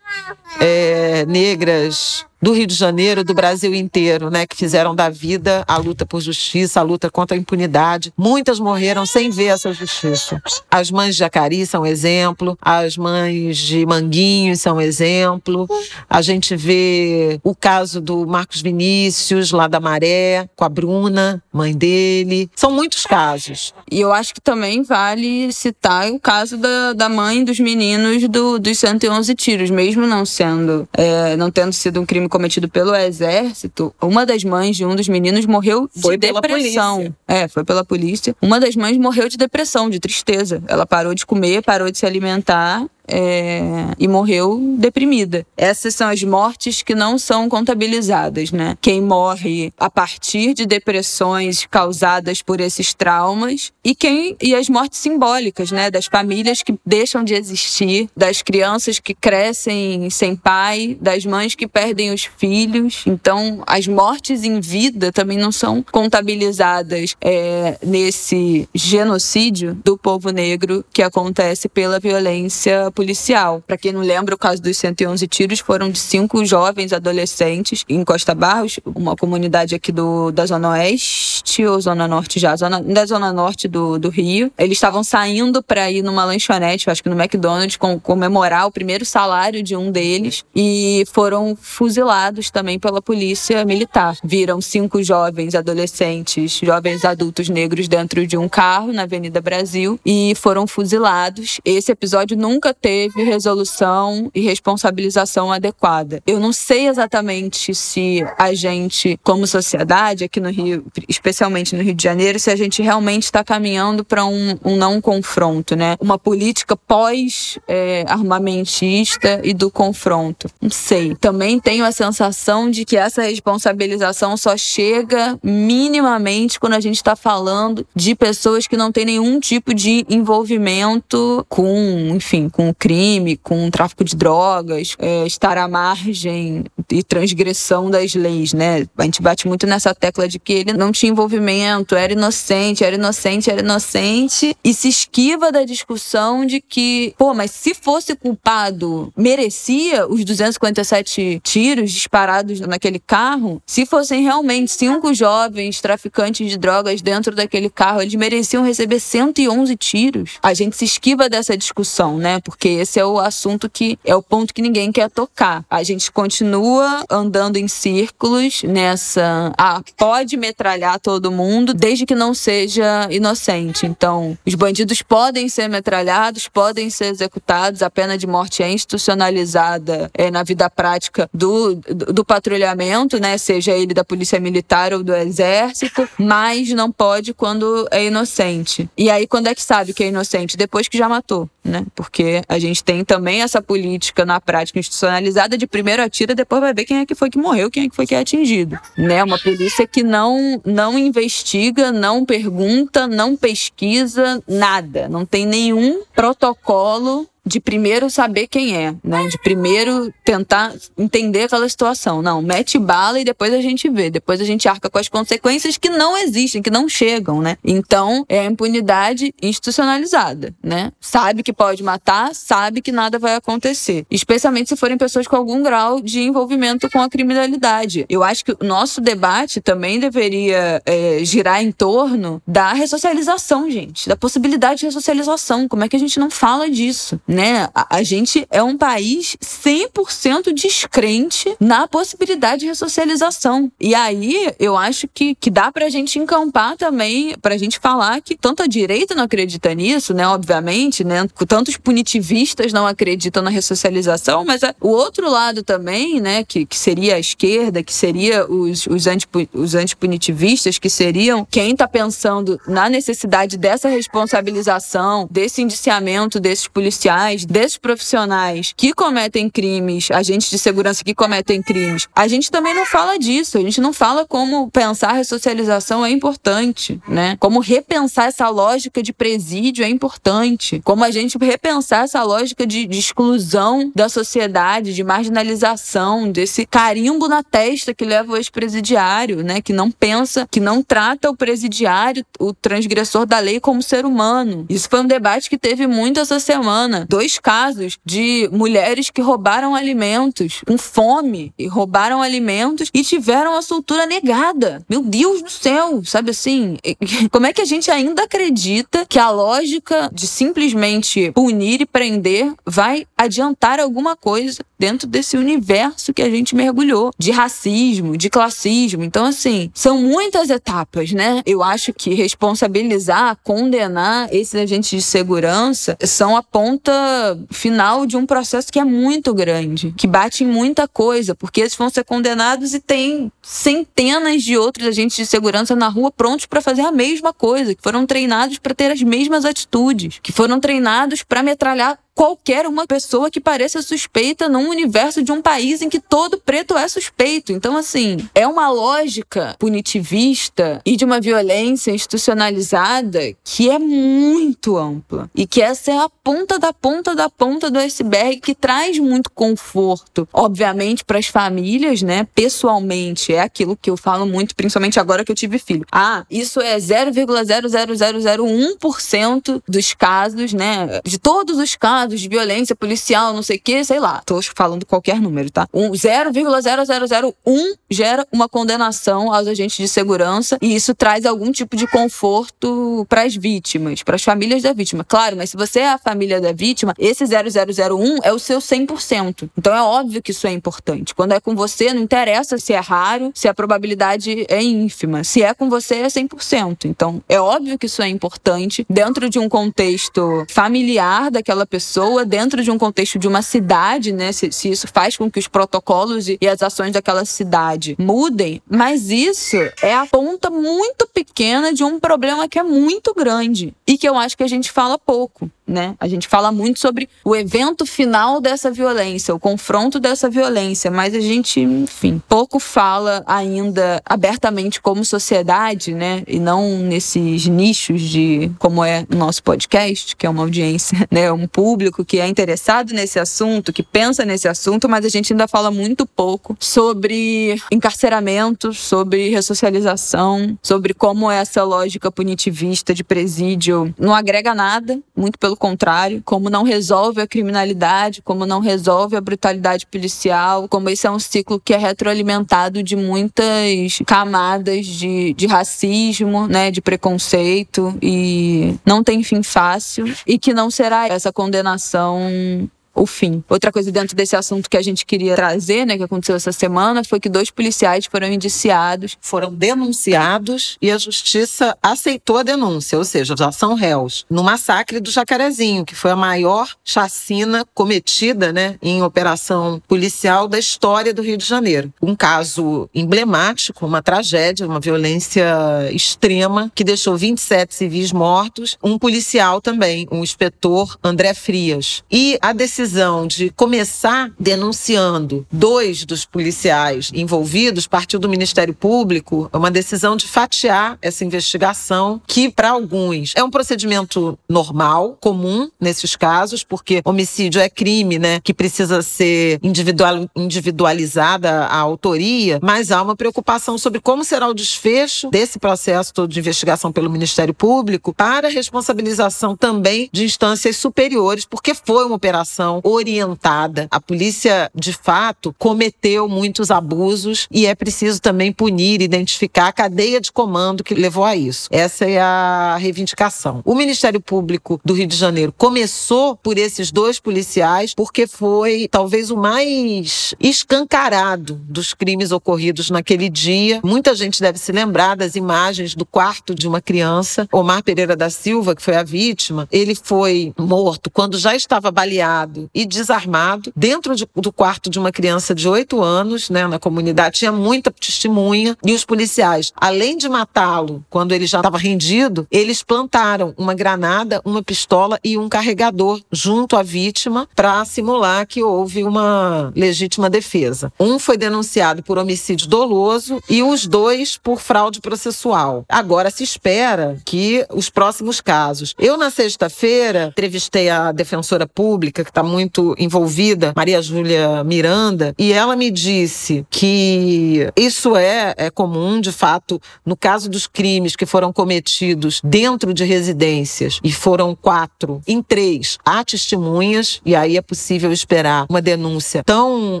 é, 0.60 1.26
negras 1.26 2.26
do 2.44 2.52
Rio 2.52 2.66
de 2.66 2.74
Janeiro, 2.74 3.24
do 3.24 3.32
Brasil 3.32 3.74
inteiro, 3.74 4.28
né, 4.28 4.46
que 4.46 4.54
fizeram 4.54 4.94
da 4.94 5.08
vida 5.08 5.64
a 5.66 5.78
luta 5.78 6.04
por 6.04 6.20
justiça, 6.20 6.78
a 6.78 6.82
luta 6.82 7.10
contra 7.10 7.34
a 7.34 7.40
impunidade. 7.40 8.12
Muitas 8.18 8.60
morreram 8.60 9.06
sem 9.06 9.30
ver 9.30 9.46
essa 9.46 9.72
justiça. 9.72 10.42
As 10.70 10.90
mães 10.90 11.14
de 11.14 11.20
Jacari 11.20 11.64
são 11.64 11.86
exemplo, 11.86 12.58
as 12.60 12.98
mães 12.98 13.56
de 13.56 13.86
Manguinhos 13.86 14.60
são 14.60 14.78
exemplo. 14.78 15.66
A 16.08 16.20
gente 16.20 16.54
vê 16.54 17.40
o 17.42 17.54
caso 17.54 17.98
do 17.98 18.26
Marcos 18.26 18.60
Vinícius, 18.60 19.50
lá 19.50 19.66
da 19.66 19.80
Maré, 19.80 20.46
com 20.54 20.66
a 20.66 20.68
Bruna, 20.68 21.42
mãe 21.50 21.74
dele. 21.74 22.50
São 22.54 22.70
muitos 22.70 23.06
casos. 23.06 23.72
E 23.90 24.02
eu 24.02 24.12
acho 24.12 24.34
que 24.34 24.40
também 24.42 24.82
vale 24.82 25.50
citar 25.50 26.10
o 26.10 26.20
caso 26.20 26.58
da, 26.58 26.92
da 26.92 27.08
mãe 27.08 27.42
dos 27.42 27.58
meninos 27.58 28.28
do, 28.28 28.58
dos 28.58 28.78
111 28.78 29.34
tiros, 29.34 29.70
mesmo 29.70 30.06
não 30.06 30.26
sendo, 30.26 30.86
é, 30.92 31.36
não 31.38 31.50
tendo 31.50 31.72
sido 31.72 32.02
um 32.02 32.04
crime 32.04 32.28
cometido 32.34 32.68
pelo 32.68 32.92
exército, 32.96 33.94
uma 34.02 34.26
das 34.26 34.42
mães 34.42 34.76
de 34.76 34.84
um 34.84 34.96
dos 34.96 35.06
meninos 35.06 35.46
morreu 35.46 35.88
foi 36.02 36.16
de 36.16 36.32
depressão. 36.32 37.14
É, 37.28 37.46
foi 37.46 37.62
pela 37.62 37.84
polícia. 37.84 38.34
Uma 38.42 38.58
das 38.58 38.74
mães 38.74 38.98
morreu 38.98 39.28
de 39.28 39.36
depressão, 39.36 39.88
de 39.88 40.00
tristeza. 40.00 40.60
Ela 40.66 40.84
parou 40.84 41.14
de 41.14 41.24
comer, 41.24 41.62
parou 41.62 41.88
de 41.92 41.96
se 41.96 42.04
alimentar 42.04 42.84
é, 43.06 43.62
e 43.98 44.08
morreu 44.08 44.58
deprimida. 44.78 45.46
Essas 45.56 45.94
são 45.94 46.08
as 46.08 46.22
mortes 46.22 46.82
que 46.82 46.94
não 46.94 47.18
são 47.18 47.48
contabilizadas, 47.48 48.50
né? 48.50 48.76
Quem 48.80 49.00
morre 49.00 49.72
a 49.78 49.90
partir 49.90 50.54
de 50.54 50.66
depressões 50.66 51.66
causadas 51.66 52.42
por 52.42 52.60
esses 52.60 52.94
traumas 52.94 53.72
e 53.84 53.94
quem 53.94 54.36
e 54.40 54.54
as 54.54 54.68
mortes 54.68 54.98
simbólicas, 54.98 55.70
né? 55.70 55.90
Das 55.90 56.06
famílias 56.06 56.62
que 56.62 56.74
deixam 56.84 57.22
de 57.22 57.34
existir, 57.34 58.08
das 58.16 58.42
crianças 58.42 58.98
que 58.98 59.14
crescem 59.14 60.08
sem 60.10 60.34
pai, 60.34 60.96
das 61.00 61.24
mães 61.24 61.54
que 61.54 61.66
perdem 61.66 62.12
os 62.12 62.24
filhos. 62.24 63.04
Então, 63.06 63.62
as 63.66 63.86
mortes 63.86 64.44
em 64.44 64.60
vida 64.60 65.12
também 65.12 65.38
não 65.38 65.52
são 65.52 65.82
contabilizadas 65.82 67.16
é, 67.20 67.78
nesse 67.82 68.68
genocídio 68.74 69.74
do 69.84 69.96
povo 69.98 70.30
negro 70.30 70.84
que 70.92 71.02
acontece 71.02 71.68
pela 71.68 72.00
violência 72.00 72.90
policial. 72.94 73.62
Para 73.66 73.76
quem 73.76 73.92
não 73.92 74.00
lembra, 74.00 74.34
o 74.34 74.38
caso 74.38 74.62
dos 74.62 74.76
111 74.78 75.26
tiros 75.26 75.60
foram 75.60 75.90
de 75.90 75.98
cinco 75.98 76.44
jovens 76.44 76.92
adolescentes 76.92 77.84
em 77.88 78.04
Costa 78.04 78.34
Barros, 78.34 78.78
uma 78.84 79.16
comunidade 79.16 79.74
aqui 79.74 79.90
do, 79.92 80.30
da 80.30 80.46
Zona 80.46 80.70
Oeste 80.70 81.64
ou 81.66 81.80
Zona 81.80 82.06
Norte 82.08 82.38
já, 82.38 82.56
zona, 82.56 82.80
da 82.80 83.04
Zona 83.04 83.32
Norte 83.32 83.68
do, 83.68 83.98
do 83.98 84.08
Rio. 84.08 84.50
Eles 84.58 84.76
estavam 84.76 85.02
saindo 85.04 85.62
para 85.62 85.90
ir 85.90 86.02
numa 86.02 86.24
lanchonete, 86.24 86.88
acho 86.88 87.02
que 87.02 87.08
no 87.08 87.20
McDonald's, 87.20 87.76
com, 87.76 87.98
comemorar 87.98 88.66
o 88.66 88.72
primeiro 88.72 89.04
salário 89.04 89.62
de 89.62 89.76
um 89.76 89.90
deles 89.90 90.44
e 90.54 91.04
foram 91.12 91.56
fuzilados 91.60 92.50
também 92.50 92.78
pela 92.78 93.02
polícia 93.02 93.64
militar. 93.64 94.16
Viram 94.22 94.60
cinco 94.60 95.02
jovens 95.02 95.54
adolescentes, 95.54 96.60
jovens 96.62 97.04
adultos 97.04 97.48
negros 97.48 97.88
dentro 97.88 98.26
de 98.26 98.36
um 98.36 98.48
carro 98.48 98.92
na 98.92 99.02
Avenida 99.02 99.40
Brasil 99.40 99.98
e 100.04 100.34
foram 100.36 100.66
fuzilados. 100.66 101.60
Esse 101.64 101.92
episódio 101.92 102.36
nunca 102.36 102.74
teve 102.84 103.24
resolução 103.24 104.30
e 104.34 104.42
responsabilização 104.42 105.50
adequada. 105.50 106.22
Eu 106.26 106.38
não 106.38 106.52
sei 106.52 106.86
exatamente 106.86 107.74
se 107.74 108.22
a 108.36 108.52
gente, 108.52 109.18
como 109.22 109.46
sociedade, 109.46 110.24
aqui 110.24 110.38
no 110.38 110.50
Rio, 110.50 110.84
especialmente 111.08 111.74
no 111.74 111.82
Rio 111.82 111.94
de 111.94 112.04
Janeiro, 112.04 112.38
se 112.38 112.50
a 112.50 112.56
gente 112.56 112.82
realmente 112.82 113.22
está 113.22 113.42
caminhando 113.42 114.04
para 114.04 114.26
um, 114.26 114.58
um, 114.62 114.76
não 114.76 115.00
confronto, 115.00 115.74
né? 115.74 115.96
Uma 115.98 116.18
política 116.18 116.76
pós-armamentista 116.76 119.28
é, 119.28 119.40
e 119.44 119.54
do 119.54 119.70
confronto. 119.70 120.50
Não 120.60 120.68
sei. 120.68 121.16
Também 121.16 121.58
tenho 121.58 121.86
a 121.86 121.92
sensação 121.92 122.70
de 122.70 122.84
que 122.84 122.98
essa 122.98 123.22
responsabilização 123.22 124.36
só 124.36 124.58
chega 124.58 125.38
minimamente 125.42 126.60
quando 126.60 126.74
a 126.74 126.80
gente 126.80 126.96
está 126.96 127.16
falando 127.16 127.86
de 127.96 128.14
pessoas 128.14 128.66
que 128.66 128.76
não 128.76 128.92
têm 128.92 129.06
nenhum 129.06 129.40
tipo 129.40 129.72
de 129.72 130.04
envolvimento 130.06 131.46
com, 131.48 132.10
enfim, 132.14 132.50
com 132.50 132.73
crime, 132.74 133.36
com 133.36 133.70
tráfico 133.70 134.04
de 134.04 134.16
drogas, 134.16 134.96
é, 134.98 135.26
estar 135.26 135.56
à 135.58 135.68
margem 135.68 136.64
e 136.90 137.02
transgressão 137.02 137.90
das 137.90 138.14
leis, 138.14 138.52
né? 138.52 138.86
A 138.96 139.04
gente 139.04 139.22
bate 139.22 139.46
muito 139.48 139.66
nessa 139.66 139.94
tecla 139.94 140.28
de 140.28 140.38
que 140.38 140.52
ele 140.52 140.72
não 140.72 140.92
tinha 140.92 141.10
envolvimento, 141.10 141.94
era 141.94 142.12
inocente, 142.12 142.84
era 142.84 142.96
inocente, 142.96 143.50
era 143.50 143.60
inocente, 143.60 144.56
e 144.62 144.74
se 144.74 144.88
esquiva 144.88 145.50
da 145.50 145.64
discussão 145.64 146.44
de 146.44 146.60
que, 146.60 147.14
pô, 147.16 147.34
mas 147.34 147.50
se 147.50 147.74
fosse 147.74 148.14
culpado, 148.14 149.12
merecia 149.16 150.06
os 150.06 150.24
257 150.24 151.40
tiros 151.42 151.90
disparados 151.90 152.60
naquele 152.60 152.98
carro? 152.98 153.62
Se 153.66 153.86
fossem 153.86 154.22
realmente 154.22 154.72
cinco 154.72 155.12
jovens 155.14 155.80
traficantes 155.80 156.48
de 156.50 156.58
drogas 156.58 157.02
dentro 157.02 157.34
daquele 157.34 157.70
carro, 157.70 158.02
eles 158.02 158.14
mereciam 158.14 158.64
receber 158.64 159.00
111 159.00 159.76
tiros. 159.76 160.38
A 160.42 160.54
gente 160.54 160.76
se 160.76 160.84
esquiva 160.84 161.28
dessa 161.28 161.56
discussão, 161.56 162.18
né? 162.18 162.40
Porque 162.40 162.63
porque 162.64 162.80
esse 162.80 162.98
é 162.98 163.04
o 163.04 163.18
assunto 163.18 163.68
que 163.68 163.98
é 164.02 164.16
o 164.16 164.22
ponto 164.22 164.54
que 164.54 164.62
ninguém 164.62 164.90
quer 164.90 165.10
tocar. 165.10 165.62
A 165.68 165.82
gente 165.82 166.10
continua 166.10 167.04
andando 167.10 167.58
em 167.58 167.68
círculos 167.68 168.62
nessa. 168.62 169.52
Ah, 169.58 169.82
pode 169.98 170.34
metralhar 170.38 170.98
todo 170.98 171.30
mundo 171.30 171.74
desde 171.74 172.06
que 172.06 172.14
não 172.14 172.32
seja 172.32 173.06
inocente. 173.10 173.84
Então, 173.84 174.38
os 174.46 174.54
bandidos 174.54 175.02
podem 175.02 175.46
ser 175.46 175.68
metralhados, 175.68 176.48
podem 176.48 176.88
ser 176.88 177.12
executados, 177.12 177.82
a 177.82 177.90
pena 177.90 178.16
de 178.16 178.26
morte 178.26 178.62
é 178.62 178.72
institucionalizada 178.72 180.10
é, 180.14 180.30
na 180.30 180.42
vida 180.42 180.70
prática 180.70 181.28
do, 181.34 181.74
do, 181.74 182.14
do 182.14 182.24
patrulhamento, 182.24 183.20
né? 183.20 183.36
Seja 183.36 183.72
ele 183.72 183.92
da 183.92 184.04
polícia 184.04 184.40
militar 184.40 184.94
ou 184.94 185.02
do 185.02 185.14
exército, 185.14 186.08
mas 186.16 186.70
não 186.70 186.90
pode 186.90 187.34
quando 187.34 187.86
é 187.90 188.06
inocente. 188.06 188.88
E 188.96 189.10
aí, 189.10 189.26
quando 189.26 189.48
é 189.48 189.54
que 189.54 189.62
sabe 189.62 189.92
que 189.92 190.02
é 190.02 190.08
inocente? 190.08 190.56
Depois 190.56 190.88
que 190.88 190.96
já 190.96 191.10
matou, 191.10 191.46
né? 191.62 191.84
Porque 191.94 192.42
a 192.54 192.58
gente 192.58 192.84
tem 192.84 193.04
também 193.04 193.42
essa 193.42 193.60
política 193.60 194.24
na 194.24 194.40
prática 194.40 194.78
institucionalizada 194.78 195.58
de 195.58 195.66
primeiro 195.66 196.02
atira, 196.02 196.34
depois 196.34 196.60
vai 196.60 196.72
ver 196.72 196.84
quem 196.84 196.98
é 196.98 197.06
que 197.06 197.14
foi 197.14 197.28
que 197.28 197.36
morreu, 197.36 197.68
quem 197.68 197.84
é 197.84 197.88
que 197.88 197.96
foi 197.96 198.06
que 198.06 198.14
é 198.14 198.20
atingido. 198.20 198.78
Né? 198.96 199.24
Uma 199.24 199.38
polícia 199.38 199.86
que 199.86 200.04
não, 200.04 200.60
não 200.64 200.96
investiga, 200.96 201.90
não 201.90 202.24
pergunta, 202.24 203.08
não 203.08 203.36
pesquisa 203.36 204.40
nada. 204.46 205.08
Não 205.08 205.26
tem 205.26 205.46
nenhum 205.46 206.02
protocolo 206.14 207.28
de 207.46 207.60
primeiro 207.60 208.08
saber 208.08 208.46
quem 208.46 208.76
é, 208.76 208.94
né? 209.02 209.26
De 209.28 209.38
primeiro 209.38 210.12
tentar 210.24 210.74
entender 210.96 211.44
aquela 211.44 211.68
situação. 211.68 212.22
Não, 212.22 212.40
mete 212.40 212.78
bala 212.78 213.20
e 213.20 213.24
depois 213.24 213.52
a 213.52 213.60
gente 213.60 213.88
vê. 213.88 214.10
Depois 214.10 214.40
a 214.40 214.44
gente 214.44 214.68
arca 214.68 214.88
com 214.88 214.98
as 214.98 215.08
consequências 215.08 215.76
que 215.76 215.90
não 215.90 216.16
existem, 216.16 216.62
que 216.62 216.70
não 216.70 216.88
chegam, 216.88 217.42
né? 217.42 217.56
Então, 217.62 218.24
é 218.28 218.40
a 218.40 218.44
impunidade 218.44 219.34
institucionalizada, 219.42 220.54
né? 220.62 220.92
Sabe 221.00 221.42
que 221.42 221.52
pode 221.52 221.82
matar, 221.82 222.34
sabe 222.34 222.80
que 222.80 222.90
nada 222.90 223.18
vai 223.18 223.34
acontecer. 223.34 224.06
Especialmente 224.10 224.68
se 224.70 224.76
forem 224.76 224.96
pessoas 224.96 225.26
com 225.26 225.36
algum 225.36 225.62
grau 225.62 226.00
de 226.00 226.20
envolvimento 226.20 226.90
com 226.90 227.00
a 227.00 227.10
criminalidade. 227.10 228.06
Eu 228.08 228.22
acho 228.22 228.44
que 228.44 228.52
o 228.52 228.58
nosso 228.62 229.00
debate 229.00 229.60
também 229.60 230.00
deveria 230.00 230.80
é, 230.86 231.18
girar 231.22 231.62
em 231.62 231.70
torno 231.70 232.42
da 232.46 232.72
ressocialização, 232.72 233.70
gente. 233.70 234.08
Da 234.08 234.16
possibilidade 234.16 234.80
de 234.80 234.86
ressocialização. 234.86 235.68
Como 235.68 235.84
é 235.84 235.88
que 235.88 235.96
a 235.96 235.98
gente 235.98 236.18
não 236.18 236.30
fala 236.30 236.70
disso? 236.70 237.20
Né? 237.34 237.68
A, 237.74 237.96
a 237.96 238.02
gente 238.02 238.46
é 238.50 238.62
um 238.62 238.78
país 238.78 239.36
100% 239.42 240.52
descrente 240.52 241.54
na 241.60 241.86
possibilidade 241.86 242.60
de 242.60 242.66
ressocialização. 242.66 243.70
E 243.80 243.94
aí 243.94 244.52
eu 244.58 244.76
acho 244.76 245.08
que, 245.12 245.34
que 245.34 245.50
dá 245.50 245.70
pra 245.72 245.88
gente 245.88 246.18
encampar 246.18 246.76
também, 246.76 247.34
pra 247.42 247.58
gente 247.58 247.78
falar 247.78 248.20
que 248.22 248.36
tanto 248.36 248.62
a 248.62 248.66
direita 248.66 249.14
não 249.14 249.24
acredita 249.24 249.74
nisso, 249.74 250.14
né? 250.14 250.26
Obviamente, 250.26 251.04
né? 251.04 251.26
Tantos 251.48 251.76
punitivistas 251.76 252.72
não 252.72 252.86
acreditam 252.86 253.42
na 253.42 253.50
ressocialização, 253.50 254.44
mas 254.44 254.62
o 254.80 254.88
outro 254.88 255.28
lado 255.28 255.62
também, 255.62 256.20
né? 256.20 256.44
Que, 256.44 256.64
que 256.64 256.78
seria 256.78 257.16
a 257.16 257.18
esquerda, 257.18 257.82
que 257.82 257.92
seria 257.92 258.46
os, 258.46 258.86
os, 258.86 259.06
anti, 259.06 259.26
os 259.52 259.74
antipunitivistas, 259.74 260.78
que 260.78 260.88
seriam 260.88 261.46
quem 261.50 261.74
tá 261.74 261.88
pensando 261.88 262.60
na 262.66 262.88
necessidade 262.88 263.56
dessa 263.56 263.88
responsabilização, 263.88 265.28
desse 265.30 265.60
indiciamento 265.60 266.38
desses 266.44 266.68
policiais 266.68 267.23
desses 267.46 267.78
profissionais 267.78 268.74
que 268.76 268.92
cometem 268.92 269.48
crimes, 269.48 270.10
agentes 270.10 270.50
de 270.50 270.58
segurança 270.58 271.02
que 271.02 271.14
cometem 271.14 271.62
crimes, 271.62 272.06
a 272.14 272.28
gente 272.28 272.50
também 272.50 272.74
não 272.74 272.84
fala 272.84 273.18
disso. 273.18 273.58
A 273.58 273.60
gente 273.60 273.80
não 273.80 273.92
fala 273.92 274.26
como 274.26 274.70
pensar 274.70 275.10
a 275.10 275.14
ressocialização 275.14 276.04
é 276.04 276.10
importante, 276.10 277.00
né? 277.08 277.36
Como 277.40 277.60
repensar 277.60 278.26
essa 278.26 278.48
lógica 278.48 279.02
de 279.02 279.12
presídio 279.12 279.84
é 279.84 279.88
importante. 279.88 280.80
Como 280.84 281.04
a 281.04 281.10
gente 281.10 281.38
repensar 281.38 282.04
essa 282.04 282.22
lógica 282.22 282.66
de, 282.66 282.86
de 282.86 282.98
exclusão 282.98 283.90
da 283.94 284.08
sociedade, 284.08 284.94
de 284.94 285.02
marginalização, 285.02 286.30
desse 286.30 286.66
carimbo 286.66 287.28
na 287.28 287.42
testa 287.42 287.94
que 287.94 288.04
leva 288.04 288.32
o 288.32 288.36
ex-presidiário, 288.36 289.42
né? 289.42 289.60
Que 289.60 289.72
não 289.72 289.90
pensa, 289.90 290.46
que 290.50 290.60
não 290.60 290.82
trata 290.82 291.30
o 291.30 291.36
presidiário, 291.36 292.24
o 292.38 292.52
transgressor 292.52 293.26
da 293.26 293.38
lei, 293.38 293.60
como 293.60 293.82
ser 293.82 294.04
humano. 294.04 294.66
Isso 294.68 294.88
foi 294.88 295.00
um 295.00 295.06
debate 295.06 295.48
que 295.48 295.58
teve 295.58 295.86
muito 295.86 296.20
essa 296.20 296.38
semana 296.40 297.06
dois 297.14 297.38
casos 297.38 297.96
de 298.04 298.48
mulheres 298.50 299.08
que 299.08 299.22
roubaram 299.22 299.72
alimentos 299.72 300.62
com 300.66 300.76
fome 300.76 301.54
e 301.56 301.68
roubaram 301.68 302.20
alimentos 302.20 302.90
e 302.92 303.04
tiveram 303.04 303.56
a 303.56 303.62
soltura 303.62 304.04
negada. 304.04 304.84
Meu 304.90 305.00
Deus 305.00 305.40
do 305.40 305.48
céu, 305.48 306.02
sabe 306.04 306.32
assim? 306.32 306.76
Como 307.30 307.46
é 307.46 307.52
que 307.52 307.62
a 307.62 307.64
gente 307.64 307.88
ainda 307.88 308.24
acredita 308.24 309.06
que 309.08 309.20
a 309.20 309.30
lógica 309.30 310.10
de 310.12 310.26
simplesmente 310.26 311.30
punir 311.30 311.82
e 311.82 311.86
prender 311.86 312.52
vai 312.66 313.06
adiantar 313.16 313.78
alguma 313.78 314.16
coisa 314.16 314.64
dentro 314.76 315.06
desse 315.06 315.36
universo 315.36 316.12
que 316.12 316.20
a 316.20 316.28
gente 316.28 316.56
mergulhou 316.56 317.12
de 317.16 317.30
racismo, 317.30 318.16
de 318.16 318.28
classismo. 318.28 319.04
Então, 319.04 319.24
assim, 319.24 319.70
são 319.72 319.98
muitas 319.98 320.50
etapas, 320.50 321.12
né? 321.12 321.42
Eu 321.46 321.62
acho 321.62 321.92
que 321.92 322.12
responsabilizar, 322.12 323.38
condenar 323.44 324.28
esses 324.34 324.54
agentes 324.54 324.90
de 324.90 325.02
segurança 325.02 325.96
são 326.04 326.36
a 326.36 326.42
ponta 326.42 327.03
final 327.50 328.06
de 328.06 328.16
um 328.16 328.26
processo 328.26 328.72
que 328.72 328.78
é 328.78 328.84
muito 328.84 329.34
grande, 329.34 329.92
que 329.96 330.06
bate 330.06 330.44
em 330.44 330.46
muita 330.46 330.86
coisa, 330.86 331.34
porque 331.34 331.60
eles 331.60 331.74
vão 331.74 331.90
ser 331.90 332.04
condenados 332.04 332.74
e 332.74 332.80
tem 332.80 333.30
centenas 333.44 334.42
de 334.42 334.56
outros 334.56 334.88
agentes 334.88 335.16
de 335.16 335.26
segurança 335.26 335.76
na 335.76 335.88
rua 335.88 336.10
prontos 336.10 336.46
para 336.46 336.62
fazer 336.62 336.82
a 336.82 336.92
mesma 336.92 337.32
coisa, 337.32 337.74
que 337.74 337.82
foram 337.82 338.06
treinados 338.06 338.58
para 338.58 338.74
ter 338.74 338.90
as 338.90 339.02
mesmas 339.02 339.44
atitudes, 339.44 340.18
que 340.22 340.32
foram 340.32 340.58
treinados 340.58 341.22
para 341.22 341.42
metralhar 341.42 341.98
qualquer 342.14 342.66
uma 342.66 342.86
pessoa 342.86 343.30
que 343.30 343.40
pareça 343.40 343.82
suspeita 343.82 344.48
num 344.48 344.70
universo 344.70 345.22
de 345.22 345.32
um 345.32 345.42
país 345.42 345.82
em 345.82 345.88
que 345.88 346.00
todo 346.00 346.38
preto 346.38 346.76
é 346.76 346.86
suspeito. 346.86 347.52
Então, 347.52 347.76
assim, 347.76 348.18
é 348.34 348.46
uma 348.46 348.70
lógica 348.70 349.56
punitivista 349.58 350.80
e 350.86 350.96
de 350.96 351.04
uma 351.04 351.20
violência 351.20 351.90
institucionalizada 351.90 353.34
que 353.42 353.68
é 353.68 353.78
muito 353.78 354.76
ampla. 354.76 355.28
E 355.34 355.46
que 355.46 355.60
essa 355.60 355.90
é 355.90 355.98
a 355.98 356.08
ponta 356.08 356.58
da 356.58 356.72
ponta 356.72 357.14
da 357.14 357.28
ponta 357.28 357.70
do 357.70 357.78
iceberg 357.78 358.40
que 358.40 358.54
traz 358.54 358.98
muito 358.98 359.30
conforto, 359.30 360.28
obviamente, 360.32 361.04
para 361.04 361.18
as 361.18 361.26
famílias, 361.26 362.02
né? 362.02 362.26
Pessoalmente, 362.34 363.32
é 363.34 363.40
aquilo 363.40 363.76
que 363.76 363.90
eu 363.90 363.96
falo 363.96 364.24
muito, 364.26 364.54
principalmente 364.54 365.00
agora 365.00 365.24
que 365.24 365.32
eu 365.32 365.36
tive 365.36 365.58
filho. 365.58 365.84
Ah, 365.90 366.24
isso 366.30 366.60
é 366.60 366.76
0,00001% 366.76 369.62
dos 369.68 369.94
casos, 369.94 370.52
né? 370.52 371.00
De 371.04 371.18
todos 371.18 371.58
os 371.58 371.74
casos 371.76 372.20
de 372.20 372.28
violência 372.28 372.76
policial, 372.76 373.32
não 373.32 373.42
sei 373.42 373.56
o 373.56 373.60
que, 373.60 373.84
sei 373.84 374.00
lá. 374.00 374.22
Tô 374.24 374.40
falando 374.42 374.86
qualquer 374.86 375.20
número, 375.20 375.50
tá? 375.50 375.68
Um 375.72 375.90
0,0001 375.90 377.74
gera 377.90 378.24
uma 378.32 378.48
condenação 378.48 379.32
aos 379.32 379.46
agentes 379.46 379.76
de 379.76 379.88
segurança 379.88 380.58
e 380.60 380.74
isso 380.74 380.94
traz 380.94 381.26
algum 381.26 381.52
tipo 381.52 381.76
de 381.76 381.86
conforto 381.86 383.06
para 383.08 383.22
as 383.22 383.34
vítimas, 383.34 384.02
para 384.02 384.16
as 384.16 384.22
famílias 384.22 384.62
da 384.62 384.72
vítima. 384.72 385.04
Claro, 385.04 385.36
mas 385.36 385.50
se 385.50 385.56
você 385.56 385.80
é 385.80 385.90
a 385.90 385.98
família 385.98 386.40
da 386.40 386.52
vítima, 386.52 386.94
esse 386.98 387.24
0001 387.24 388.18
é 388.22 388.32
o 388.32 388.38
seu 388.38 388.58
100%. 388.58 389.50
Então 389.56 389.74
é 389.74 389.82
óbvio 389.82 390.22
que 390.22 390.30
isso 390.30 390.46
é 390.46 390.52
importante. 390.52 391.14
Quando 391.14 391.32
é 391.32 391.40
com 391.40 391.54
você, 391.54 391.92
não 391.92 392.02
interessa 392.02 392.58
se 392.58 392.72
é 392.72 392.80
raro, 392.80 393.23
se 393.34 393.48
a 393.48 393.54
probabilidade 393.54 394.46
é 394.48 394.62
ínfima. 394.62 395.24
Se 395.24 395.42
é 395.42 395.54
com 395.54 395.68
você, 395.68 395.96
é 395.96 396.06
100%. 396.06 396.84
Então 396.86 397.22
é 397.28 397.40
óbvio 397.40 397.78
que 397.78 397.86
isso 397.86 398.02
é 398.02 398.08
importante 398.08 398.86
dentro 398.88 399.28
de 399.30 399.38
um 399.38 399.48
contexto 399.48 400.44
familiar 400.48 401.30
daquela 401.30 401.66
pessoa 401.66 402.24
dentro 402.24 402.62
de 402.62 402.70
um 402.70 402.78
contexto 402.78 403.18
de 403.18 403.28
uma 403.28 403.42
cidade, 403.42 404.12
né? 404.12 404.32
Se, 404.32 404.50
se 404.52 404.70
isso 404.70 404.86
faz 404.88 405.16
com 405.16 405.30
que 405.30 405.38
os 405.38 405.48
protocolos 405.48 406.28
e, 406.28 406.38
e 406.40 406.48
as 406.48 406.62
ações 406.62 406.92
daquela 406.92 407.24
cidade 407.24 407.96
mudem, 407.98 408.62
mas 408.68 409.10
isso 409.10 409.56
é 409.82 409.94
a 409.94 410.06
ponta 410.06 410.50
muito 410.50 411.06
pequena 411.12 411.72
de 411.72 411.84
um 411.84 411.98
problema 412.00 412.48
que 412.48 412.58
é 412.58 412.62
muito 412.62 413.14
grande 413.14 413.74
e 413.86 413.96
que 413.96 414.08
eu 414.08 414.16
acho 414.16 414.36
que 414.36 414.42
a 414.42 414.48
gente 414.48 414.70
fala 414.70 414.98
pouco 414.98 415.50
né? 415.66 415.94
A 415.98 416.06
gente 416.06 416.28
fala 416.28 416.52
muito 416.52 416.78
sobre 416.78 417.08
o 417.24 417.34
evento 417.34 417.86
final 417.86 418.40
dessa 418.40 418.70
violência, 418.70 419.34
o 419.34 419.40
confronto 419.40 419.98
dessa 419.98 420.28
violência, 420.28 420.90
mas 420.90 421.14
a 421.14 421.20
gente, 421.20 421.60
enfim, 421.60 422.20
pouco 422.28 422.58
fala 422.58 423.22
ainda 423.26 424.02
abertamente 424.04 424.80
como 424.80 425.04
sociedade, 425.04 425.94
né? 425.94 426.22
E 426.26 426.38
não 426.38 426.78
nesses 426.78 427.46
nichos 427.46 428.02
de 428.02 428.50
como 428.58 428.84
é 428.84 429.06
o 429.10 429.16
nosso 429.16 429.42
podcast, 429.42 430.14
que 430.16 430.26
é 430.26 430.30
uma 430.30 430.42
audiência, 430.42 430.98
né? 431.10 431.32
Um 431.32 431.46
público 431.46 432.04
que 432.04 432.20
é 432.20 432.26
interessado 432.26 432.92
nesse 432.92 433.18
assunto, 433.18 433.72
que 433.72 433.82
pensa 433.82 434.24
nesse 434.24 434.48
assunto, 434.48 434.88
mas 434.88 435.04
a 435.04 435.08
gente 435.08 435.32
ainda 435.32 435.48
fala 435.48 435.70
muito 435.70 436.06
pouco 436.06 436.56
sobre 436.60 437.56
encarceramento, 437.70 438.72
sobre 438.72 439.30
ressocialização, 439.30 440.58
sobre 440.62 440.92
como 440.92 441.30
essa 441.30 441.62
lógica 441.64 442.10
punitivista 442.10 442.92
de 442.92 443.02
presídio 443.02 443.94
não 443.98 444.14
agrega 444.14 444.54
nada, 444.54 445.00
muito 445.16 445.38
pelo 445.38 445.53
pelo 445.54 445.56
contrário, 445.56 446.22
como 446.24 446.50
não 446.50 446.64
resolve 446.64 447.20
a 447.20 447.26
criminalidade, 447.26 448.20
como 448.22 448.44
não 448.44 448.60
resolve 448.60 449.16
a 449.16 449.20
brutalidade 449.20 449.86
policial, 449.86 450.68
como 450.68 450.90
esse 450.90 451.06
é 451.06 451.10
um 451.10 451.18
ciclo 451.18 451.60
que 451.60 451.72
é 451.72 451.76
retroalimentado 451.76 452.82
de 452.82 452.96
muitas 452.96 454.02
camadas 454.06 454.86
de, 454.86 455.32
de 455.34 455.46
racismo, 455.46 456.46
né, 456.46 456.70
de 456.70 456.82
preconceito 456.82 457.96
e 458.02 458.74
não 458.84 459.02
tem 459.02 459.22
fim 459.22 459.42
fácil 459.42 460.12
e 460.26 460.38
que 460.38 460.52
não 460.52 460.70
será 460.70 461.06
essa 461.06 461.32
condenação 461.32 462.68
o 462.94 463.06
fim. 463.06 463.42
Outra 463.48 463.72
coisa 463.72 463.90
dentro 463.90 464.16
desse 464.16 464.36
assunto 464.36 464.70
que 464.70 464.76
a 464.76 464.82
gente 464.82 465.04
queria 465.04 465.34
trazer, 465.34 465.84
né, 465.84 465.96
que 465.96 466.04
aconteceu 466.04 466.36
essa 466.36 466.52
semana, 466.52 467.02
foi 467.02 467.18
que 467.18 467.28
dois 467.28 467.50
policiais 467.50 468.06
foram 468.06 468.28
indiciados. 468.28 469.16
Foram 469.20 469.52
denunciados 469.52 470.78
e 470.80 470.90
a 470.90 470.98
justiça 470.98 471.76
aceitou 471.82 472.38
a 472.38 472.42
denúncia, 472.42 472.96
ou 472.96 473.04
seja, 473.04 473.34
já 473.36 473.50
são 473.50 473.74
réus, 473.74 474.24
no 474.30 474.42
massacre 474.42 475.00
do 475.00 475.10
Jacarezinho, 475.10 475.84
que 475.84 475.94
foi 475.94 476.12
a 476.12 476.16
maior 476.16 476.70
chacina 476.84 477.64
cometida, 477.74 478.52
né, 478.52 478.76
em 478.80 479.02
operação 479.02 479.82
policial 479.88 480.46
da 480.46 480.58
história 480.58 481.12
do 481.12 481.22
Rio 481.22 481.36
de 481.36 481.44
Janeiro. 481.44 481.92
Um 482.00 482.14
caso 482.14 482.88
emblemático, 482.94 483.86
uma 483.86 484.02
tragédia, 484.02 484.66
uma 484.66 484.80
violência 484.80 485.44
extrema 485.92 486.70
que 486.74 486.84
deixou 486.84 487.16
27 487.16 487.74
civis 487.74 488.12
mortos, 488.12 488.76
um 488.82 488.98
policial 488.98 489.60
também, 489.60 490.06
um 490.10 490.22
inspetor 490.22 490.96
André 491.02 491.34
Frias. 491.34 492.04
E 492.10 492.38
a 492.40 492.52
decisão 492.52 492.83
decisão 492.84 493.26
de 493.26 493.50
começar 493.50 494.30
denunciando 494.38 495.46
dois 495.50 496.04
dos 496.04 496.26
policiais 496.26 497.10
envolvidos 497.14 497.86
partiu 497.86 498.18
do 498.18 498.28
Ministério 498.28 498.74
Público, 498.74 499.48
é 499.50 499.56
uma 499.56 499.70
decisão 499.70 500.16
de 500.16 500.28
fatiar 500.28 500.98
essa 501.00 501.24
investigação, 501.24 502.20
que 502.26 502.50
para 502.50 502.70
alguns 502.70 503.32
é 503.34 503.42
um 503.42 503.50
procedimento 503.50 504.38
normal, 504.46 505.16
comum 505.18 505.70
nesses 505.80 506.14
casos, 506.14 506.62
porque 506.62 507.00
homicídio 507.06 507.58
é 507.58 507.70
crime, 507.70 508.18
né, 508.18 508.38
que 508.40 508.52
precisa 508.52 509.00
ser 509.00 509.58
individual, 509.62 510.28
individualizada 510.36 511.64
a 511.64 511.78
autoria, 511.78 512.58
mas 512.62 512.92
há 512.92 513.00
uma 513.00 513.16
preocupação 513.16 513.78
sobre 513.78 513.98
como 513.98 514.24
será 514.24 514.46
o 514.46 514.54
desfecho 514.54 515.30
desse 515.30 515.58
processo 515.58 516.12
todo 516.12 516.28
de 516.28 516.38
investigação 516.38 516.92
pelo 516.92 517.08
Ministério 517.08 517.54
Público 517.54 518.12
para 518.12 518.48
responsabilização 518.48 519.56
também 519.56 520.10
de 520.12 520.24
instâncias 520.24 520.76
superiores, 520.76 521.46
porque 521.46 521.72
foi 521.74 522.04
uma 522.04 522.16
operação 522.16 522.73
orientada. 522.82 523.86
A 523.90 524.00
polícia, 524.00 524.70
de 524.74 524.92
fato, 524.92 525.54
cometeu 525.58 526.28
muitos 526.28 526.70
abusos 526.70 527.46
e 527.50 527.66
é 527.66 527.74
preciso 527.74 528.20
também 528.20 528.52
punir, 528.52 529.02
identificar 529.02 529.68
a 529.68 529.72
cadeia 529.72 530.20
de 530.20 530.32
comando 530.32 530.84
que 530.84 530.94
levou 530.94 531.24
a 531.24 531.36
isso. 531.36 531.68
Essa 531.70 532.04
é 532.04 532.20
a 532.20 532.76
reivindicação. 532.78 533.62
O 533.64 533.74
Ministério 533.74 534.20
Público 534.20 534.80
do 534.84 534.94
Rio 534.94 535.06
de 535.06 535.16
Janeiro 535.16 535.54
começou 535.56 536.36
por 536.36 536.58
esses 536.58 536.90
dois 536.90 537.20
policiais 537.20 537.94
porque 537.94 538.26
foi 538.26 538.88
talvez 538.90 539.30
o 539.30 539.36
mais 539.36 540.34
escancarado 540.40 541.54
dos 541.68 541.94
crimes 541.94 542.32
ocorridos 542.32 542.90
naquele 542.90 543.28
dia. 543.28 543.80
Muita 543.84 544.14
gente 544.14 544.40
deve 544.40 544.58
se 544.58 544.72
lembrar 544.72 545.16
das 545.16 545.36
imagens 545.36 545.94
do 545.94 546.06
quarto 546.06 546.54
de 546.54 546.66
uma 546.66 546.80
criança, 546.80 547.48
Omar 547.52 547.82
Pereira 547.82 548.16
da 548.16 548.30
Silva, 548.30 548.74
que 548.74 548.82
foi 548.82 548.96
a 548.96 549.02
vítima. 549.02 549.68
Ele 549.70 549.94
foi 549.94 550.52
morto 550.58 551.10
quando 551.10 551.38
já 551.38 551.54
estava 551.54 551.90
baleado 551.90 552.63
e 552.74 552.86
desarmado 552.86 553.72
dentro 553.74 554.14
de, 554.14 554.26
do 554.34 554.52
quarto 554.52 554.88
de 554.90 554.98
uma 554.98 555.12
criança 555.12 555.54
de 555.54 555.68
8 555.68 556.02
anos, 556.02 556.50
né, 556.50 556.66
na 556.66 556.78
comunidade. 556.78 557.38
Tinha 557.38 557.52
muita 557.52 557.90
testemunha 557.90 558.76
e 558.84 558.92
os 558.92 559.04
policiais, 559.04 559.72
além 559.76 560.16
de 560.16 560.28
matá-lo 560.28 561.04
quando 561.10 561.32
ele 561.32 561.46
já 561.46 561.58
estava 561.58 561.78
rendido, 561.78 562.46
eles 562.50 562.82
plantaram 562.82 563.54
uma 563.56 563.74
granada, 563.74 564.40
uma 564.44 564.62
pistola 564.62 565.18
e 565.22 565.36
um 565.36 565.48
carregador 565.48 566.20
junto 566.30 566.76
à 566.76 566.82
vítima 566.82 567.48
para 567.54 567.84
simular 567.84 568.46
que 568.46 568.62
houve 568.62 569.04
uma 569.04 569.72
legítima 569.74 570.30
defesa. 570.30 570.92
Um 570.98 571.18
foi 571.18 571.36
denunciado 571.36 572.02
por 572.02 572.18
homicídio 572.18 572.68
doloso 572.68 573.40
e 573.48 573.62
os 573.62 573.86
dois 573.86 574.36
por 574.36 574.60
fraude 574.60 575.00
processual. 575.00 575.84
Agora 575.88 576.30
se 576.30 576.42
espera 576.42 577.18
que 577.24 577.66
os 577.72 577.90
próximos 577.90 578.40
casos. 578.40 578.94
Eu, 578.98 579.16
na 579.16 579.30
sexta-feira, 579.30 580.28
entrevistei 580.28 580.88
a 580.88 581.12
defensora 581.12 581.66
pública, 581.66 582.24
que 582.24 582.30
está 582.30 582.42
muito 582.54 582.94
envolvida, 582.96 583.72
Maria 583.74 584.00
Júlia 584.00 584.62
Miranda, 584.62 585.34
e 585.36 585.52
ela 585.52 585.74
me 585.74 585.90
disse 585.90 586.64
que 586.70 587.68
isso 587.76 588.14
é, 588.16 588.54
é 588.56 588.70
comum, 588.70 589.20
de 589.20 589.32
fato, 589.32 589.80
no 590.06 590.16
caso 590.16 590.48
dos 590.48 590.68
crimes 590.68 591.16
que 591.16 591.26
foram 591.26 591.52
cometidos 591.52 592.40
dentro 592.44 592.94
de 592.94 593.04
residências, 593.04 593.98
e 594.04 594.12
foram 594.12 594.54
quatro, 594.54 595.20
em 595.26 595.42
três, 595.42 595.98
há 596.04 596.24
testemunhas, 596.24 597.20
e 597.26 597.34
aí 597.34 597.56
é 597.56 597.62
possível 597.62 598.12
esperar 598.12 598.66
uma 598.68 598.80
denúncia 598.80 599.42
tão 599.42 600.00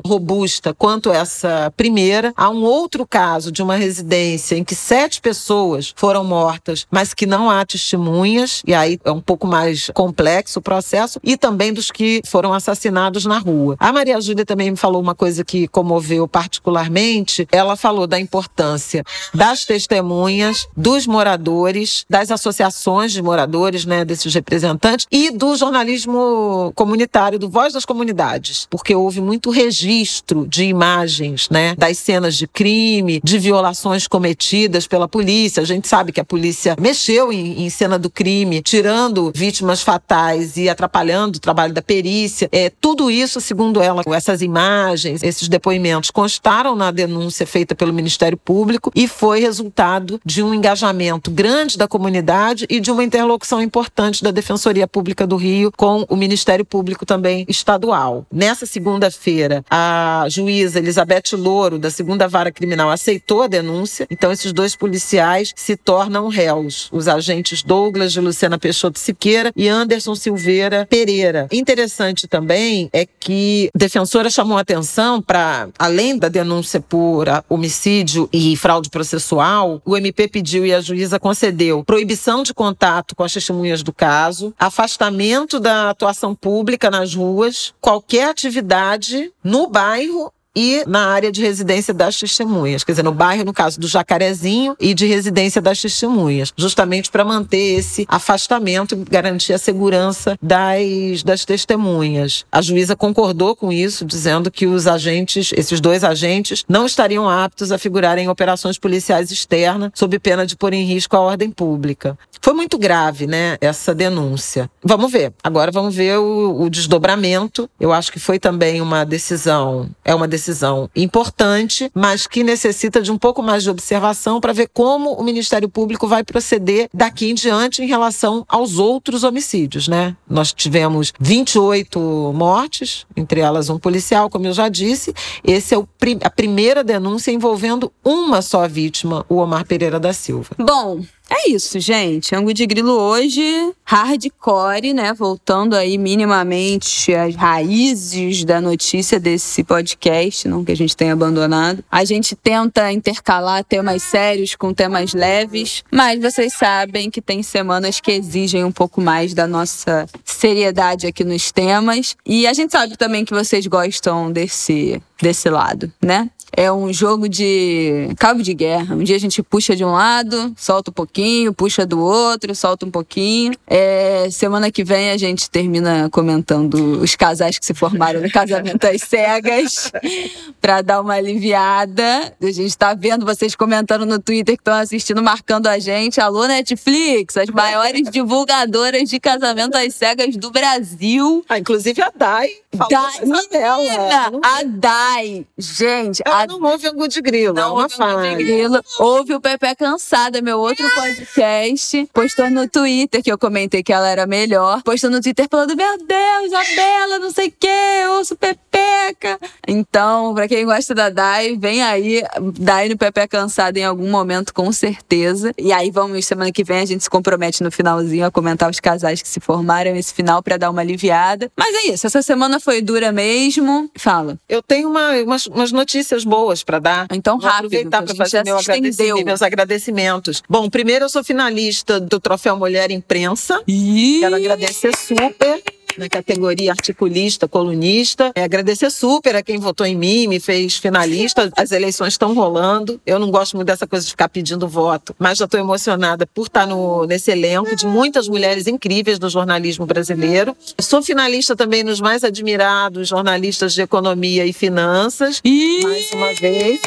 robusta 0.06 0.72
quanto 0.72 1.10
essa 1.10 1.72
primeira. 1.76 2.32
Há 2.36 2.50
um 2.50 2.62
outro 2.62 3.04
caso 3.06 3.50
de 3.50 3.62
uma 3.62 3.74
residência 3.74 4.54
em 4.56 4.62
que 4.62 4.74
sete 4.74 5.20
pessoas 5.20 5.92
foram 5.96 6.22
mortas, 6.22 6.86
mas 6.90 7.12
que 7.12 7.26
não 7.26 7.50
há 7.50 7.64
testemunhas, 7.64 8.62
e 8.66 8.72
aí 8.74 9.00
é 9.04 9.10
um 9.10 9.20
pouco 9.20 9.46
mais 9.46 9.90
complexo 9.92 10.60
o 10.60 10.62
processo, 10.62 11.18
e 11.24 11.36
também 11.36 11.72
dos 11.72 11.90
que 11.90 12.20
foram 12.26 12.43
assassinados 12.52 13.24
na 13.24 13.38
rua. 13.38 13.76
A 13.78 13.92
Maria 13.92 14.20
Júlia 14.20 14.44
também 14.44 14.70
me 14.70 14.76
falou 14.76 15.00
uma 15.00 15.14
coisa 15.14 15.44
que 15.44 15.68
comoveu 15.68 16.26
particularmente. 16.26 17.46
Ela 17.50 17.76
falou 17.76 18.06
da 18.06 18.18
importância 18.18 19.04
das 19.32 19.64
testemunhas, 19.64 20.66
dos 20.76 21.06
moradores, 21.06 22.04
das 22.08 22.30
associações 22.30 23.12
de 23.12 23.22
moradores, 23.22 23.84
né, 23.84 24.04
desses 24.04 24.34
representantes, 24.34 25.06
e 25.10 25.30
do 25.30 25.56
jornalismo 25.56 26.72
comunitário, 26.74 27.38
do 27.38 27.48
Voz 27.48 27.72
das 27.72 27.84
Comunidades, 27.84 28.66
porque 28.68 28.94
houve 28.94 29.20
muito 29.20 29.50
registro 29.50 30.46
de 30.46 30.64
imagens, 30.64 31.48
né, 31.50 31.74
das 31.76 31.98
cenas 31.98 32.36
de 32.36 32.46
crime, 32.46 33.20
de 33.22 33.38
violações 33.38 34.06
cometidas 34.08 34.86
pela 34.86 35.08
polícia. 35.08 35.62
A 35.62 35.66
gente 35.66 35.88
sabe 35.88 36.12
que 36.12 36.20
a 36.20 36.24
polícia 36.24 36.76
mexeu 36.80 37.32
em, 37.32 37.64
em 37.64 37.70
cena 37.70 37.98
do 37.98 38.10
crime, 38.10 38.62
tirando 38.62 39.32
vítimas 39.34 39.82
fatais 39.82 40.56
e 40.56 40.68
atrapalhando 40.68 41.36
o 41.36 41.40
trabalho 41.40 41.72
da 41.72 41.82
perícia. 41.82 42.33
É, 42.50 42.70
tudo 42.80 43.10
isso, 43.10 43.40
segundo 43.40 43.80
ela, 43.80 44.02
essas 44.06 44.42
imagens, 44.42 45.22
esses 45.22 45.48
depoimentos 45.48 46.10
constaram 46.10 46.76
na 46.76 46.90
denúncia 46.90 47.46
feita 47.46 47.74
pelo 47.74 47.92
Ministério 47.92 48.36
Público 48.36 48.90
e 48.94 49.06
foi 49.08 49.40
resultado 49.40 50.20
de 50.24 50.42
um 50.42 50.54
engajamento 50.54 51.30
grande 51.30 51.78
da 51.78 51.88
comunidade 51.88 52.66
e 52.68 52.80
de 52.80 52.90
uma 52.90 53.04
interlocução 53.04 53.60
importante 53.62 54.22
da 54.22 54.30
Defensoria 54.30 54.86
Pública 54.86 55.26
do 55.26 55.36
Rio 55.36 55.72
com 55.76 56.04
o 56.08 56.16
Ministério 56.16 56.64
Público 56.64 57.06
também 57.06 57.44
estadual. 57.48 58.26
Nessa 58.32 58.66
segunda-feira, 58.66 59.64
a 59.70 60.26
juíza 60.28 60.78
Elizabeth 60.78 61.32
Louro, 61.32 61.78
da 61.78 61.90
segunda 61.90 62.28
vara 62.28 62.52
criminal, 62.52 62.90
aceitou 62.90 63.42
a 63.42 63.46
denúncia. 63.46 64.06
Então, 64.10 64.30
esses 64.30 64.52
dois 64.52 64.76
policiais 64.76 65.52
se 65.56 65.76
tornam 65.76 66.28
réus. 66.28 66.88
Os 66.92 67.08
agentes 67.08 67.62
Douglas 67.62 68.12
de 68.12 68.20
Luciana 68.20 68.58
Peixoto 68.58 68.98
Siqueira 68.98 69.52
e 69.56 69.68
Anderson 69.68 70.14
Silveira 70.14 70.86
Pereira. 70.88 71.48
Interessante 71.50 72.13
também 72.22 72.88
é 72.92 73.04
que 73.04 73.70
a 73.74 73.78
defensora 73.78 74.30
chamou 74.30 74.56
atenção 74.56 75.20
para, 75.20 75.68
além 75.78 76.18
da 76.18 76.28
denúncia 76.28 76.80
por 76.80 77.26
homicídio 77.48 78.28
e 78.32 78.56
fraude 78.56 78.88
processual, 78.88 79.82
o 79.84 79.96
MP 79.96 80.28
pediu 80.28 80.64
e 80.64 80.72
a 80.72 80.80
juíza 80.80 81.18
concedeu 81.18 81.84
proibição 81.84 82.42
de 82.42 82.54
contato 82.54 83.14
com 83.14 83.22
as 83.22 83.32
testemunhas 83.32 83.82
do 83.82 83.92
caso, 83.92 84.54
afastamento 84.58 85.60
da 85.60 85.90
atuação 85.90 86.34
pública 86.34 86.90
nas 86.90 87.14
ruas, 87.14 87.74
qualquer 87.80 88.30
atividade 88.30 89.32
no 89.42 89.66
bairro 89.66 90.32
e 90.54 90.84
na 90.86 91.08
área 91.08 91.32
de 91.32 91.42
residência 91.42 91.92
das 91.92 92.18
testemunhas, 92.18 92.84
quer 92.84 92.92
dizer, 92.92 93.02
no 93.02 93.12
bairro, 93.12 93.44
no 93.44 93.52
caso 93.52 93.80
do 93.80 93.88
Jacarezinho, 93.88 94.76
e 94.78 94.94
de 94.94 95.06
residência 95.06 95.60
das 95.60 95.80
testemunhas, 95.80 96.52
justamente 96.56 97.10
para 97.10 97.24
manter 97.24 97.78
esse 97.78 98.06
afastamento 98.08 98.94
e 98.94 99.10
garantir 99.10 99.52
a 99.52 99.58
segurança 99.58 100.38
das, 100.40 101.22
das 101.24 101.44
testemunhas. 101.44 102.44
A 102.52 102.62
juíza 102.62 102.94
concordou 102.94 103.56
com 103.56 103.72
isso, 103.72 104.04
dizendo 104.04 104.50
que 104.50 104.66
os 104.66 104.86
agentes, 104.86 105.52
esses 105.56 105.80
dois 105.80 106.04
agentes, 106.04 106.64
não 106.68 106.86
estariam 106.86 107.28
aptos 107.28 107.72
a 107.72 107.78
figurar 107.78 108.18
em 108.18 108.28
operações 108.28 108.78
policiais 108.78 109.30
externas, 109.30 109.90
sob 109.94 110.18
pena 110.18 110.46
de 110.46 110.56
pôr 110.56 110.72
em 110.72 110.84
risco 110.84 111.16
a 111.16 111.20
ordem 111.20 111.50
pública. 111.50 112.16
Foi 112.40 112.52
muito 112.52 112.78
grave, 112.78 113.26
né, 113.26 113.56
essa 113.60 113.94
denúncia. 113.94 114.70
Vamos 114.82 115.10
ver. 115.10 115.32
Agora 115.42 115.70
vamos 115.70 115.94
ver 115.94 116.18
o, 116.18 116.62
o 116.62 116.70
desdobramento. 116.70 117.68
Eu 117.80 117.92
acho 117.92 118.12
que 118.12 118.20
foi 118.20 118.38
também 118.38 118.80
uma 118.80 119.04
decisão, 119.04 119.88
é 120.04 120.14
uma 120.14 120.28
decisão 120.28 120.43
decisão 120.44 120.90
importante, 120.94 121.90
mas 121.94 122.26
que 122.26 122.44
necessita 122.44 123.00
de 123.00 123.10
um 123.10 123.16
pouco 123.16 123.42
mais 123.42 123.62
de 123.62 123.70
observação 123.70 124.40
para 124.40 124.52
ver 124.52 124.68
como 124.72 125.12
o 125.12 125.24
Ministério 125.24 125.68
Público 125.68 126.06
vai 126.06 126.22
proceder 126.22 126.88
daqui 126.92 127.30
em 127.30 127.34
diante 127.34 127.82
em 127.82 127.86
relação 127.86 128.44
aos 128.46 128.78
outros 128.78 129.24
homicídios, 129.24 129.88
né? 129.88 130.14
Nós 130.28 130.52
tivemos 130.52 131.12
28 131.18 131.98
mortes, 132.34 133.06
entre 133.16 133.40
elas 133.40 133.70
um 133.70 133.78
policial, 133.78 134.28
como 134.28 134.46
eu 134.46 134.52
já 134.52 134.68
disse. 134.68 135.14
Esse 135.42 135.74
é 135.74 135.78
o, 135.78 135.88
a 136.22 136.30
primeira 136.30 136.84
denúncia 136.84 137.30
envolvendo 137.30 137.90
uma 138.04 138.42
só 138.42 138.68
vítima, 138.68 139.24
o 139.28 139.36
Omar 139.36 139.66
Pereira 139.66 139.98
da 139.98 140.12
Silva. 140.12 140.50
Bom, 140.58 141.00
é 141.30 141.50
isso, 141.50 141.80
gente. 141.80 142.34
Angu 142.34 142.52
de 142.52 142.66
Grilo 142.66 142.92
hoje, 142.92 143.72
hardcore, 143.84 144.92
né? 144.92 145.12
Voltando 145.12 145.74
aí 145.74 145.96
minimamente 145.98 147.14
às 147.14 147.34
raízes 147.34 148.44
da 148.44 148.60
notícia 148.60 149.18
desse 149.18 149.64
podcast, 149.64 150.46
não 150.46 150.64
que 150.64 150.72
a 150.72 150.76
gente 150.76 150.96
tenha 150.96 151.12
abandonado. 151.12 151.84
A 151.90 152.04
gente 152.04 152.36
tenta 152.36 152.92
intercalar 152.92 153.64
temas 153.64 154.02
sérios 154.02 154.54
com 154.54 154.72
temas 154.72 155.12
leves, 155.12 155.82
mas 155.90 156.20
vocês 156.20 156.52
sabem 156.52 157.10
que 157.10 157.20
tem 157.20 157.42
semanas 157.42 158.00
que 158.00 158.12
exigem 158.12 158.62
um 158.64 158.72
pouco 158.72 159.00
mais 159.00 159.34
da 159.34 159.46
nossa 159.46 160.06
seriedade 160.24 161.06
aqui 161.06 161.24
nos 161.24 161.50
temas. 161.50 162.16
E 162.24 162.46
a 162.46 162.52
gente 162.52 162.70
sabe 162.72 162.96
também 162.96 163.24
que 163.24 163.34
vocês 163.34 163.66
gostam 163.66 164.30
desse, 164.30 165.00
desse 165.20 165.48
lado, 165.48 165.92
né? 166.02 166.28
É 166.56 166.72
um 166.72 166.92
jogo 166.92 167.28
de 167.28 168.08
cabo 168.18 168.42
de 168.42 168.54
guerra. 168.54 168.94
Um 168.94 169.02
dia 169.02 169.16
a 169.16 169.20
gente 169.20 169.42
puxa 169.42 169.74
de 169.74 169.84
um 169.84 169.92
lado, 169.92 170.54
solta 170.56 170.90
um 170.90 170.94
pouquinho, 170.94 171.52
puxa 171.52 171.84
do 171.84 172.00
outro, 172.00 172.54
solta 172.54 172.86
um 172.86 172.90
pouquinho. 172.90 173.52
É, 173.66 174.28
semana 174.30 174.70
que 174.70 174.84
vem 174.84 175.10
a 175.10 175.16
gente 175.16 175.50
termina 175.50 176.08
comentando 176.10 177.00
os 177.00 177.16
casais 177.16 177.58
que 177.58 177.66
se 177.66 177.74
formaram 177.74 178.20
no 178.20 178.30
casamento 178.30 178.84
às 178.86 179.02
cegas, 179.02 179.92
para 180.60 180.82
dar 180.82 181.00
uma 181.00 181.14
aliviada. 181.14 182.34
A 182.40 182.50
gente 182.50 182.76
tá 182.76 182.94
vendo 182.94 183.26
vocês 183.26 183.54
comentando 183.54 184.06
no 184.06 184.18
Twitter 184.18 184.56
que 184.56 184.60
estão 184.60 184.74
assistindo, 184.74 185.22
marcando 185.22 185.66
a 185.66 185.78
gente. 185.78 186.20
Alô, 186.20 186.46
Netflix, 186.46 187.36
as 187.36 187.50
maiores 187.50 188.08
divulgadoras 188.10 189.08
de 189.08 189.18
casamento 189.18 189.76
às 189.76 189.94
cegas 189.94 190.36
do 190.36 190.50
Brasil. 190.50 191.44
Ah, 191.48 191.58
inclusive 191.58 192.00
a 192.02 192.12
Dai. 192.14 192.50
Dai, 192.88 193.48
dela. 193.50 194.40
A 194.42 194.62
Dai. 194.64 195.46
Gente, 195.56 196.22
a 196.26 196.43
não 196.46 196.62
ouve 196.62 196.86
Angu 196.88 197.08
de 197.08 197.20
Grilo, 197.20 197.54
não 197.54 197.62
é 197.62 197.72
uma 197.72 197.88
fã. 197.88 198.34
Grilo. 198.34 198.80
Ouve 198.98 199.34
o 199.34 199.40
Pepe 199.40 199.74
Cansada, 199.76 200.40
meu 200.40 200.58
outro 200.58 200.88
podcast. 200.94 202.08
Postou 202.12 202.50
no 202.50 202.68
Twitter, 202.68 203.22
que 203.22 203.30
eu 203.30 203.38
comentei 203.38 203.82
que 203.82 203.92
ela 203.92 204.08
era 204.08 204.26
melhor. 204.26 204.82
Postou 204.82 205.10
no 205.10 205.20
Twitter 205.20 205.46
falando, 205.50 205.76
meu 205.76 205.98
Deus, 205.98 206.52
a 206.52 206.74
Bela, 206.74 207.18
não 207.18 207.30
sei 207.30 207.48
o 207.48 207.52
quê, 207.58 208.06
ouço 208.10 208.36
Pepeca. 208.36 209.38
Então, 209.66 210.34
pra 210.34 210.48
quem 210.48 210.64
gosta 210.64 210.94
da 210.94 211.10
Dai, 211.10 211.56
vem 211.56 211.82
aí, 211.82 212.22
Dai 212.58 212.88
no 212.88 212.98
Pepe 212.98 213.26
Cansada 213.28 213.78
em 213.78 213.84
algum 213.84 214.10
momento, 214.10 214.52
com 214.52 214.70
certeza. 214.72 215.52
E 215.58 215.72
aí 215.72 215.90
vamos, 215.90 216.26
semana 216.26 216.52
que 216.52 216.64
vem, 216.64 216.80
a 216.80 216.86
gente 216.86 217.04
se 217.04 217.10
compromete 217.10 217.62
no 217.62 217.70
finalzinho 217.70 218.26
a 218.26 218.30
comentar 218.30 218.70
os 218.70 218.80
casais 218.80 219.22
que 219.22 219.28
se 219.28 219.40
formaram 219.40 219.92
nesse 219.92 220.12
final 220.12 220.42
para 220.42 220.56
dar 220.56 220.70
uma 220.70 220.80
aliviada. 220.80 221.50
Mas 221.56 221.74
é 221.74 221.92
isso, 221.92 222.06
essa 222.06 222.22
semana 222.22 222.60
foi 222.60 222.82
dura 222.82 223.12
mesmo. 223.12 223.90
Fala. 223.96 224.38
Eu 224.48 224.62
tenho 224.62 224.88
uma, 224.88 225.12
umas, 225.22 225.46
umas 225.46 225.72
notícias 225.72 226.24
boas 226.24 226.33
para 226.64 226.78
dar. 226.78 227.06
Então, 227.12 227.38
Vou 227.38 227.48
rápido. 227.48 227.66
aproveitar 227.66 228.02
para 228.02 228.14
fazer 228.14 228.44
meu 228.44 228.58
agradecimento, 228.58 229.24
meus 229.24 229.42
agradecimentos. 229.42 230.42
Bom, 230.48 230.68
primeiro 230.68 231.04
eu 231.04 231.08
sou 231.08 231.22
finalista 231.24 232.00
do 232.00 232.18
Troféu 232.20 232.56
Mulher 232.56 232.90
Imprensa. 232.90 233.62
Ih! 233.66 234.20
Quero 234.20 234.36
agradecer 234.36 234.96
super 234.96 235.62
na 235.98 236.08
categoria 236.08 236.70
articulista, 236.70 237.48
colunista. 237.48 238.32
É, 238.34 238.42
agradecer 238.42 238.90
super 238.90 239.36
a 239.36 239.42
quem 239.42 239.58
votou 239.58 239.86
em 239.86 239.96
mim, 239.96 240.26
me 240.26 240.40
fez 240.40 240.76
finalista. 240.76 241.50
As 241.56 241.72
eleições 241.72 242.14
estão 242.14 242.34
rolando. 242.34 243.00
Eu 243.06 243.18
não 243.18 243.30
gosto 243.30 243.56
muito 243.56 243.66
dessa 243.66 243.86
coisa 243.86 244.04
de 244.04 244.10
ficar 244.10 244.28
pedindo 244.28 244.68
voto, 244.68 245.14
mas 245.18 245.38
já 245.38 245.44
estou 245.44 245.58
emocionada 245.60 246.26
por 246.26 246.46
estar 246.46 246.66
no, 246.66 247.06
nesse 247.06 247.30
elenco 247.30 247.74
de 247.76 247.86
muitas 247.86 248.28
mulheres 248.28 248.66
incríveis 248.66 249.18
do 249.18 249.28
jornalismo 249.28 249.86
brasileiro. 249.86 250.56
Sou 250.80 251.02
finalista 251.02 251.56
também 251.56 251.82
nos 251.82 252.00
mais 252.00 252.24
admirados 252.24 253.08
jornalistas 253.08 253.74
de 253.74 253.82
economia 253.82 254.44
e 254.46 254.52
finanças. 254.52 255.40
Mais 255.82 256.10
uma 256.12 256.32
vez. 256.34 256.80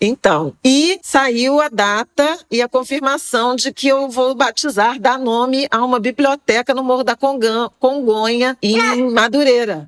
Então, 0.00 0.52
e 0.64 0.98
saiu 1.02 1.60
a 1.60 1.68
data 1.68 2.38
e 2.50 2.62
a 2.62 2.68
confirmação 2.68 3.56
de 3.56 3.72
que 3.72 3.88
eu 3.88 4.08
vou 4.08 4.34
batizar, 4.34 4.98
dar 5.00 5.18
nome 5.18 5.66
a 5.70 5.84
uma 5.84 5.98
biblioteca 5.98 6.74
no 6.74 6.84
Morro 6.86 7.02
da 7.02 7.16
Congonha, 7.16 8.56
em 8.62 9.10
Madureira. 9.10 9.84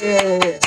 É. 0.00 0.60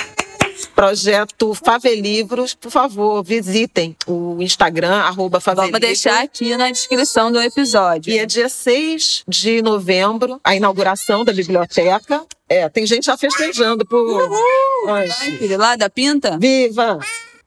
projeto 0.75 1.53
Favelivros. 1.53 2.53
Por 2.53 2.69
favor, 2.69 3.23
visitem 3.23 3.95
o 4.05 4.35
Instagram, 4.41 4.95
arroba 4.95 5.39
Vamos 5.39 5.79
deixar 5.79 6.23
aqui 6.23 6.57
na 6.57 6.69
descrição 6.69 7.31
do 7.31 7.41
episódio. 7.41 8.11
E 8.11 8.19
é 8.19 8.25
dia 8.25 8.49
6 8.49 9.23
de 9.27 9.61
novembro, 9.61 10.41
a 10.43 10.55
inauguração 10.55 11.23
da 11.23 11.31
biblioteca. 11.31 12.25
É, 12.49 12.67
tem 12.67 12.85
gente 12.85 13.05
já 13.05 13.17
festejando 13.17 13.85
por. 13.85 13.97
Uhul! 13.97 14.89
Ai, 14.89 15.09
filho, 15.09 15.57
lá 15.57 15.77
da 15.77 15.89
Pinta? 15.89 16.37
Viva! 16.37 16.99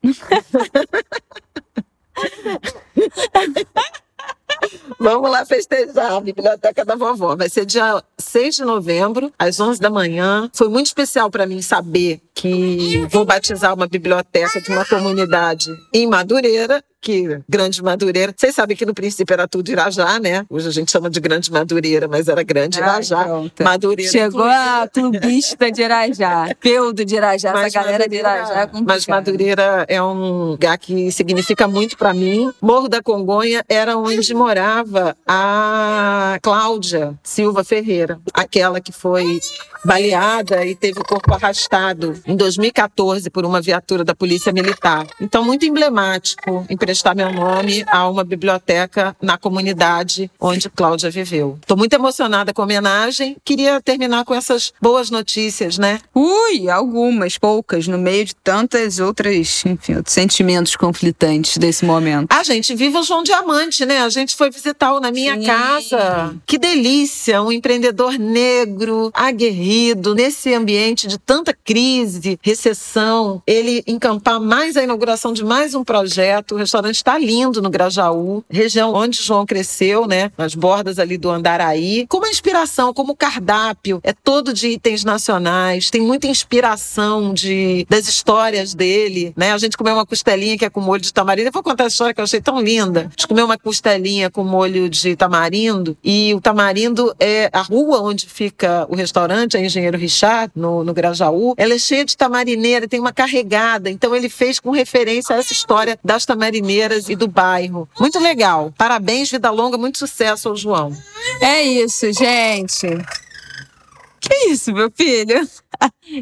Vamos 4.99 5.29
lá 5.29 5.45
festejar 5.45 6.13
a 6.13 6.21
Biblioteca 6.21 6.85
da 6.85 6.95
Vovó. 6.95 7.35
Vai 7.35 7.49
ser 7.49 7.65
dia 7.65 8.03
6 8.17 8.55
de 8.55 8.65
novembro, 8.65 9.31
às 9.37 9.59
11 9.59 9.79
da 9.79 9.89
manhã. 9.89 10.49
Foi 10.53 10.69
muito 10.69 10.87
especial 10.87 11.29
para 11.29 11.45
mim 11.45 11.61
saber 11.61 12.21
que 12.33 13.05
vou 13.09 13.25
batizar 13.25 13.73
uma 13.73 13.87
biblioteca 13.87 14.61
de 14.61 14.71
uma 14.71 14.85
comunidade 14.85 15.69
em 15.93 16.07
Madureira 16.07 16.83
que 17.05 17.39
Grande 17.47 17.83
Madureira. 17.83 18.33
Vocês 18.35 18.55
sabem 18.55 18.75
que 18.75 18.83
no 18.83 18.93
princípio 18.93 19.31
era 19.31 19.47
tudo 19.47 19.69
Irajá, 19.69 20.19
né? 20.19 20.43
Hoje 20.49 20.67
a 20.67 20.71
gente 20.71 20.91
chama 20.91 21.07
de 21.07 21.19
Grande 21.19 21.51
Madureira, 21.51 22.07
mas 22.07 22.27
era 22.27 22.41
Grande 22.41 22.79
Irajá. 22.79 23.27
Madureira. 23.63 24.11
Chegou 24.11 24.43
a 24.43 24.89
clubista 24.91 25.71
de 25.71 25.83
Irajá, 25.83 26.49
feudo 26.59 27.05
de 27.05 27.15
Irajá, 27.15 27.53
mas 27.53 27.67
essa 27.67 27.83
galera 27.83 28.09
de 28.09 28.15
Irajá 28.15 28.61
é 28.73 28.81
Mas 28.81 29.05
Madureira 29.05 29.85
é 29.87 30.01
um 30.01 30.49
lugar 30.49 30.79
que 30.79 31.11
significa 31.11 31.67
muito 31.67 31.95
para 31.95 32.11
mim. 32.11 32.51
Morro 32.59 32.89
da 32.89 33.03
Congonha 33.03 33.63
era 33.69 33.95
onde 33.95 34.33
morava 34.33 35.15
a 35.27 36.39
Cláudia 36.41 37.13
Silva 37.21 37.63
Ferreira, 37.63 38.19
aquela 38.33 38.81
que 38.81 38.91
foi 38.91 39.39
baleada 39.85 40.65
e 40.65 40.75
teve 40.75 40.99
o 40.99 41.03
corpo 41.03 41.33
arrastado 41.33 42.19
em 42.25 42.35
2014 42.35 43.29
por 43.29 43.45
uma 43.45 43.61
viatura 43.61 44.03
da 44.03 44.15
Polícia 44.15 44.51
Militar. 44.51 45.05
Então, 45.21 45.45
muito 45.45 45.65
emblemático 45.65 46.65
emprestar 46.69 47.15
meu 47.15 47.31
nome 47.31 47.85
a 47.87 48.09
uma 48.09 48.23
biblioteca 48.23 49.15
na 49.21 49.37
comunidade 49.37 50.29
onde 50.39 50.69
Cláudia 50.69 51.11
viveu. 51.11 51.59
Estou 51.61 51.77
muito 51.77 51.93
emocionada 51.93 52.51
com 52.53 52.61
a 52.61 52.65
homenagem. 52.65 53.37
Queria 53.45 53.79
terminar 53.79 54.25
com 54.25 54.33
essas 54.33 54.73
boas 54.81 55.11
notícias, 55.11 55.77
né? 55.77 55.99
Ui, 56.13 56.67
algumas, 56.69 57.37
poucas, 57.37 57.87
no 57.87 57.97
meio 57.97 58.25
de 58.25 58.35
tantas 58.35 58.99
outras, 58.99 59.63
enfim, 59.65 59.95
outros 59.95 60.13
sentimentos 60.13 60.75
conflitantes 60.75 61.57
desse 61.57 61.85
momento. 61.85 62.27
Ah, 62.31 62.43
gente, 62.43 62.73
viva 62.73 62.99
o 62.99 63.03
João 63.03 63.21
Diamante, 63.21 63.85
né? 63.85 63.99
A 63.99 64.09
gente 64.09 64.35
foi 64.35 64.49
visitá-lo 64.49 64.99
na 64.99 65.11
minha 65.11 65.35
Sim. 65.35 65.45
casa. 65.45 66.35
Que 66.45 66.57
delícia! 66.57 67.41
Um 67.43 67.51
empreendedor 67.51 68.17
negro, 68.17 69.11
aguerrido 69.13 69.74
nesse 70.15 70.53
ambiente 70.53 71.07
de 71.07 71.17
tanta 71.17 71.53
crise, 71.53 72.39
recessão, 72.41 73.41
ele 73.45 73.83
encampar 73.87 74.39
mais 74.39 74.77
a 74.77 74.83
inauguração 74.83 75.33
de 75.33 75.43
mais 75.43 75.75
um 75.75 75.83
projeto. 75.83 76.55
O 76.55 76.57
restaurante 76.57 76.95
está 76.95 77.17
lindo 77.17 77.61
no 77.61 77.69
Grajaú, 77.69 78.43
região 78.49 78.93
onde 78.93 79.21
João 79.21 79.45
cresceu, 79.45 80.07
né? 80.07 80.31
Nas 80.37 80.55
bordas 80.55 80.99
ali 80.99 81.17
do 81.17 81.29
Andaraí. 81.29 82.05
Como 82.07 82.25
inspiração, 82.27 82.93
como 82.93 83.15
cardápio, 83.15 83.99
é 84.03 84.13
todo 84.13 84.53
de 84.53 84.67
itens 84.69 85.03
nacionais, 85.03 85.89
tem 85.89 86.01
muita 86.01 86.27
inspiração 86.27 87.33
de, 87.33 87.85
das 87.89 88.07
histórias 88.07 88.73
dele, 88.73 89.33
né? 89.35 89.51
A 89.51 89.57
gente 89.57 89.77
comeu 89.77 89.93
uma 89.93 90.05
costelinha 90.05 90.57
que 90.57 90.65
é 90.65 90.69
com 90.69 90.81
molho 90.81 91.01
de 91.01 91.13
tamarindo. 91.13 91.47
Eu 91.47 91.51
vou 91.51 91.63
contar 91.63 91.85
a 91.85 91.87
história 91.87 92.13
que 92.13 92.19
eu 92.19 92.23
achei 92.23 92.41
tão 92.41 92.61
linda. 92.61 93.01
A 93.01 93.09
gente 93.09 93.27
comeu 93.27 93.45
uma 93.45 93.57
costelinha 93.57 94.29
com 94.29 94.43
molho 94.43 94.89
de 94.89 95.15
tamarindo 95.15 95.97
e 96.03 96.33
o 96.33 96.41
tamarindo 96.41 97.15
é 97.19 97.49
a 97.51 97.61
rua 97.61 98.01
onde 98.01 98.25
fica 98.27 98.85
o 98.89 98.95
restaurante, 98.95 99.57
a 99.57 99.59
engenheiro 99.65 99.97
Richard, 99.97 100.51
no, 100.55 100.83
no 100.83 100.93
Grajaú, 100.93 101.53
ela 101.57 101.73
é 101.73 101.79
cheia 101.79 102.05
de 102.05 102.15
tamarineira, 102.15 102.87
tem 102.87 102.99
uma 102.99 103.13
carregada. 103.13 103.89
Então 103.89 104.15
ele 104.15 104.29
fez 104.29 104.59
com 104.59 104.71
referência 104.71 105.35
a 105.35 105.39
essa 105.39 105.53
história 105.53 105.99
das 106.03 106.25
tamarineiras 106.25 107.09
e 107.09 107.15
do 107.15 107.27
bairro. 107.27 107.87
Muito 107.99 108.19
legal. 108.19 108.73
Parabéns, 108.77 109.29
vida 109.29 109.49
longa, 109.51 109.77
muito 109.77 109.97
sucesso 109.97 110.49
ao 110.49 110.55
João. 110.55 110.95
É 111.41 111.61
isso, 111.61 112.11
gente. 112.13 112.87
Que 114.19 114.49
isso, 114.49 114.73
meu 114.73 114.91
filho? 114.91 115.47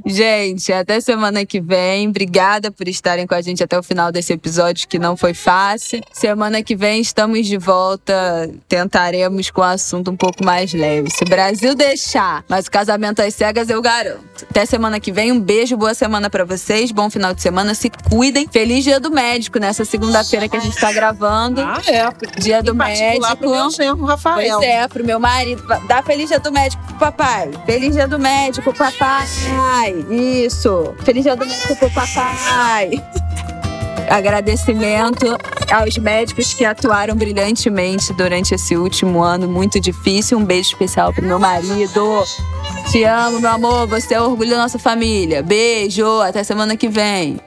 Gente, 0.06 0.72
até 0.72 1.00
semana 1.00 1.46
que 1.46 1.60
vem. 1.60 2.08
Obrigada 2.08 2.72
por 2.72 2.88
estarem 2.88 3.28
com 3.28 3.36
a 3.36 3.42
gente 3.42 3.64
até 3.64 3.78
o 3.78 3.84
final 3.84 4.12
desse 4.12 4.34
episódio, 4.34 4.88
que 4.88 5.00
não 5.00 5.16
foi 5.16 5.34
fácil. 5.34 6.02
Semana 6.12 6.62
que 6.64 6.76
vem 6.76 7.02
estamos 7.02 7.46
de 7.46 7.58
volta. 7.58 8.50
Tentaremos 8.68 9.50
com 9.52 9.62
o 9.62 9.64
assunto 9.64 10.12
um 10.12 10.16
pouco 10.16 10.44
mais 10.44 10.74
leve. 10.74 11.10
Se 11.10 11.24
o 11.24 11.28
Brasil 11.28 11.76
deixar, 11.76 12.44
mas 12.48 12.68
o 12.68 12.72
casamento 12.72 13.22
às 13.22 13.34
cegas 13.34 13.70
eu 13.70 13.82
garanto. 13.82 14.46
Até 14.50 14.66
semana 14.66 15.00
que 15.00 15.12
vem. 15.12 15.32
Um 15.32 15.40
beijo, 15.40 15.78
boa 15.78 15.94
semana 15.94 16.30
para 16.30 16.44
vocês. 16.44 16.92
Bom 16.92 17.10
final 17.10 17.34
de 17.34 17.42
semana. 17.42 17.74
Se 17.74 17.90
cuidem. 18.10 18.48
Feliz 18.52 18.84
Dia 18.84 19.00
do 19.00 19.12
Médico 19.12 19.60
nessa 19.60 19.86
segunda-feira 19.86 20.48
que 20.48 20.58
a 20.58 20.60
gente 20.60 20.80
tá 20.80 20.92
gravando. 20.92 21.62
Ah, 21.62 21.82
é. 21.88 22.40
Dia 22.40 22.62
do 22.62 22.76
Médico. 22.76 23.38
Pro 23.38 23.50
meu 23.50 23.72
genro, 23.72 24.06
Rafael. 24.06 24.58
Pois 24.58 24.68
é, 24.68 24.88
pro 24.88 25.04
meu 25.04 25.20
marido. 25.20 25.64
Dá 25.88 26.02
Feliz 26.04 26.30
Dia 26.30 26.40
do 26.40 26.52
Médico 26.52 26.84
pro 26.86 26.96
papai. 26.96 27.52
Feliz 27.66 27.94
Dia 27.94 28.08
do 28.08 28.20
Médico, 28.20 28.74
papai 28.74 29.04
papai. 29.44 30.06
Isso. 30.10 30.96
Feliz 31.04 31.24
dia 31.24 31.36
do 31.36 31.46
médico 31.46 31.76
pro 31.76 31.90
papai. 31.92 32.92
Agradecimento 34.10 35.38
aos 35.72 35.98
médicos 35.98 36.54
que 36.54 36.66
atuaram 36.66 37.16
brilhantemente 37.16 38.14
durante 38.14 38.54
esse 38.54 38.76
último 38.76 39.24
ano 39.24 39.48
muito 39.48 39.80
difícil. 39.80 40.38
Um 40.38 40.46
beijo 40.46 40.70
especial 40.70 41.14
pro 41.14 41.26
meu 41.26 41.40
marido. 41.40 42.24
Te 42.92 43.04
amo, 43.04 43.40
meu 43.40 43.50
amor. 43.50 43.88
Você 43.88 44.14
é 44.14 44.22
o 44.22 44.26
orgulho 44.26 44.52
da 44.52 44.58
nossa 44.58 44.78
família. 44.78 45.42
Beijo. 45.42 46.22
Até 46.22 46.44
semana 46.44 46.76
que 46.76 46.90
vem. 46.90 47.40